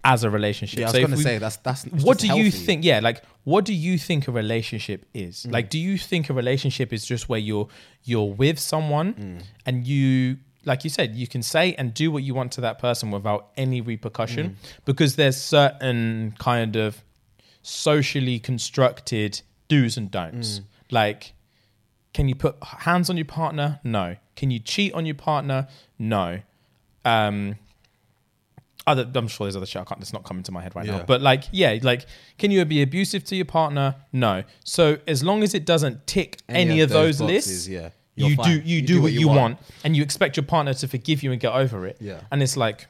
as 0.04 0.22
a 0.24 0.30
relationship? 0.30 0.78
Yeah, 0.78 0.84
I 0.84 0.88
was 0.88 0.92
So 0.92 0.98
going 1.06 1.10
to 1.16 1.22
say 1.22 1.38
that's 1.38 1.56
that's. 1.58 1.84
what 1.86 2.18
do 2.18 2.28
you 2.28 2.50
think? 2.50 2.84
Yeah, 2.84 3.00
like 3.00 3.22
what 3.44 3.64
do 3.64 3.72
you 3.72 3.96
think 3.98 4.28
a 4.28 4.32
relationship 4.32 5.06
is? 5.14 5.44
Mm. 5.48 5.52
Like, 5.52 5.70
do 5.70 5.78
you 5.78 5.96
think 5.98 6.28
a 6.30 6.34
relationship 6.34 6.92
is 6.92 7.04
just 7.06 7.28
where 7.28 7.38
you're 7.40 7.68
you're 8.04 8.30
with 8.32 8.58
someone 8.58 9.14
Mm. 9.14 9.42
and 9.64 9.86
you, 9.86 10.38
like 10.64 10.84
you 10.84 10.90
said, 10.90 11.14
you 11.16 11.26
can 11.26 11.42
say 11.42 11.74
and 11.74 11.92
do 11.94 12.10
what 12.10 12.22
you 12.22 12.34
want 12.34 12.52
to 12.52 12.60
that 12.60 12.78
person 12.78 13.10
without 13.10 13.48
any 13.56 13.80
repercussion 13.80 14.50
Mm. 14.50 14.54
because 14.84 15.16
there's 15.16 15.36
certain 15.36 16.34
kind 16.38 16.76
of 16.76 17.02
socially 17.62 18.38
constructed 18.38 19.40
do's 19.68 19.96
and 19.96 20.10
don'ts. 20.10 20.60
Mm. 20.60 20.64
Like, 20.92 21.32
can 22.14 22.28
you 22.28 22.34
put 22.36 22.56
hands 22.62 23.10
on 23.10 23.16
your 23.16 23.24
partner? 23.26 23.80
No. 23.82 24.16
Can 24.36 24.50
you 24.52 24.58
cheat 24.60 24.92
on 24.94 25.04
your 25.06 25.16
partner? 25.16 25.66
No. 25.98 26.40
Um, 27.06 27.56
other, 28.86 29.08
I'm 29.14 29.26
sure 29.26 29.46
there's 29.46 29.56
other 29.56 29.66
shit. 29.66 29.82
I 29.82 29.84
can't. 29.84 30.00
It's 30.00 30.12
not 30.12 30.24
coming 30.24 30.42
to 30.44 30.52
my 30.52 30.62
head 30.62 30.76
right 30.76 30.86
now. 30.86 31.02
But 31.04 31.20
like, 31.20 31.44
yeah, 31.50 31.76
like, 31.82 32.06
can 32.38 32.50
you 32.52 32.64
be 32.64 32.82
abusive 32.82 33.24
to 33.24 33.36
your 33.36 33.44
partner? 33.44 33.96
No. 34.12 34.44
So 34.64 34.98
as 35.08 35.24
long 35.24 35.42
as 35.42 35.54
it 35.54 35.64
doesn't 35.64 36.06
tick 36.06 36.38
any, 36.48 36.80
of 36.80 36.90
those, 36.90 37.18
boxes, 37.18 37.34
lists, 37.48 37.68
yeah, 37.68 37.90
you're 38.14 38.30
you 38.30 38.36
fine. 38.36 38.46
do 38.46 38.68
you, 38.68 38.82
do, 38.82 39.02
what 39.02 39.12
you 39.12 39.28
want. 39.28 39.58
and 39.82 39.96
you 39.96 40.02
expect 40.04 40.36
your 40.36 40.44
partner 40.46 40.72
to 40.74 40.86
forgive 40.86 41.22
you 41.24 41.32
and 41.32 41.40
get 41.40 41.52
over 41.52 41.84
it. 41.86 41.96
Yeah. 42.00 42.20
And 42.30 42.42
it's 42.44 42.56
like, 42.56 42.86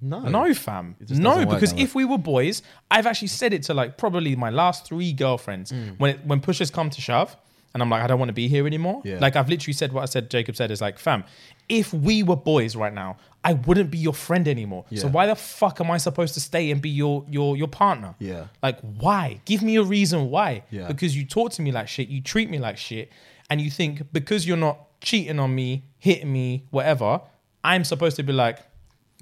No, 0.00 0.18
no, 0.20 0.52
fam. 0.52 0.96
No, 1.08 1.46
because 1.46 1.72
if 1.74 1.94
we 1.94 2.04
were 2.04 2.18
boys, 2.18 2.62
I've 2.90 3.06
actually 3.06 3.28
said 3.28 3.52
it 3.52 3.62
to 3.64 3.74
like 3.74 3.96
probably 3.98 4.34
my 4.34 4.50
last 4.50 4.84
three 4.86 5.12
girlfriends 5.12 5.70
Mm. 5.70 5.98
when 6.00 6.10
it, 6.14 6.26
when 6.26 6.40
pushes 6.40 6.70
come 6.72 6.90
to 6.90 7.00
shove, 7.00 7.36
and 7.72 7.82
I'm 7.84 7.88
like, 7.88 8.02
I 8.02 8.08
don't 8.08 8.18
want 8.18 8.30
to 8.30 8.34
be 8.34 8.48
here 8.48 8.66
anymore. 8.66 9.00
Yeah. 9.04 9.18
Like 9.20 9.36
I've 9.36 9.48
literally 9.48 9.74
said 9.74 9.92
what 9.92 10.02
I 10.02 10.06
said. 10.06 10.28
Jacob 10.28 10.56
said 10.56 10.72
is 10.72 10.80
like, 10.80 10.98
fam, 10.98 11.22
if 11.70 11.94
we 11.94 12.22
were 12.22 12.36
boys 12.36 12.76
right 12.76 12.92
now, 12.92 13.16
I 13.42 13.54
wouldn't 13.54 13.90
be 13.90 13.96
your 13.96 14.12
friend 14.12 14.46
anymore. 14.46 14.84
So 14.94 15.08
why 15.08 15.26
the 15.26 15.36
fuck 15.36 15.80
am 15.80 15.90
I 15.90 15.96
supposed 15.96 16.34
to 16.34 16.40
stay 16.40 16.70
and 16.70 16.82
be 16.82 16.90
your 16.90 17.24
your 17.30 17.56
your 17.56 17.68
partner? 17.68 18.14
Yeah. 18.18 18.48
Like 18.62 18.78
why? 18.80 19.40
Give 19.46 19.62
me 19.62 19.76
a 19.76 19.82
reason 19.82 20.28
why. 20.28 20.64
Yeah. 20.70 20.88
Because 20.88 21.16
you 21.16 21.24
talk 21.24 21.52
to 21.52 21.62
me 21.62 21.72
like 21.72 21.88
shit, 21.88 22.08
you 22.08 22.20
treat 22.20 22.50
me 22.50 22.58
like 22.58 22.76
shit, 22.76 23.10
and 23.48 23.60
you 23.60 23.70
think 23.70 24.12
because 24.12 24.46
you're 24.46 24.58
not 24.58 25.00
cheating 25.00 25.38
on 25.38 25.54
me, 25.54 25.84
hitting 25.98 26.30
me, 26.30 26.66
whatever, 26.70 27.22
I'm 27.64 27.84
supposed 27.84 28.16
to 28.16 28.22
be 28.22 28.34
like, 28.34 28.58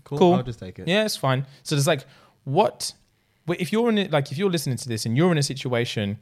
cool, 0.02 0.18
cool. 0.18 0.34
I'll 0.34 0.42
just 0.42 0.58
take 0.58 0.78
it. 0.80 0.88
Yeah, 0.88 1.04
it's 1.04 1.16
fine. 1.16 1.46
So 1.62 1.76
there's 1.76 1.86
like, 1.86 2.04
what? 2.44 2.92
If 3.46 3.72
you're 3.72 3.88
in 3.88 3.98
it, 3.98 4.10
like 4.10 4.32
if 4.32 4.38
you're 4.38 4.50
listening 4.50 4.78
to 4.78 4.88
this 4.88 5.06
and 5.06 5.16
you're 5.16 5.30
in 5.30 5.38
a 5.38 5.42
situation, 5.42 6.18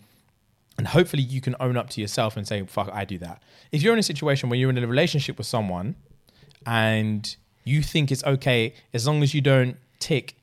and 0.79 0.87
hopefully 0.87 1.23
you 1.23 1.41
can 1.41 1.57
own 1.61 1.77
up 1.77 1.89
to 1.91 2.01
yourself 2.01 2.37
and 2.37 2.47
say, 2.47 2.65
"Fuck, 2.67 2.91
I 2.93 3.05
do 3.05 3.17
that." 3.19 3.43
If 3.73 3.83
you're 3.83 3.95
in 3.95 3.99
a 3.99 4.03
situation 4.03 4.49
where 4.51 4.59
you're 4.59 4.71
in 4.71 4.79
a 4.79 4.87
relationship 4.87 5.39
with 5.39 5.47
someone, 5.47 5.97
and 6.67 7.37
you 7.65 7.83
think 7.83 8.13
it's 8.13 8.25
okay 8.25 8.75
as 8.93 9.07
long 9.07 9.23
as 9.23 9.33
you 9.33 9.41
don't 9.41 9.77
tick 9.99 10.37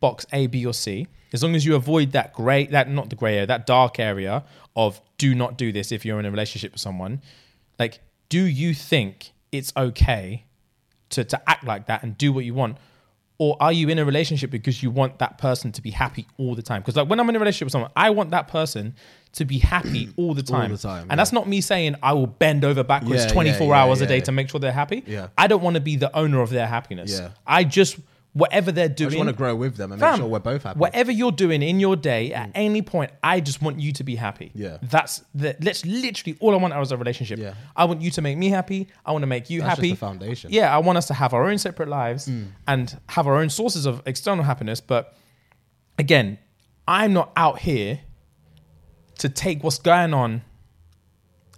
box 0.00 0.24
A, 0.32 0.46
B, 0.46 0.64
or 0.64 0.72
C, 0.72 1.08
as 1.32 1.42
long 1.42 1.54
as 1.54 1.66
you 1.66 1.74
avoid 1.74 2.12
that 2.12 2.32
gray, 2.32 2.66
that 2.66 2.88
not 2.88 3.10
the 3.10 3.16
gray 3.16 3.34
area, 3.34 3.46
that 3.46 3.66
dark 3.66 3.98
area 3.98 4.44
of 4.76 5.00
do 5.18 5.34
not 5.34 5.58
do 5.58 5.72
this 5.72 5.92
if 5.92 6.04
you're 6.04 6.20
in 6.20 6.26
a 6.26 6.30
relationship 6.30 6.72
with 6.72 6.80
someone. 6.80 7.20
Like, 7.78 8.00
do 8.28 8.44
you 8.44 8.72
think 8.74 9.32
it's 9.52 9.72
okay 9.76 10.44
to, 11.10 11.24
to 11.24 11.50
act 11.50 11.64
like 11.64 11.86
that 11.86 12.02
and 12.02 12.16
do 12.16 12.32
what 12.32 12.44
you 12.44 12.54
want? 12.54 12.78
Or 13.40 13.56
are 13.60 13.72
you 13.72 13.88
in 13.88 14.00
a 14.00 14.04
relationship 14.04 14.50
because 14.50 14.82
you 14.82 14.90
want 14.90 15.20
that 15.20 15.38
person 15.38 15.70
to 15.72 15.80
be 15.80 15.90
happy 15.90 16.26
all 16.38 16.56
the 16.56 16.62
time? 16.62 16.82
Because 16.82 16.96
like 16.96 17.08
when 17.08 17.20
I'm 17.20 17.28
in 17.28 17.36
a 17.36 17.38
relationship 17.38 17.66
with 17.66 17.72
someone, 17.72 17.92
I 17.94 18.10
want 18.10 18.32
that 18.32 18.48
person 18.48 18.96
to 19.34 19.44
be 19.44 19.58
happy 19.58 20.08
all 20.16 20.34
the 20.34 20.42
time. 20.42 20.70
All 20.70 20.76
the 20.76 20.82
time, 20.82 21.02
and 21.02 21.10
yeah. 21.10 21.16
that's 21.16 21.32
not 21.32 21.46
me 21.48 21.60
saying 21.60 21.94
I 22.02 22.14
will 22.14 22.26
bend 22.26 22.64
over 22.64 22.82
backwards 22.82 23.26
Yeah, 23.26 23.32
24 23.32 23.66
yeah, 23.66 23.80
hours 23.80 24.00
a 24.00 24.06
day 24.06 24.20
to 24.22 24.32
make 24.32 24.50
sure 24.50 24.58
they're 24.58 24.72
happy. 24.72 25.04
Yeah. 25.06 25.28
I 25.38 25.46
don't 25.46 25.62
want 25.62 25.74
to 25.74 25.80
be 25.80 25.94
the 25.94 26.14
owner 26.16 26.40
of 26.40 26.50
their 26.50 26.66
happiness. 26.66 27.12
Yeah. 27.12 27.30
I 27.46 27.62
just 27.62 27.98
whatever 28.34 28.70
they're 28.70 28.88
doing. 28.88 29.08
I 29.08 29.10
just 29.10 29.18
want 29.18 29.30
to 29.30 29.34
grow 29.36 29.56
with 29.56 29.76
them 29.76 29.90
and 29.90 30.00
make 30.00 30.16
sure 30.16 30.26
we're 30.26 30.38
both 30.38 30.62
happy. 30.62 30.78
Whatever 30.78 31.10
you're 31.10 31.32
doing 31.32 31.62
in 31.62 31.80
your 31.80 31.96
day, 31.96 32.32
at 32.32 32.50
any 32.54 32.82
point, 32.82 33.10
I 33.22 33.40
just 33.40 33.60
want 33.62 33.80
you 33.80 33.92
to 33.92 34.04
be 34.04 34.14
happy. 34.16 34.52
Yeah. 34.54 34.78
That's 34.82 35.24
the, 35.34 35.56
that's 35.58 35.84
literally 35.84 36.36
all 36.40 36.54
I 36.54 36.58
want 36.58 36.72
out 36.74 36.82
of 36.82 36.92
a 36.92 36.96
relationship. 36.96 37.38
Yeah. 37.38 37.54
I 37.74 37.84
want 37.86 38.00
you 38.02 38.10
to 38.12 38.22
make 38.22 38.36
me 38.38 38.48
happy. 38.48 38.88
I 39.04 39.12
want 39.12 39.22
to 39.22 39.26
make 39.26 39.50
you 39.50 39.60
That's 39.60 39.70
just 39.72 39.78
happy. 39.80 39.90
the 39.90 39.96
foundation. 39.96 40.50
Yeah, 40.52 40.74
I 40.74 40.78
want 40.78 40.98
us 40.98 41.06
to 41.08 41.14
have 41.14 41.34
our 41.34 41.48
own 41.48 41.58
separate 41.58 41.88
lives 41.88 42.28
Mm. 42.28 42.48
and 42.66 43.00
have 43.08 43.26
our 43.26 43.36
own 43.36 43.48
sources 43.50 43.86
of 43.86 44.02
external 44.06 44.44
happiness. 44.44 44.80
But 44.80 45.14
again, 45.98 46.38
I'm 46.86 47.12
not 47.12 47.32
out 47.36 47.58
here 47.60 48.00
to 49.18 49.28
take 49.28 49.64
what's 49.64 49.78
going 49.78 50.14
on 50.14 50.42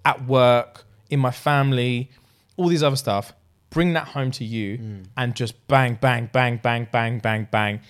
at 0.04 0.26
work, 0.26 0.84
in 1.10 1.20
my 1.20 1.30
family, 1.30 2.10
all 2.56 2.68
these 2.68 2.82
other 2.82 2.96
stuff, 2.96 3.32
bring 3.70 3.92
that 3.94 4.08
home 4.08 4.30
to 4.32 4.44
you 4.44 4.78
Mm. 4.78 5.06
and 5.16 5.34
just 5.36 5.54
bang, 5.68 5.96
bang, 6.00 6.28
bang, 6.32 6.58
bang, 6.62 6.88
bang, 6.92 7.18
bang, 7.20 7.48
bang, 7.50 7.80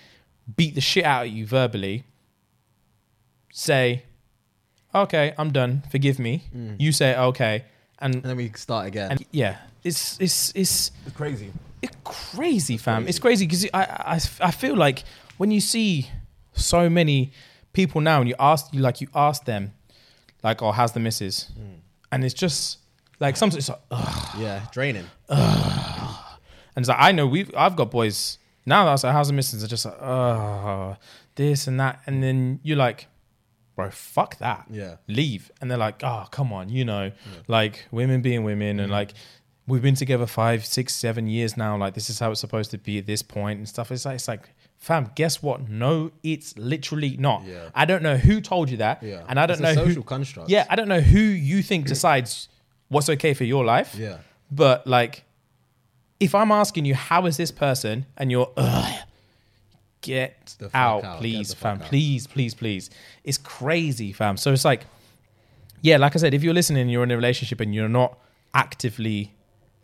beat 0.55 0.75
the 0.75 0.81
shit 0.81 1.03
out 1.03 1.25
of 1.25 1.31
you 1.31 1.45
verbally. 1.45 2.03
Say, 3.53 4.03
okay, 4.95 5.33
I'm 5.37 5.51
done. 5.51 5.83
Forgive 5.91 6.19
me. 6.19 6.43
Mm. 6.55 6.75
You 6.79 6.91
say, 6.91 7.15
okay. 7.17 7.65
And, 7.99 8.15
and 8.15 8.23
then 8.23 8.37
we 8.37 8.51
start 8.55 8.87
again. 8.87 9.11
and 9.11 9.25
yeah, 9.31 9.57
it's, 9.83 10.19
it's, 10.19 10.51
it's, 10.55 10.91
it's 11.05 11.15
crazy. 11.15 11.51
it's 11.81 11.95
crazy, 12.03 12.77
fam. 12.77 13.07
It's 13.07 13.19
crazy 13.19 13.45
because 13.45 13.65
I, 13.73 13.83
I, 13.83 14.19
I 14.41 14.51
feel 14.51 14.75
like 14.75 15.03
when 15.37 15.51
you 15.51 15.59
see 15.61 16.09
so 16.53 16.89
many 16.89 17.31
people 17.73 18.01
now, 18.01 18.19
and 18.21 18.29
you 18.29 18.35
ask 18.39 18.73
you 18.73 18.81
like 18.81 19.01
you 19.01 19.07
ask 19.15 19.45
them, 19.45 19.73
like, 20.43 20.61
"Oh, 20.61 20.71
how's 20.71 20.91
the 20.91 20.99
missus?" 20.99 21.49
And 22.11 22.23
it's 22.25 22.33
just 22.33 22.79
like 23.21 23.37
sometimes 23.37 23.57
it's 23.57 23.69
like, 23.69 23.79
ugh. 23.91 24.35
Yeah, 24.37 24.65
draining. 24.71 25.05
and 25.29 26.77
it's 26.77 26.89
like 26.89 26.97
I 26.99 27.11
know 27.11 27.27
we've 27.27 27.51
I've 27.55 27.75
got 27.75 27.91
boys 27.91 28.37
now 28.65 28.83
that 28.83 28.89
I 28.89 28.93
was 28.93 29.03
like, 29.03 29.13
"How's 29.13 29.27
the 29.27 29.33
missus?" 29.33 29.61
They're 29.61 29.67
just 29.69 29.85
like, 29.85 30.01
"Oh, 30.01 30.97
this 31.35 31.67
and 31.67 31.79
that," 31.79 32.01
and 32.05 32.21
then 32.23 32.59
you're 32.63 32.77
like, 32.77 33.07
"Bro, 33.75 33.91
fuck 33.91 34.37
that." 34.39 34.65
Yeah. 34.69 34.95
leave 35.07 35.51
and 35.61 35.69
they're 35.69 35.77
like 35.77 36.03
oh 36.03 36.25
come 36.31 36.51
on 36.53 36.69
you 36.69 36.85
know 36.85 37.11
like 37.47 37.85
women 37.91 38.21
being 38.21 38.43
women 38.43 38.79
and 38.79 38.89
mm. 38.89 38.91
like 38.93 39.13
we've 39.67 39.81
been 39.81 39.95
together 39.95 40.25
five 40.25 40.65
six 40.65 40.93
seven 40.95 41.27
years 41.27 41.55
now 41.57 41.77
like 41.77 41.93
this 41.93 42.09
is 42.09 42.19
how 42.19 42.31
it's 42.31 42.39
supposed 42.41 42.71
to 42.71 42.77
be 42.77 42.97
at 42.97 43.05
this 43.05 43.21
point 43.21 43.57
and 43.59 43.67
stuff 43.69 43.91
it's 43.91 44.05
like 44.05 44.15
it's 44.15 44.27
like 44.27 44.49
fam 44.77 45.11
guess 45.15 45.43
what 45.43 45.69
no 45.69 46.11
it's 46.23 46.57
literally 46.57 47.15
not 47.17 47.43
Yeah. 47.45 47.69
i 47.75 47.85
don't 47.85 48.01
know 48.03 48.17
who 48.17 48.41
told 48.41 48.69
you 48.69 48.77
that 48.77 49.03
Yeah. 49.03 49.23
and 49.29 49.39
i 49.39 49.45
don't 49.45 49.59
It's 49.61 49.71
a 49.71 49.75
know 49.75 49.85
social 49.85 50.01
who, 50.01 50.03
construct. 50.03 50.49
yeah 50.49 50.65
i 50.69 50.75
don't 50.75 50.87
know 50.87 51.01
who 51.01 51.19
you 51.19 51.61
think 51.61 51.85
decides 51.95 52.49
what's 52.91 53.09
okay 53.09 53.33
for 53.33 53.43
your 53.45 53.63
life 53.65 53.95
Yeah. 53.97 54.17
but 54.51 54.85
like 54.85 55.23
if 56.19 56.35
i'm 56.35 56.51
asking 56.51 56.85
you 56.85 56.93
how 56.95 57.25
is 57.25 57.35
this 57.37 57.51
person 57.51 58.05
and 58.17 58.29
you're 58.31 58.51
Ugh, 58.57 58.93
get 60.01 60.55
out, 60.73 61.03
out, 61.03 61.17
please 61.19 61.49
get 61.49 61.57
fam 61.57 61.77
out. 61.81 61.87
please 61.87 62.27
please 62.27 62.53
please 62.53 62.89
it's 63.23 63.37
crazy 63.37 64.11
fam 64.13 64.37
so 64.37 64.51
it's 64.53 64.65
like 64.65 64.83
yeah, 65.83 65.97
like 65.97 66.15
I 66.15 66.19
said, 66.19 66.35
if 66.35 66.43
you're 66.43 66.53
listening, 66.53 66.89
you're 66.89 67.01
in 67.01 67.09
a 67.09 67.15
relationship 67.15 67.59
and 67.59 67.73
you're 67.73 67.89
not 67.89 68.15
actively 68.53 69.33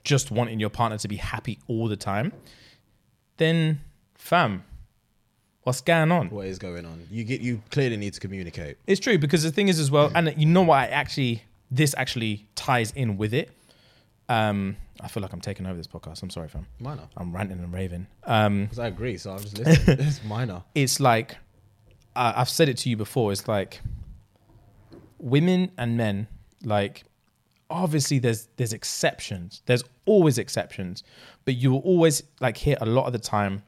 just 0.04 0.30
wanting 0.30 0.60
your 0.60 0.70
partner 0.70 1.00
to 1.00 1.08
be 1.08 1.16
happy 1.16 1.58
all 1.68 1.88
the 1.88 1.96
time, 1.96 2.34
then 3.38 3.80
fam, 4.14 4.64
what's 5.64 5.82
going 5.82 6.12
on? 6.12 6.30
What 6.30 6.46
is 6.46 6.60
going 6.60 6.86
on? 6.86 7.08
You 7.10 7.24
get 7.24 7.42
you 7.42 7.64
clearly 7.72 7.98
need 7.98 8.14
to 8.14 8.20
communicate. 8.20 8.78
It's 8.86 9.00
true 9.00 9.18
because 9.18 9.42
the 9.42 9.52
thing 9.52 9.70
is 9.70 9.80
as 9.80 9.90
well, 9.90 10.12
and 10.14 10.36
you 10.38 10.46
know 10.46 10.62
what? 10.62 10.76
I 10.78 10.86
actually 10.86 11.42
this 11.72 11.94
actually 11.98 12.48
ties 12.56 12.92
in 12.92 13.18
with 13.18 13.34
it. 13.34 13.52
Um, 14.30 14.78
I 15.00 15.08
feel 15.08 15.22
like 15.22 15.32
I'm 15.34 15.42
taking 15.42 15.66
over 15.66 15.76
this 15.78 15.88
podcast. 15.88 16.22
I'm 16.24 16.30
sorry, 16.30 16.48
fam. 16.50 16.66
Minor. 16.80 17.08
I'm 17.16 17.34
ranting 17.34 17.60
and 17.60 17.72
raving. 17.74 18.08
Um, 18.24 18.70
I 18.80 18.88
agree, 18.88 19.18
so 19.18 19.32
I'm 19.32 19.40
just 19.40 19.58
listening. 19.58 20.00
it's 20.08 20.24
minor. 20.24 20.64
it's 20.76 21.00
like 21.00 21.38
uh, 22.16 22.34
I've 22.36 22.50
said 22.50 22.68
it 22.68 22.78
to 22.80 22.90
you 22.90 22.98
before. 22.98 23.32
It's 23.32 23.48
like 23.48 23.82
women 25.20 25.72
and 25.78 25.96
men. 25.98 26.28
Like 26.64 27.04
obviously, 27.70 28.20
there's 28.20 28.48
there's 28.58 28.74
exceptions. 28.74 29.62
There's 29.66 29.84
always 30.06 30.38
exceptions, 30.38 31.04
but 31.46 31.56
you 31.56 31.72
will 31.72 31.80
always 31.82 32.24
like 32.40 32.58
hear 32.58 32.78
a 32.82 32.86
lot 32.86 33.06
of 33.06 33.14
the 33.14 33.20
time 33.20 33.64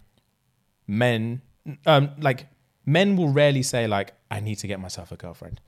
men 0.88 1.40
um 1.86 2.10
like 2.20 2.48
men 2.86 3.16
will 3.16 3.30
rarely 3.30 3.62
say 3.62 3.86
like 3.86 4.14
I 4.32 4.40
need 4.40 4.56
to 4.56 4.68
get 4.68 4.80
myself 4.80 5.12
a 5.12 5.16
girlfriend. 5.16 5.62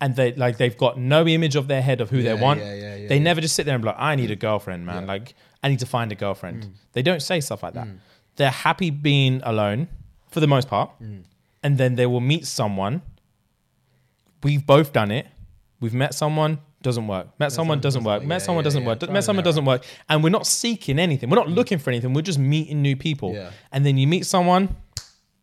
And 0.00 0.14
they 0.14 0.32
like 0.34 0.58
they've 0.58 0.76
got 0.76 0.96
no 0.98 1.26
image 1.26 1.56
of 1.56 1.66
their 1.66 1.82
head 1.82 2.00
of 2.00 2.08
who 2.10 2.18
Yeah, 2.18 2.34
they 2.34 2.40
want. 2.40 2.60
yeah, 2.60 2.74
yeah, 2.74 2.96
yeah, 2.96 3.08
they 3.08 3.18
never 3.18 3.40
just 3.40 3.54
sit 3.56 3.66
there 3.66 3.74
and 3.74 3.82
be 3.82 3.86
like, 3.88 3.96
I 3.98 4.14
need 4.14 4.30
a 4.30 4.36
girlfriend, 4.36 4.86
man. 4.86 5.06
Like 5.06 5.34
I 5.62 5.68
need 5.68 5.80
to 5.80 5.86
find 5.86 6.12
a 6.12 6.14
girlfriend. 6.14 6.62
Mm. 6.64 6.70
They 6.92 7.02
don't 7.02 7.20
say 7.20 7.40
stuff 7.40 7.62
like 7.64 7.74
that. 7.74 7.88
They're 8.36 8.50
happy 8.50 8.90
being 8.90 9.40
alone 9.44 9.88
for 10.30 10.38
the 10.40 10.46
most 10.46 10.68
part. 10.68 10.90
Mm. 11.02 11.24
And 11.64 11.78
then 11.78 11.96
they 11.96 12.06
will 12.06 12.20
meet 12.20 12.46
someone. 12.46 13.02
We've 14.42 14.64
both 14.64 14.92
done 14.92 15.10
it. 15.10 15.26
We've 15.80 15.94
met 15.94 16.14
someone, 16.14 16.58
doesn't 16.82 17.06
work. 17.08 17.26
Met 17.40 17.50
someone, 17.50 17.80
doesn't 17.80 18.04
work. 18.04 18.22
Met 18.24 18.42
someone, 18.42 18.62
doesn't 18.62 18.84
work. 18.84 19.00
Met 19.10 19.24
someone, 19.24 19.44
doesn't 19.44 19.64
work. 19.64 19.84
And 20.08 20.22
we're 20.22 20.30
not 20.30 20.46
seeking 20.46 20.98
anything. 21.00 21.28
We're 21.30 21.36
not 21.36 21.48
looking 21.48 21.78
for 21.78 21.90
anything. 21.90 22.14
We're 22.14 22.22
just 22.22 22.38
meeting 22.38 22.82
new 22.82 22.94
people. 22.96 23.36
And 23.72 23.84
then 23.84 23.98
you 23.98 24.06
meet 24.06 24.26
someone, 24.26 24.76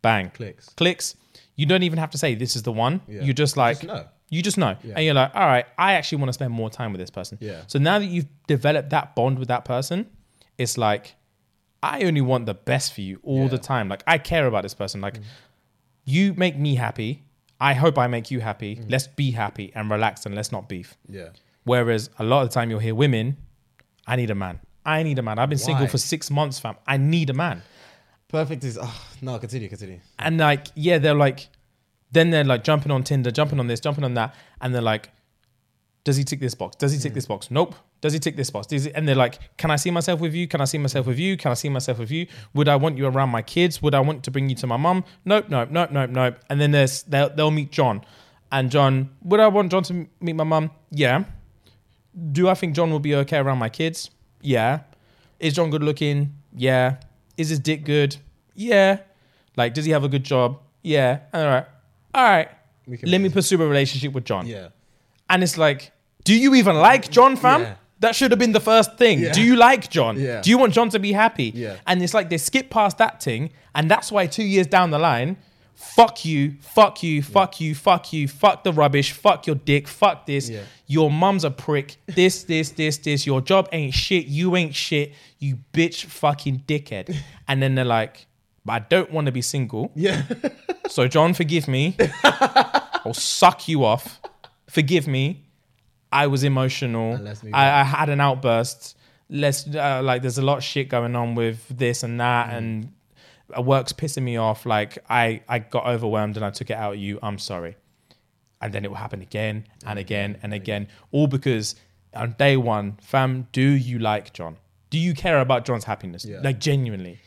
bang, 0.02 0.30
Clicks. 0.30 0.70
clicks. 0.70 1.15
You 1.58 1.65
don't 1.65 1.84
even 1.84 2.00
have 2.00 2.12
to 2.12 2.18
say 2.18 2.36
this 2.36 2.56
is 2.56 2.63
the 2.63 2.72
one. 2.72 3.02
Yeah. 3.08 3.22
You 3.24 3.34
just 3.34 3.56
like 3.58 3.82
Just. 3.82 4.06
You 4.30 4.42
just 4.42 4.58
know, 4.58 4.76
Yeah. 4.84 4.94
and 4.96 5.06
you're 5.06 5.14
like, 5.14 5.36
all 5.36 5.46
right, 5.48 5.66
I 5.78 5.94
actually 5.94 6.18
want 6.20 6.30
to 6.30 6.34
spend 6.34 6.52
more 6.52 6.70
time 6.70 6.92
with 6.92 7.00
this 7.00 7.10
person. 7.12 7.38
Yeah. 7.42 7.62
So 7.68 7.80
now 7.80 8.00
that 8.00 8.06
you've 8.06 8.28
developed 8.48 8.90
that 8.90 9.16
bond 9.16 9.38
with 9.40 9.48
that 9.50 9.66
person, 9.66 10.08
it's 10.58 10.78
like 10.78 11.16
I 11.84 12.04
only 12.04 12.22
want 12.22 12.46
the 12.48 12.54
best 12.56 12.94
for 12.94 13.02
you 13.02 13.20
all 13.24 13.44
Yeah. 13.44 13.48
the 13.50 13.58
time. 13.60 13.88
Like 13.90 14.04
I 14.08 14.18
care 14.18 14.48
about 14.48 14.64
this 14.64 14.74
person. 14.74 15.02
Like 15.02 15.20
you 16.06 16.34
make 16.34 16.58
me 16.58 16.76
happy. 16.76 17.24
I 17.60 17.74
hope 17.74 17.98
I 17.98 18.08
make 18.08 18.32
you 18.32 18.40
happy. 18.42 18.76
Mm. 18.78 18.86
Let's 18.92 19.08
be 19.08 19.32
happy 19.32 19.72
and 19.76 19.90
relax 19.90 20.26
and 20.26 20.36
let's 20.36 20.52
not 20.52 20.68
beef. 20.68 20.98
Yeah. 21.08 21.30
Whereas 21.64 22.10
a 22.20 22.24
lot 22.24 22.42
of 22.44 22.50
the 22.50 22.54
time 22.54 22.70
you'll 22.70 22.80
hear 22.80 22.96
women, 22.96 23.38
I 24.08 24.16
need 24.16 24.30
a 24.30 24.36
man. 24.36 24.60
I 24.86 25.04
need 25.04 25.18
a 25.20 25.22
man. 25.24 25.40
I've 25.40 25.50
been 25.50 25.58
single 25.58 25.88
for 25.88 25.98
six 25.98 26.30
months, 26.30 26.60
fam. 26.60 26.76
I 26.86 26.98
need 26.98 27.30
a 27.30 27.34
man. 27.34 27.64
Perfect 28.28 28.64
is 28.64 28.78
oh, 28.82 29.02
no, 29.22 29.40
continue, 29.40 29.70
continue. 29.70 30.00
And 30.20 30.38
like, 30.38 30.68
yeah, 30.76 30.98
they're 31.00 31.16
like, 31.16 31.48
then 32.15 32.32
they're 32.32 32.43
like 32.43 32.63
jumping 32.63 32.91
on 32.91 33.04
Tinder, 33.04 33.30
jumping 33.30 33.60
on 33.60 33.67
this, 33.67 33.80
jumping 33.80 34.04
on 34.04 34.15
that, 34.15 34.34
and 34.62 34.73
they're 34.73 34.82
like, 34.82 35.12
does 36.04 36.17
he 36.17 36.23
tick 36.23 36.39
this 36.39 36.56
box? 36.56 36.75
Does 36.75 36.91
he 36.91 36.99
tick 36.99 37.12
mm. 37.12 37.15
this 37.15 37.25
box? 37.25 37.51
Nope. 37.51 37.75
Does 37.99 38.13
he 38.13 38.19
tick 38.19 38.36
this 38.36 38.51
box? 38.51 38.67
Does 38.67 38.86
he, 38.86 38.93
and 38.93 39.08
they're 39.08 39.15
like, 39.15 39.39
can 39.58 39.71
I 39.71 39.75
see 39.75 39.89
myself 39.89 40.19
with 40.19 40.34
you? 40.34 40.47
Can 40.47 40.62
I 40.62 40.65
see 40.65 40.78
myself 40.78 41.08
with 41.08 41.17
you? 41.17 41.36
Can 41.36 41.51
I 41.51 41.56
see 41.56 41.69
myself 41.69 41.97
with 41.99 42.12
you? 42.12 42.28
Would 42.54 42.69
I 42.69 42.75
want 42.75 42.97
you 42.97 43.08
around 43.08 43.30
my 43.30 43.41
kids? 43.41 43.82
Would 43.82 43.95
I 43.95 43.99
want 43.99 44.23
to 44.23 44.32
bring 44.32 44.47
you 44.47 44.56
to 44.58 44.67
my 44.67 44.78
mum? 44.78 45.04
Nope, 45.25 45.49
nope, 45.49 45.71
nope, 45.71 45.91
nope, 45.91 46.12
nope. 46.12 46.38
And 46.49 46.62
then 46.62 46.71
there's 46.71 47.04
they'll, 47.04 47.30
they'll 47.30 47.51
meet 47.51 47.71
John, 47.71 48.06
and 48.51 48.69
John, 48.69 49.10
would 49.23 49.39
I 49.39 49.47
want 49.47 49.71
John 49.71 49.84
to 49.84 50.08
meet 50.21 50.34
my 50.34 50.43
mum? 50.43 50.71
Yeah. 50.91 51.23
Do 52.32 52.47
I 52.47 52.54
think 52.54 52.75
John 52.75 52.91
will 52.91 52.99
be 52.99 53.15
okay 53.15 53.38
around 53.38 53.58
my 53.58 53.69
kids? 53.69 54.12
Yeah. 54.41 54.82
Is 55.39 55.54
John 55.54 55.71
good 55.71 55.84
looking? 55.84 56.36
Yeah. 56.56 56.97
Is 57.36 57.49
his 57.49 57.60
dick 57.60 57.84
good? 57.84 58.15
Yeah. 58.54 58.99
Like, 59.58 59.73
does 59.73 59.86
he 59.86 59.91
have 59.91 60.04
a 60.04 60.08
good 60.08 60.23
job? 60.23 60.60
Yeah. 60.84 61.19
All 61.34 61.45
right. 61.45 61.65
All 62.15 62.23
right. 62.23 62.49
We 62.88 62.97
can 62.97 63.12
Let 63.12 63.19
me 63.19 63.30
pursue 63.30 63.62
a 63.62 63.67
relationship 63.67 64.13
with 64.13 64.23
John. 64.23 64.47
Yeah. 64.47 64.69
And 65.30 65.43
it's 65.43 65.58
like, 65.58 65.91
do 66.23 66.34
you 66.34 66.56
even 66.56 66.78
like 66.78 67.12
John, 67.12 67.36
fam? 67.36 67.62
Yeah. 67.62 67.75
That 67.99 68.15
should 68.15 68.32
have 68.32 68.39
been 68.39 68.54
the 68.54 68.60
first 68.60 68.97
thing. 68.97 69.19
Yeah. 69.19 69.34
Do 69.34 69.41
you 69.41 69.56
like 69.56 69.89
John? 69.89 70.19
Yeah. 70.19 70.41
Do 70.41 70.49
you 70.49 70.58
want 70.58 70.73
John 70.73 70.89
to 70.89 70.99
be 70.99 71.12
happy? 71.12 71.51
Yeah. 71.54 71.78
And 71.88 72.01
it's 72.01 72.13
like 72.13 72.30
they 72.30 72.38
skip 72.38 72.69
past 72.69 72.97
that 72.99 73.21
thing, 73.21 73.51
and 73.73 73.89
that's 73.91 74.12
why 74.12 74.28
two 74.28 74.43
years 74.43 74.67
down 74.67 74.91
the 74.91 74.99
line, 74.99 75.38
fuck 75.73 76.23
you, 76.23 76.56
fuck 76.62 77.04
you, 77.04 77.21
fuck 77.21 77.60
you, 77.60 77.75
fuck 77.75 78.13
you, 78.13 78.28
fuck 78.28 78.63
the 78.63 78.73
rubbish, 78.73 79.12
fuck 79.12 79.47
your 79.47 79.56
dick, 79.56 79.88
fuck 79.88 80.25
this. 80.25 80.49
Yeah. 80.49 80.62
Your 80.88 81.12
mum's 81.12 81.43
a 81.43 81.51
prick. 81.51 81.97
This, 82.06 82.43
this, 82.43 82.71
this, 82.71 82.97
this. 82.97 83.25
Your 83.25 83.41
job 83.41 83.67
ain't 83.71 83.93
shit. 83.93 84.25
You 84.28 84.56
ain't 84.56 84.75
shit. 84.75 85.13
You 85.39 85.58
bitch 85.73 86.06
fucking 86.06 86.63
dickhead. 86.67 87.15
and 87.47 87.62
then 87.62 87.75
they're 87.75 87.86
like, 87.86 88.28
but 88.65 88.73
I 88.73 88.80
don't 88.80 89.12
want 89.12 89.25
to 89.28 89.32
be 89.32 89.41
single. 89.41 89.91
Yeah. 89.95 90.23
So, 90.88 91.08
John, 91.08 91.34
forgive 91.34 91.67
me. 91.67 91.97
I'll 92.23 93.13
suck 93.15 93.67
you 93.67 93.84
off. 93.84 94.21
Forgive 94.69 95.08
me. 95.08 95.43
I 96.12 96.28
was 96.28 96.43
emotional. 96.43 97.13
And 97.15 97.25
let's 97.25 97.41
move 97.43 97.54
I, 97.56 97.80
I 97.80 97.84
had 97.84 98.08
an 98.10 98.21
outburst. 98.21 98.95
Let's 99.28 99.65
uh, 99.67 100.01
like, 100.04 100.21
there's 100.21 100.38
a 100.38 100.43
lot 100.43 100.58
of 100.60 100.63
shit 100.63 100.88
going 100.89 101.15
on 101.15 101.34
with 101.34 101.67
this 101.75 102.04
and 102.04 102.19
that, 102.21 102.49
Mm. 102.51 102.58
and 102.58 102.93
uh, 103.58 103.62
work's 103.63 103.93
pissing 103.93 104.21
me 104.23 104.38
off. 104.38 104.65
Like, 104.65 104.99
I 105.10 105.41
I 105.49 105.58
got 105.60 105.88
overwhelmed 105.88 106.36
and 106.38 106.45
I 106.45 106.51
took 106.51 106.69
it 106.69 106.78
out 106.78 106.93
at 106.93 106.99
you. 106.99 107.17
I'm 107.23 107.39
sorry. 107.39 107.75
And 108.62 108.71
then 108.71 108.86
it 108.86 108.89
will 108.89 108.97
happen 108.97 109.21
again 109.23 109.65
and 109.88 109.97
again 109.97 110.38
and 110.43 110.54
again, 110.54 110.88
all 111.12 111.25
because 111.25 111.75
on 112.13 112.36
day 112.38 112.58
one, 112.58 112.97
fam, 113.01 113.47
do 113.51 113.62
you 113.62 113.97
like 113.97 114.34
John? 114.34 114.58
Do 114.91 114.99
you 114.99 115.15
care 115.15 115.39
about 115.41 115.65
John's 115.65 115.84
happiness? 115.86 116.25
Yeah. 116.25 116.41
Like 116.43 116.60
genuinely. 116.60 117.19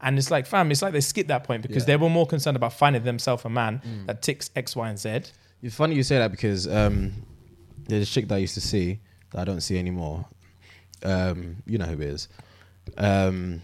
And 0.00 0.18
it's 0.18 0.30
like, 0.30 0.46
fam, 0.46 0.70
it's 0.70 0.82
like 0.82 0.92
they 0.92 1.00
skipped 1.00 1.28
that 1.28 1.44
point 1.44 1.62
because 1.62 1.84
they 1.86 1.96
were 1.96 2.10
more 2.10 2.26
concerned 2.26 2.56
about 2.56 2.72
finding 2.74 3.02
themselves 3.02 3.44
a 3.44 3.48
man 3.48 3.80
that 4.06 4.20
ticks 4.22 4.50
X, 4.54 4.76
Y, 4.76 4.88
and 4.88 4.98
Z. 4.98 5.22
It's 5.62 5.74
funny 5.74 5.94
you 5.94 6.02
say 6.02 6.18
that 6.18 6.30
because 6.30 6.68
um, 6.68 7.12
there's 7.88 8.08
a 8.08 8.10
chick 8.10 8.28
that 8.28 8.34
I 8.34 8.38
used 8.38 8.54
to 8.54 8.60
see 8.60 9.00
that 9.30 9.40
I 9.40 9.44
don't 9.44 9.62
see 9.62 9.78
anymore. 9.78 10.26
Um, 11.02 11.62
you 11.66 11.78
know 11.78 11.86
who 11.86 11.94
it 11.94 12.00
is. 12.02 12.28
Um, 12.98 13.62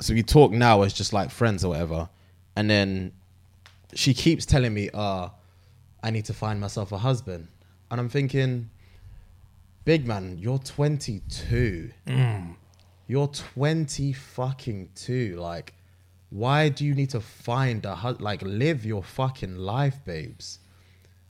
so 0.00 0.12
we 0.12 0.22
talk 0.22 0.50
now 0.52 0.82
as 0.82 0.92
just 0.92 1.12
like 1.12 1.30
friends 1.30 1.64
or 1.64 1.68
whatever, 1.70 2.08
and 2.56 2.68
then 2.68 3.12
she 3.94 4.12
keeps 4.12 4.44
telling 4.44 4.74
me, 4.74 4.90
"Ah, 4.92 5.32
I 6.02 6.10
need 6.10 6.24
to 6.26 6.34
find 6.34 6.60
myself 6.60 6.92
a 6.92 6.98
husband," 6.98 7.48
and 7.90 8.00
I'm 8.00 8.08
thinking, 8.08 8.70
"Big 9.84 10.06
man, 10.06 10.36
you're 10.38 10.58
22. 10.58 11.90
You're 13.06 13.28
20 13.28 14.12
fucking 14.12 14.90
two. 14.94 15.36
Like, 15.36 15.74
why 16.30 16.68
do 16.68 16.84
you 16.84 16.94
need 16.94 17.10
to 17.10 17.20
find 17.20 17.84
a 17.84 17.94
husband? 17.94 18.24
Like, 18.24 18.42
live 18.42 18.84
your 18.84 19.02
fucking 19.02 19.56
life, 19.56 20.04
babes." 20.04 20.58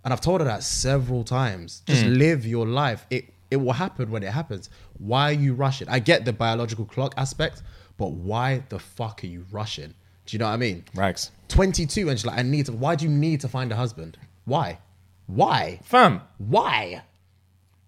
And 0.05 0.13
I've 0.13 0.21
told 0.21 0.41
her 0.41 0.45
that 0.47 0.63
several 0.63 1.25
times. 1.25 1.83
Just 1.87 2.05
mm. 2.05 2.17
live 2.17 2.47
your 2.47 2.67
life. 2.67 3.07
It 3.11 3.33
it 3.51 3.57
will 3.57 3.73
happen 3.73 4.11
when 4.11 4.23
it 4.23 4.33
happens. 4.33 4.71
Why 4.99 5.31
are 5.31 5.33
you 5.33 5.55
rushing? 5.55 5.89
I 5.89 5.99
get 5.99 6.25
the 6.25 6.33
biological 6.33 6.85
clock 6.85 7.15
aspect, 7.17 7.63
but 7.97 8.13
why 8.13 8.63
the 8.69 8.79
fuck 8.79 9.23
are 9.25 9.27
you 9.27 9.45
rushing? 9.51 9.95
Do 10.27 10.35
you 10.35 10.39
know 10.39 10.47
what 10.47 10.53
I 10.53 10.57
mean? 10.57 10.85
Rags. 10.95 11.31
22 11.49 12.09
and 12.09 12.19
she's 12.19 12.27
like, 12.27 12.39
I 12.39 12.43
need 12.43 12.67
to. 12.67 12.73
Why 12.73 12.97
do 12.97 13.05
you 13.05 13.11
need 13.11 13.41
to 13.43 13.49
find 13.49 13.71
a 13.71 13.77
husband? 13.77 14.19
Why? 14.45 14.79
Why? 15.27 15.81
Fam, 15.83 16.23
Why? 16.39 17.03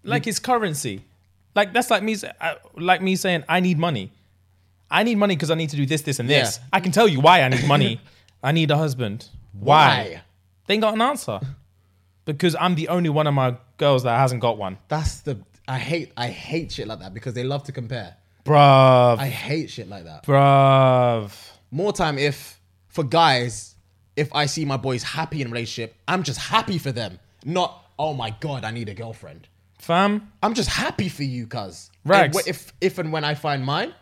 like 0.03 0.27
it's 0.27 0.39
currency. 0.39 1.05
Like 1.59 1.73
that's 1.73 1.91
like 1.91 2.03
me, 2.03 2.15
like 2.77 3.01
me 3.01 3.17
saying 3.17 3.43
I 3.49 3.59
need 3.59 3.77
money. 3.77 4.13
I 4.89 5.03
need 5.03 5.15
money 5.15 5.35
because 5.35 5.51
I 5.51 5.55
need 5.55 5.69
to 5.71 5.75
do 5.75 5.85
this, 5.85 6.01
this, 6.03 6.19
and 6.19 6.29
this. 6.29 6.57
Yeah. 6.57 6.67
I 6.71 6.79
can 6.79 6.93
tell 6.93 7.05
you 7.05 7.19
why 7.19 7.41
I 7.41 7.49
need 7.49 7.67
money. 7.67 7.99
I 8.43 8.53
need 8.53 8.71
a 8.71 8.77
husband. 8.77 9.27
Why? 9.51 10.21
They 10.65 10.75
ain't 10.75 10.81
got 10.81 10.93
an 10.93 11.01
answer 11.01 11.41
because 12.23 12.55
I'm 12.57 12.75
the 12.75 12.87
only 12.87 13.09
one 13.09 13.27
of 13.27 13.33
my 13.33 13.57
girls 13.75 14.03
that 14.03 14.17
hasn't 14.17 14.39
got 14.39 14.57
one, 14.57 14.77
That's 14.87 15.19
the 15.19 15.37
I 15.67 15.79
hate 15.79 16.13
I 16.15 16.27
hate 16.27 16.71
shit 16.71 16.87
like 16.87 16.99
that 16.99 17.13
because 17.13 17.33
they 17.33 17.43
love 17.43 17.63
to 17.63 17.73
compare. 17.73 18.15
bruv, 18.45 19.17
I 19.19 19.27
hate 19.27 19.69
shit 19.69 19.89
like 19.89 20.05
that. 20.05 20.25
bruv. 20.25 21.31
More 21.71 21.91
time 21.91 22.17
if 22.17 22.57
for 22.87 23.03
guys, 23.03 23.75
if 24.15 24.33
I 24.33 24.45
see 24.45 24.63
my 24.63 24.77
boys 24.77 25.03
happy 25.03 25.41
in 25.41 25.47
a 25.47 25.51
relationship, 25.51 25.93
I'm 26.07 26.23
just 26.23 26.39
happy 26.39 26.77
for 26.77 26.93
them. 26.93 27.19
Not 27.43 27.69
oh 27.99 28.13
my 28.13 28.29
god, 28.39 28.63
I 28.63 28.71
need 28.71 28.87
a 28.87 28.93
girlfriend. 28.93 29.49
Fam, 29.79 30.31
I'm 30.43 30.53
just 30.53 30.69
happy 30.69 31.09
for 31.09 31.23
you, 31.23 31.47
cuz. 31.47 31.89
And 32.05 32.35
If 32.47 32.73
if 32.81 32.97
and 32.97 33.11
when 33.11 33.23
I 33.23 33.33
find 33.35 33.63
mine, 33.65 33.93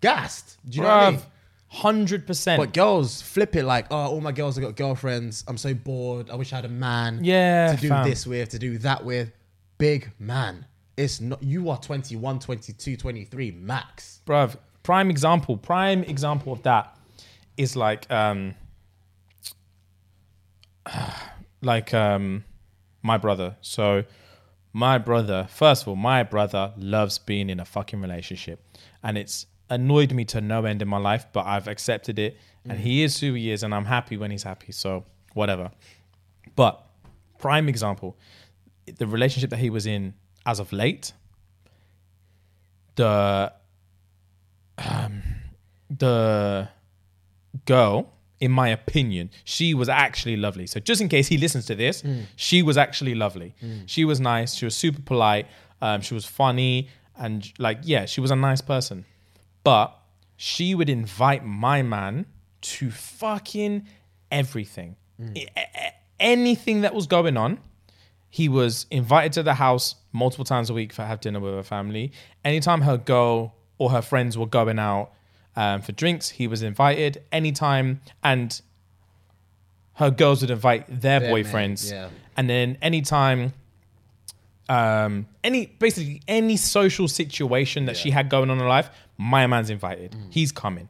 gassed. 0.00 0.58
Do 0.68 0.76
you 0.76 0.82
know 0.82 0.88
what 0.88 0.96
I 1.04 1.10
mean? 1.12 1.20
hundred 1.70 2.26
percent. 2.26 2.58
But 2.60 2.72
girls 2.72 3.20
flip 3.20 3.54
it 3.56 3.64
like, 3.64 3.86
oh, 3.90 3.96
all 3.96 4.20
my 4.22 4.32
girls 4.32 4.56
have 4.56 4.64
got 4.64 4.76
girlfriends. 4.76 5.44
I'm 5.46 5.58
so 5.58 5.74
bored. 5.74 6.30
I 6.30 6.34
wish 6.36 6.52
I 6.52 6.56
had 6.56 6.64
a 6.64 6.68
man 6.68 7.20
Yeah, 7.22 7.74
to 7.74 7.80
do 7.80 7.88
fam. 7.88 8.08
this 8.08 8.26
with, 8.26 8.48
to 8.50 8.58
do 8.58 8.78
that 8.78 9.04
with. 9.04 9.32
Big 9.76 10.10
man. 10.18 10.66
It's 10.96 11.20
not 11.20 11.42
you 11.42 11.68
are 11.70 11.78
21, 11.78 12.38
22, 12.40 12.96
23 12.96 13.50
max. 13.52 14.20
bruv. 14.26 14.56
Prime 14.82 15.10
example, 15.10 15.56
prime 15.56 16.02
example 16.04 16.52
of 16.52 16.62
that 16.62 16.96
is 17.56 17.76
like 17.76 18.10
um 18.10 18.54
like 21.62 21.92
um 21.94 22.44
my 23.02 23.18
brother. 23.18 23.56
So 23.60 24.04
my 24.72 24.98
brother, 24.98 25.46
first 25.50 25.82
of 25.82 25.88
all, 25.88 25.96
my 25.96 26.22
brother 26.22 26.72
loves 26.76 27.18
being 27.18 27.50
in 27.50 27.60
a 27.60 27.64
fucking 27.64 28.00
relationship. 28.00 28.62
And 29.02 29.16
it's 29.16 29.46
annoyed 29.70 30.12
me 30.12 30.24
to 30.26 30.40
no 30.40 30.64
end 30.64 30.82
in 30.82 30.88
my 30.88 30.98
life, 30.98 31.26
but 31.32 31.46
I've 31.46 31.68
accepted 31.68 32.18
it. 32.18 32.36
And 32.68 32.78
he 32.78 33.02
is 33.02 33.18
who 33.20 33.32
he 33.32 33.50
is, 33.50 33.62
and 33.62 33.74
I'm 33.74 33.86
happy 33.86 34.18
when 34.18 34.30
he's 34.30 34.42
happy. 34.42 34.72
So 34.72 35.04
whatever. 35.32 35.70
But 36.54 36.84
prime 37.38 37.68
example, 37.68 38.18
the 38.98 39.06
relationship 39.06 39.50
that 39.50 39.58
he 39.58 39.70
was 39.70 39.86
in 39.86 40.14
as 40.44 40.60
of 40.60 40.72
late, 40.72 41.12
the 42.96 43.52
um, 44.76 45.22
the 45.90 46.68
girl, 47.64 48.12
in 48.40 48.50
my 48.52 48.68
opinion, 48.68 49.30
she 49.44 49.74
was 49.74 49.88
actually 49.88 50.36
lovely. 50.36 50.66
So 50.66 50.80
just 50.80 51.00
in 51.00 51.08
case 51.08 51.28
he 51.28 51.38
listens 51.38 51.66
to 51.66 51.74
this, 51.74 52.02
mm. 52.02 52.24
she 52.36 52.62
was 52.62 52.76
actually 52.76 53.14
lovely. 53.14 53.54
Mm. 53.62 53.82
She 53.86 54.04
was 54.04 54.20
nice. 54.20 54.54
She 54.54 54.64
was 54.64 54.74
super 54.74 55.02
polite. 55.02 55.46
Um, 55.80 56.00
she 56.00 56.14
was 56.14 56.24
funny, 56.24 56.88
and 57.16 57.50
like 57.58 57.78
yeah, 57.82 58.06
she 58.06 58.20
was 58.20 58.30
a 58.30 58.36
nice 58.36 58.60
person. 58.60 59.04
But 59.64 59.96
she 60.36 60.74
would 60.74 60.88
invite 60.88 61.44
my 61.44 61.82
man 61.82 62.26
to 62.60 62.90
fucking 62.90 63.86
everything, 64.30 64.96
mm. 65.20 65.36
A- 65.36 65.50
a- 65.56 65.92
anything 66.20 66.82
that 66.82 66.94
was 66.94 67.06
going 67.06 67.36
on. 67.36 67.58
He 68.30 68.48
was 68.48 68.86
invited 68.90 69.32
to 69.34 69.42
the 69.42 69.54
house 69.54 69.94
multiple 70.12 70.44
times 70.44 70.68
a 70.68 70.74
week 70.74 70.92
for 70.92 71.02
have 71.02 71.20
dinner 71.20 71.40
with 71.40 71.54
her 71.54 71.62
family. 71.62 72.12
Anytime 72.44 72.82
her 72.82 72.98
girl 72.98 73.54
or 73.78 73.90
her 73.90 74.02
friends 74.02 74.36
were 74.36 74.46
going 74.46 74.78
out 74.78 75.12
um, 75.58 75.82
for 75.82 75.90
drinks, 75.90 76.30
he 76.30 76.46
was 76.46 76.62
invited. 76.62 77.20
Anytime, 77.32 78.00
and 78.22 78.60
her 79.94 80.10
girls 80.10 80.40
would 80.40 80.50
invite 80.50 80.86
their, 80.88 81.18
Their 81.18 81.32
boyfriends. 81.32 81.90
yeah. 81.90 82.10
And 82.36 82.48
then 82.48 82.78
anytime, 82.80 83.52
um, 84.68 85.26
any 85.42 85.66
basically 85.66 86.22
any 86.28 86.56
social 86.56 87.08
situation 87.08 87.86
that 87.86 87.96
she 87.96 88.10
had 88.12 88.30
going 88.30 88.50
on 88.50 88.58
in 88.58 88.62
her 88.62 88.68
life, 88.68 88.88
my 89.16 89.48
man's 89.48 89.68
invited. 89.68 90.12
Mm. 90.12 90.26
He's 90.30 90.52
coming. 90.52 90.88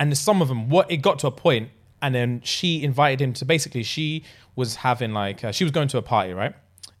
And 0.00 0.18
some 0.18 0.42
of 0.42 0.48
them, 0.48 0.68
what 0.68 0.90
it 0.90 0.96
got 0.96 1.20
to 1.20 1.28
a 1.28 1.30
point, 1.30 1.68
and 2.02 2.12
then 2.12 2.40
she 2.42 2.82
invited 2.82 3.20
him 3.20 3.32
to 3.34 3.44
basically 3.44 3.84
she 3.84 4.24
was 4.56 4.76
having 4.76 5.12
like 5.12 5.44
uh, 5.44 5.52
she 5.52 5.62
was 5.62 5.70
going 5.70 5.86
to 5.88 5.98
a 5.98 6.02
party, 6.02 6.32
right? 6.32 6.54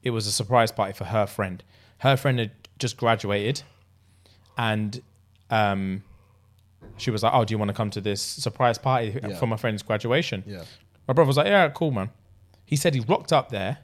It 0.04 0.10
was 0.10 0.28
a 0.28 0.32
surprise 0.32 0.70
party 0.70 0.92
for 0.92 1.04
her 1.06 1.26
friend. 1.26 1.64
Her 1.98 2.16
friend 2.16 2.38
had 2.38 2.52
just 2.78 2.96
graduated, 2.96 3.62
and 4.56 5.02
um, 5.50 6.04
she 7.00 7.10
was 7.10 7.22
like, 7.22 7.32
"Oh, 7.34 7.44
do 7.44 7.52
you 7.54 7.58
want 7.58 7.68
to 7.70 7.74
come 7.74 7.90
to 7.90 8.00
this 8.00 8.20
surprise 8.22 8.78
party 8.78 9.18
Yeah. 9.22 9.36
for 9.38 9.46
my 9.46 9.56
friend's 9.56 9.82
graduation?" 9.82 10.44
Yeah. 10.46 10.64
My 11.08 11.14
brother 11.14 11.26
was 11.28 11.36
like, 11.36 11.46
"Yeah, 11.46 11.68
cool, 11.70 11.90
man." 11.90 12.10
He 12.64 12.76
said 12.76 12.94
he 12.94 13.00
rocked 13.00 13.32
up 13.32 13.48
there, 13.50 13.78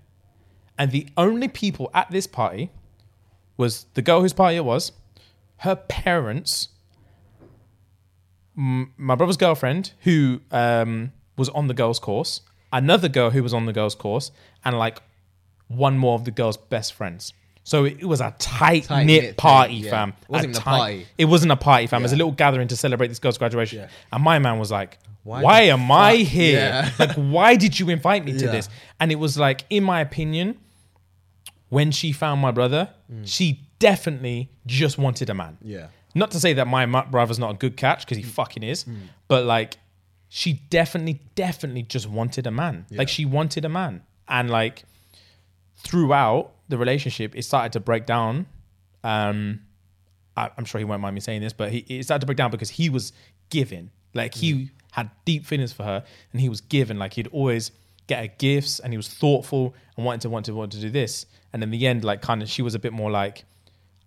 and 0.79 0.91
the 0.93 1.09
only 1.17 1.49
people 1.49 1.91
at 1.95 2.11
this 2.11 2.27
party 2.27 2.71
was 3.57 3.87
the 3.95 4.03
girl 4.03 4.21
whose 4.21 4.33
party 4.33 4.57
it 4.57 4.65
was, 4.65 4.93
her 5.59 5.75
parents, 5.77 6.69
m- 8.57 8.93
my 8.97 9.15
brother's 9.15 9.37
girlfriend 9.37 9.93
who 10.03 10.41
um, 10.51 11.13
was 11.37 11.49
on 11.51 11.67
the 11.69 11.75
girls' 11.75 11.99
course, 11.99 12.43
another 12.73 13.09
girl 13.09 13.31
who 13.31 13.43
was 13.43 13.55
on 13.55 13.67
the 13.67 13.73
girls' 13.73 13.95
course, 13.95 14.31
and 14.65 14.79
like 14.79 14.99
one 15.69 15.99
more 15.99 16.15
of 16.15 16.25
the 16.25 16.31
girl's 16.31 16.57
best 16.57 16.93
friends. 16.93 17.33
So 17.67 17.85
it, 17.85 18.05
was 18.05 18.21
a 18.21 18.33
tight, 18.39 18.89
knit 18.89 19.37
party, 19.37 19.75
thing, 19.75 19.85
yeah. 19.87 19.91
fam. 19.91 20.11
It 20.11 20.29
wasn't 20.29 20.57
A 20.57 20.61
a 20.61 20.63
party. 20.63 21.07
It 21.19 21.25
wasn't 21.25 21.51
a 21.51 21.57
party, 21.57 21.89
fam. 21.89 22.01
It 22.01 22.05
was 22.05 22.13
a 22.13 22.17
little 22.17 22.31
gathering 22.31 22.69
to 22.69 22.77
celebrate 22.77 23.09
this 23.09 23.19
girl's 23.19 23.39
graduation. 23.39 23.81
Yeah. 23.81 23.89
And 24.13 24.23
my 24.23 24.39
man 24.39 24.61
was 24.61 24.71
like, 24.71 24.99
Why 25.25 25.43
"Why, 25.43 25.61
am 25.63 25.91
I 25.91 26.15
here? 26.15 26.61
Yeah. 26.61 26.91
like, 27.01 27.17
why 27.17 27.57
did 27.57 27.77
you 27.81 27.89
invite 27.89 28.25
me 28.25 28.39
to 28.39 28.45
Yeah. 28.45 28.53
this?" 28.53 28.69
And 29.01 29.11
it 29.11 29.17
was 29.17 29.37
like, 29.37 29.65
in 29.69 29.83
my 29.83 30.01
opinion, 30.01 30.61
when 31.69 31.91
she 31.91 32.13
found 32.13 32.41
my 32.41 32.53
brother, 32.53 32.91
mm. 33.13 33.23
she 33.25 33.63
definitely 33.81 34.49
just 34.65 34.97
wanted 34.97 35.29
a 35.29 35.35
man. 35.35 35.59
Yeah. 35.61 35.89
Not 36.15 36.31
to 36.31 36.41
say 36.41 36.53
that 36.53 36.69
my 36.69 36.87
brother's 36.87 37.41
not 37.41 37.51
a 37.51 37.55
good 37.55 37.77
catch 37.77 38.05
because 38.07 38.17
he 38.17 38.23
mm. 38.23 38.29
fucking 38.29 38.63
is, 38.63 38.85
mm. 38.85 38.97
but 39.27 39.45
like 39.45 39.79
she 40.29 40.53
definitely, 40.71 41.21
definitely 41.35 41.83
just 41.83 42.09
wanted 42.09 42.47
a 42.47 42.53
man. 42.53 42.87
Like 42.93 43.09
she 43.09 43.25
wanted 43.25 43.65
a 43.65 43.69
man, 43.69 44.03
and 44.29 44.51
like 44.51 44.85
throughout 45.79 46.53
the 46.69 46.79
relationship, 46.79 47.35
it 47.37 47.43
started 47.43 47.73
to 47.75 47.81
break 47.81 48.07
down. 48.07 48.47
Um, 49.05 49.61
I, 50.37 50.51
I'm 50.59 50.65
sure 50.65 50.79
he 50.79 50.85
won't 50.85 51.01
mind 51.01 51.15
me 51.15 51.21
saying 51.21 51.41
this, 51.41 51.53
but 51.53 51.71
he 51.73 51.79
it 51.89 52.05
started 52.05 52.21
to 52.21 52.27
break 52.27 52.37
down 52.39 52.51
because 52.51 52.71
he 52.71 52.89
was 52.91 53.13
giving, 53.51 53.91
like 54.15 54.35
he 54.35 54.71
had 54.93 55.11
deep 55.25 55.45
feelings 55.47 55.73
for 55.73 55.85
her, 55.85 56.05
and 56.33 56.41
he 56.41 56.49
was 56.49 56.61
giving. 56.61 56.99
Like 56.99 57.13
he'd 57.15 57.29
always 57.29 57.71
get 58.07 58.21
her 58.21 58.35
gifts, 58.39 58.79
and 58.81 58.93
he 58.93 58.97
was 58.97 59.09
thoughtful 59.09 59.75
and 59.97 60.05
wanted 60.05 60.23
to 60.23 60.31
want 60.31 60.47
to 60.47 60.55
want 60.55 60.73
to 60.73 60.81
do 60.81 60.91
this. 60.91 61.27
And 61.53 61.63
in 61.63 61.71
the 61.71 61.87
end, 61.87 62.05
like 62.05 62.21
kind 62.21 62.43
of, 62.43 62.49
she 62.51 62.61
was 62.63 62.75
a 62.75 62.79
bit 62.79 62.93
more 62.93 63.11
like, 63.11 63.45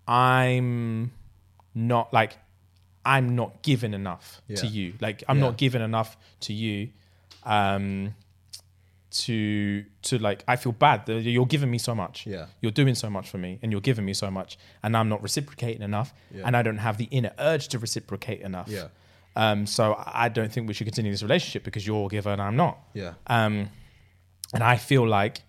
I'm 0.06 1.12
not 1.74 2.12
like 2.12 2.36
I'm 3.04 3.34
not 3.36 3.62
giving 3.62 3.94
enough 3.94 4.42
to 4.56 4.66
you. 4.66 4.94
Like 5.00 5.24
I'm 5.28 5.38
Yeah. 5.38 5.44
not 5.46 5.56
giving 5.56 5.82
enough 5.82 6.16
to 6.40 6.52
you. 6.52 6.90
Um 7.44 8.14
to 9.10 9.84
to 10.02 10.18
like 10.18 10.44
I 10.46 10.56
feel 10.56 10.72
bad 10.72 11.06
that 11.06 11.22
you're 11.22 11.46
giving 11.46 11.70
me 11.70 11.78
so 11.78 11.94
much. 11.94 12.26
Yeah. 12.26 12.46
You're 12.60 12.72
doing 12.72 12.94
so 12.94 13.10
much 13.10 13.28
for 13.28 13.38
me 13.38 13.58
and 13.62 13.72
you're 13.72 13.80
giving 13.80 14.04
me 14.04 14.14
so 14.14 14.30
much 14.30 14.58
and 14.82 14.96
I'm 14.96 15.08
not 15.08 15.22
reciprocating 15.22 15.82
enough 15.82 16.14
Yeah. 16.34 16.42
and 16.46 16.56
I 16.56 16.62
don't 16.62 16.78
have 16.78 16.96
the 16.96 17.04
inner 17.10 17.32
urge 17.38 17.68
to 17.68 17.78
reciprocate 17.78 18.40
enough. 18.42 18.68
Yeah. 18.68 18.88
Um 19.36 19.66
so 19.66 19.94
I 20.06 20.28
don't 20.28 20.52
think 20.52 20.68
we 20.68 20.74
should 20.74 20.86
continue 20.86 21.10
this 21.10 21.22
relationship 21.22 21.64
because 21.64 21.86
you're 21.86 22.06
a 22.06 22.08
giver 22.08 22.30
and 22.30 22.40
I'm 22.40 22.56
not. 22.56 22.78
Yeah. 22.94 23.14
Um 23.26 23.68
and 24.54 24.62
I 24.62 24.76
feel 24.76 25.06
like 25.06 25.42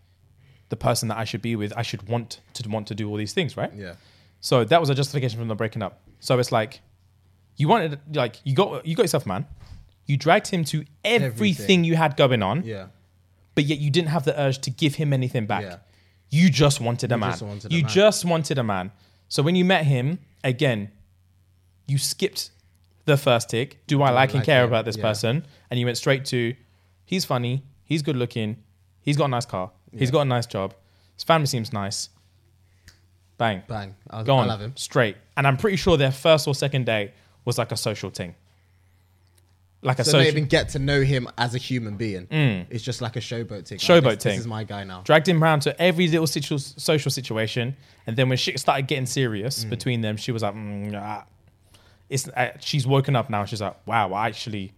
the 0.70 0.76
person 0.78 1.10
that 1.10 1.18
I 1.18 1.26
should 1.26 1.42
be 1.42 1.56
with, 1.56 1.74
I 1.76 1.82
should 1.82 2.08
want 2.08 2.40
to 2.54 2.68
want 2.70 2.88
to 2.88 2.96
do 2.96 3.10
all 3.10 3.18
these 3.18 3.34
things, 3.34 3.56
right? 3.58 3.72
Yeah. 3.76 3.96
So 4.40 4.64
that 4.64 4.80
was 4.80 4.90
a 4.90 4.96
justification 4.96 5.38
from 5.38 5.50
the 5.50 5.56
breaking 5.56 5.84
up. 5.84 6.02
So 6.20 6.40
it's 6.40 6.52
like 6.52 6.82
you 7.58 7.68
wanted 7.68 8.00
like 8.16 8.38
you 8.44 8.56
got 8.56 8.86
you 8.88 8.96
got 8.96 9.04
yourself 9.04 9.26
a 9.26 9.28
man. 9.28 9.46
You 10.08 10.18
dragged 10.18 10.48
him 10.48 10.64
to 10.66 10.84
everything, 11.06 11.24
Everything. 11.26 11.84
you 11.84 11.96
had 11.96 12.18
going 12.18 12.42
on, 12.42 12.64
Yeah. 12.66 12.88
But 13.56 13.66
yet 13.66 13.80
you 13.80 13.90
didn't 13.90 14.10
have 14.10 14.26
the 14.26 14.40
urge 14.40 14.60
to 14.60 14.70
give 14.70 14.96
him 14.96 15.14
anything 15.14 15.46
back. 15.46 15.64
Yeah. 15.64 15.78
You 16.30 16.50
just 16.50 16.80
wanted 16.82 17.12
a 17.12 17.16
You 17.16 17.20
man. 17.20 17.32
just 17.32 17.42
wanted 17.44 17.72
a 17.72 17.76
you 17.76 17.82
man. 17.84 17.92
just 17.92 18.26
wanted 18.26 18.58
a 18.58 18.64
man. 18.64 18.92
So 19.28 19.44
when 19.44 19.56
you 19.56 19.66
met 19.66 19.86
him 19.86 20.20
again, 20.44 20.92
you 21.88 21.98
skipped 21.98 22.52
the 23.06 23.18
first 23.18 23.50
tick. 23.50 23.86
Do 23.88 24.02
I 24.02 24.10
I 24.10 24.12
like 24.12 24.30
and 24.30 24.40
like 24.40 24.46
care 24.46 24.64
him? 24.64 24.70
about 24.70 24.86
this 24.86 24.96
Yeah. 24.98 25.04
person? 25.04 25.46
And 25.70 25.80
you 25.80 25.86
went 25.86 25.98
straight 25.98 26.24
to 26.26 26.56
he's 27.06 27.26
funny, 27.26 27.64
he's 27.84 28.02
good 28.02 28.16
looking, 28.16 28.58
he's 29.02 29.18
got 29.18 29.26
a 29.26 29.30
nice 29.30 29.46
car, 29.46 29.72
He's 29.98 30.12
got 30.12 30.22
a 30.22 30.26
nice 30.26 30.46
job, 30.46 30.74
his 31.16 31.24
family 31.26 31.48
seems 31.48 31.74
nice. 31.74 32.10
Bang. 33.38 33.64
Bang. 33.68 33.96
I'll, 34.10 34.24
Go 34.24 34.36
on, 34.38 34.74
straight. 34.78 35.18
And 35.36 35.48
I'm 35.48 35.58
pretty 35.58 35.76
sure 35.78 35.98
their 35.98 36.12
first 36.12 36.48
or 36.48 36.54
second 36.56 36.86
date 36.86 37.12
was 37.44 37.58
like 37.58 37.72
a 37.72 37.78
social 37.78 38.10
thing. 38.12 38.36
Like 39.84 39.98
a 40.00 40.04
So 40.04 40.18
they 40.18 40.26
social. 40.26 40.38
even 40.38 40.46
get 40.48 40.70
to 40.70 40.80
know 40.80 41.02
him 41.02 41.28
as 41.40 41.56
a 41.56 41.58
human 41.58 41.98
being. 41.98 42.28
It's 42.70 42.84
just 42.84 43.02
like 43.02 43.16
a 43.16 43.20
showboat 43.20 43.68
thing. 43.68 43.80
Like, 43.80 44.04
Showboat 44.04 44.14
this, 44.16 44.24
thing. 44.24 44.32
This 44.34 44.42
is 44.42 44.48
my 44.48 44.64
guy 44.64 44.84
now. 44.84 45.02
dragged 45.02 45.28
him 45.28 45.44
around 45.44 45.62
to 45.62 45.82
every 45.82 46.08
little 46.08 46.28
situ- 46.28 46.58
social 46.60 47.10
situation, 47.12 47.76
and 48.06 48.16
then 48.16 48.30
when 48.30 48.38
shit 48.38 48.60
started 48.60 48.88
getting 48.88 49.08
serious 49.08 49.64
between 49.64 50.02
them, 50.02 50.18
she 50.18 50.32
was 50.32 50.44
like, 50.44 50.54
mm, 50.54 50.94
ah. 51.02 51.26
"It's." 52.10 52.28
Uh, 52.28 52.52
she's 52.60 52.86
woken 52.86 53.16
up 53.16 53.30
now. 53.30 53.44
She's 53.46 53.62
like, 53.62 53.76
"Wow, 53.88 54.14
I 54.14 54.28
actually 54.28 54.74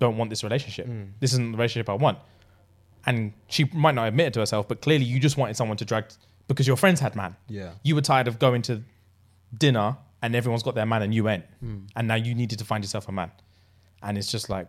don't 0.00 0.16
want 0.16 0.30
this 0.30 0.42
relationship. 0.42 0.88
This 1.20 1.32
isn't 1.32 1.52
the 1.52 1.56
relationship 1.58 1.88
I 1.88 1.94
want." 1.94 2.18
And 3.06 3.32
she 3.46 3.64
might 3.72 3.94
not 3.94 4.08
admit 4.08 4.26
it 4.28 4.32
to 4.34 4.40
herself, 4.40 4.66
but 4.66 4.80
clearly 4.80 5.04
you 5.04 5.20
just 5.20 5.36
wanted 5.36 5.56
someone 5.56 5.76
to 5.78 5.84
drag 5.84 6.06
because 6.48 6.66
your 6.66 6.76
friends 6.76 6.98
had 7.00 7.14
man. 7.14 7.36
Yeah. 7.48 7.70
You 7.84 7.94
were 7.94 8.00
tired 8.02 8.26
of 8.26 8.38
going 8.40 8.62
to 8.62 8.82
dinner 9.56 9.96
and 10.20 10.34
everyone's 10.34 10.62
got 10.64 10.74
their 10.74 10.84
man 10.86 11.02
and 11.02 11.14
you 11.14 11.22
went, 11.24 11.44
and 11.62 12.08
now 12.08 12.16
you 12.16 12.34
needed 12.34 12.58
to 12.58 12.64
find 12.64 12.82
yourself 12.82 13.08
a 13.08 13.12
man, 13.12 13.30
and 14.02 14.16
it's 14.18 14.30
just 14.30 14.48
like, 14.50 14.68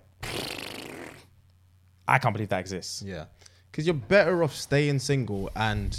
I 2.08 2.18
can't 2.18 2.34
believe 2.34 2.50
that 2.50 2.60
exists. 2.60 3.02
Yeah. 3.06 3.26
Because 3.72 3.86
you're 3.86 3.94
better 3.94 4.44
off 4.44 4.56
staying 4.56 5.00
single 5.00 5.50
and 5.56 5.96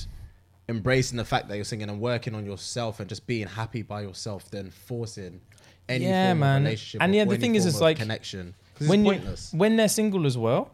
embracing 0.68 1.16
the 1.16 1.24
fact 1.24 1.48
that 1.48 1.54
you're 1.56 1.64
single 1.64 1.88
and 1.90 2.00
working 2.00 2.34
on 2.34 2.44
yourself 2.44 3.00
and 3.00 3.08
just 3.08 3.26
being 3.26 3.46
happy 3.46 3.82
by 3.82 4.02
yourself 4.02 4.50
than 4.50 4.70
forcing 4.70 5.40
any 5.88 6.04
Yeah, 6.06 6.30
form 6.30 6.40
man. 6.40 6.56
of 6.58 6.64
relationship. 6.64 7.02
And 7.02 7.14
yeah, 7.14 7.24
the 7.24 7.36
thing 7.36 7.54
is, 7.54 7.66
it's 7.66 7.80
like, 7.80 7.96
connection. 7.96 8.54
when 8.86 9.06
it's 9.06 9.52
you 9.52 9.58
when 9.58 9.76
they're 9.76 9.88
single 9.88 10.26
as 10.26 10.36
well, 10.36 10.70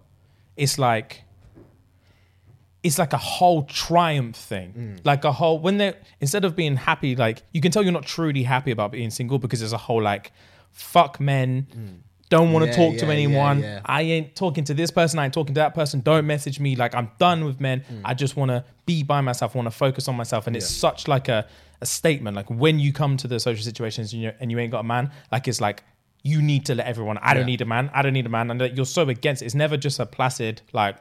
it's 0.56 0.78
like 0.78 1.22
it's 2.82 2.98
like 2.98 3.12
a 3.12 3.18
whole 3.18 3.64
triumph 3.64 4.36
thing. 4.36 4.72
Mm. 4.76 5.00
Like 5.04 5.24
a 5.24 5.32
whole 5.32 5.58
when 5.58 5.78
they're 5.78 5.96
instead 6.20 6.44
of 6.44 6.54
being 6.54 6.76
happy, 6.76 7.16
like 7.16 7.42
you 7.52 7.60
can 7.60 7.72
tell 7.72 7.82
you're 7.82 7.92
not 7.92 8.06
truly 8.06 8.42
happy 8.44 8.70
about 8.70 8.92
being 8.92 9.10
single 9.10 9.38
because 9.38 9.60
there's 9.60 9.72
a 9.72 9.78
whole 9.78 10.02
like 10.02 10.32
fuck 10.70 11.18
men. 11.20 12.02
Don't 12.28 12.52
want 12.52 12.64
to 12.64 12.70
Mm. 12.70 12.72
Yeah, 12.72 12.76
talk 12.76 12.92
to 12.98 13.06
yeah, 13.06 13.12
yeah, 13.12 13.12
anyone. 13.18 13.60
yeah. 13.60 13.80
I 13.84 14.02
ain't 14.02 14.34
talking 14.34 14.64
to 14.64 14.74
this 14.74 14.90
person. 14.90 15.18
I 15.20 15.24
ain't 15.26 15.34
talking 15.34 15.54
to 15.54 15.60
that 15.60 15.74
person. 15.74 16.00
Don't 16.00 16.26
message 16.26 16.58
me. 16.58 16.74
Like 16.76 16.94
I'm 16.94 17.10
done 17.18 17.44
with 17.44 17.60
men. 17.60 17.80
Mm. 17.92 18.00
I 18.04 18.14
just 18.14 18.36
want 18.36 18.50
to 18.50 18.64
be 18.84 19.02
by 19.02 19.20
myself. 19.20 19.54
I 19.54 19.58
want 19.58 19.66
to 19.70 19.76
focus 19.76 20.08
on 20.08 20.16
myself. 20.16 20.46
And 20.48 20.56
it's 20.56 20.68
such 20.68 21.06
like 21.06 21.28
a, 21.28 21.46
a 21.80 21.86
statement. 21.86 22.34
Like 22.36 22.50
when 22.50 22.78
you 22.80 22.92
come 22.92 23.16
to 23.18 23.28
the 23.28 23.38
social 23.38 23.62
situations 23.64 24.12
and 24.12 24.22
you 24.22 24.32
and 24.40 24.50
you 24.50 24.58
ain't 24.58 24.72
got 24.72 24.80
a 24.80 24.84
man, 24.84 25.10
like 25.30 25.46
it's 25.46 25.60
like 25.60 25.84
you 26.24 26.42
need 26.42 26.66
to 26.66 26.74
let 26.74 26.86
everyone. 26.88 27.18
I 27.18 27.34
don't 27.34 27.46
need 27.46 27.60
a 27.60 27.64
man. 27.64 27.90
I 27.94 28.02
don't 28.02 28.12
need 28.12 28.26
a 28.26 28.28
man. 28.28 28.50
And 28.50 28.60
you're 28.76 28.86
so 28.86 29.08
against. 29.08 29.42
it. 29.42 29.46
It's 29.46 29.54
never 29.54 29.76
just 29.76 30.00
a 30.00 30.06
placid 30.06 30.62
like 30.72 30.96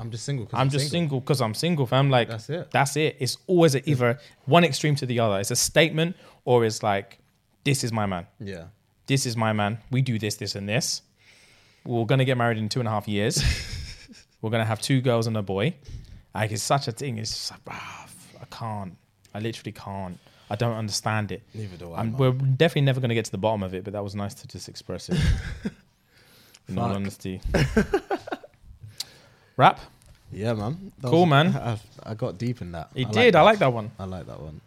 I'm 0.00 0.10
just 0.10 0.24
single. 0.24 0.46
'cause 0.46 0.58
I'm 0.58 0.70
just 0.70 0.88
single 0.90 1.20
because 1.20 1.42
I'm 1.42 1.52
single, 1.52 1.84
fam. 1.84 2.08
Like 2.08 2.28
That's 2.30 2.48
it. 2.48 2.70
That's 2.70 2.96
it. 2.96 3.16
It's 3.20 3.36
always 3.46 3.74
a, 3.74 3.86
either 3.90 4.18
one 4.46 4.64
extreme 4.64 4.94
to 4.96 5.04
the 5.06 5.20
other. 5.20 5.38
It's 5.38 5.50
a 5.50 5.56
statement 5.56 6.16
or 6.46 6.64
it's 6.64 6.82
like 6.82 7.18
this 7.64 7.84
is 7.84 7.92
my 7.92 8.06
man. 8.06 8.26
Yeah. 8.40 8.64
This 9.06 9.26
is 9.26 9.36
my 9.36 9.52
man. 9.52 9.78
We 9.90 10.02
do 10.02 10.18
this, 10.18 10.36
this, 10.36 10.54
and 10.54 10.68
this. 10.68 11.02
We're 11.84 12.04
gonna 12.04 12.24
get 12.24 12.36
married 12.36 12.58
in 12.58 12.68
two 12.68 12.78
and 12.78 12.88
a 12.88 12.92
half 12.92 13.08
years. 13.08 13.42
We're 14.40 14.50
gonna 14.50 14.64
have 14.64 14.80
two 14.80 15.00
girls 15.00 15.26
and 15.26 15.36
a 15.36 15.42
boy. 15.42 15.74
Like 16.34 16.52
it's 16.52 16.62
such 16.62 16.88
a 16.88 16.92
thing. 16.92 17.18
It's 17.18 17.30
just 17.30 17.50
like, 17.50 17.60
ah, 17.68 18.06
I 18.40 18.44
can't. 18.46 18.96
I 19.34 19.40
literally 19.40 19.72
can't. 19.72 20.18
I 20.50 20.56
don't 20.56 20.76
understand 20.76 21.32
it. 21.32 21.42
Neither 21.54 21.76
do 21.76 21.92
I. 21.92 22.00
I'm, 22.00 22.16
we're 22.16 22.32
definitely 22.32 22.82
never 22.82 23.00
gonna 23.00 23.14
get 23.14 23.24
to 23.24 23.30
the 23.30 23.38
bottom 23.38 23.62
of 23.62 23.74
it, 23.74 23.84
but 23.84 23.92
that 23.94 24.04
was 24.04 24.14
nice 24.14 24.34
to 24.34 24.46
just 24.46 24.68
express 24.68 25.08
it. 25.08 25.18
In 26.68 26.78
all 26.78 26.92
honesty. 26.92 27.40
Rap. 29.56 29.80
Yeah, 30.30 30.54
man. 30.54 30.92
That 31.00 31.10
Cool, 31.10 31.26
man. 31.26 31.48
I, 31.56 31.78
I 32.04 32.14
got 32.14 32.38
deep 32.38 32.62
in 32.62 32.72
that. 32.72 32.90
He 32.94 33.04
I 33.04 33.06
like 33.06 33.14
did. 33.14 33.36
I 33.36 33.42
like 33.42 33.58
that 33.58 33.72
one. 33.72 33.90
I 33.98 34.04
like 34.04 34.26
that 34.26 34.40
one. 34.40 34.60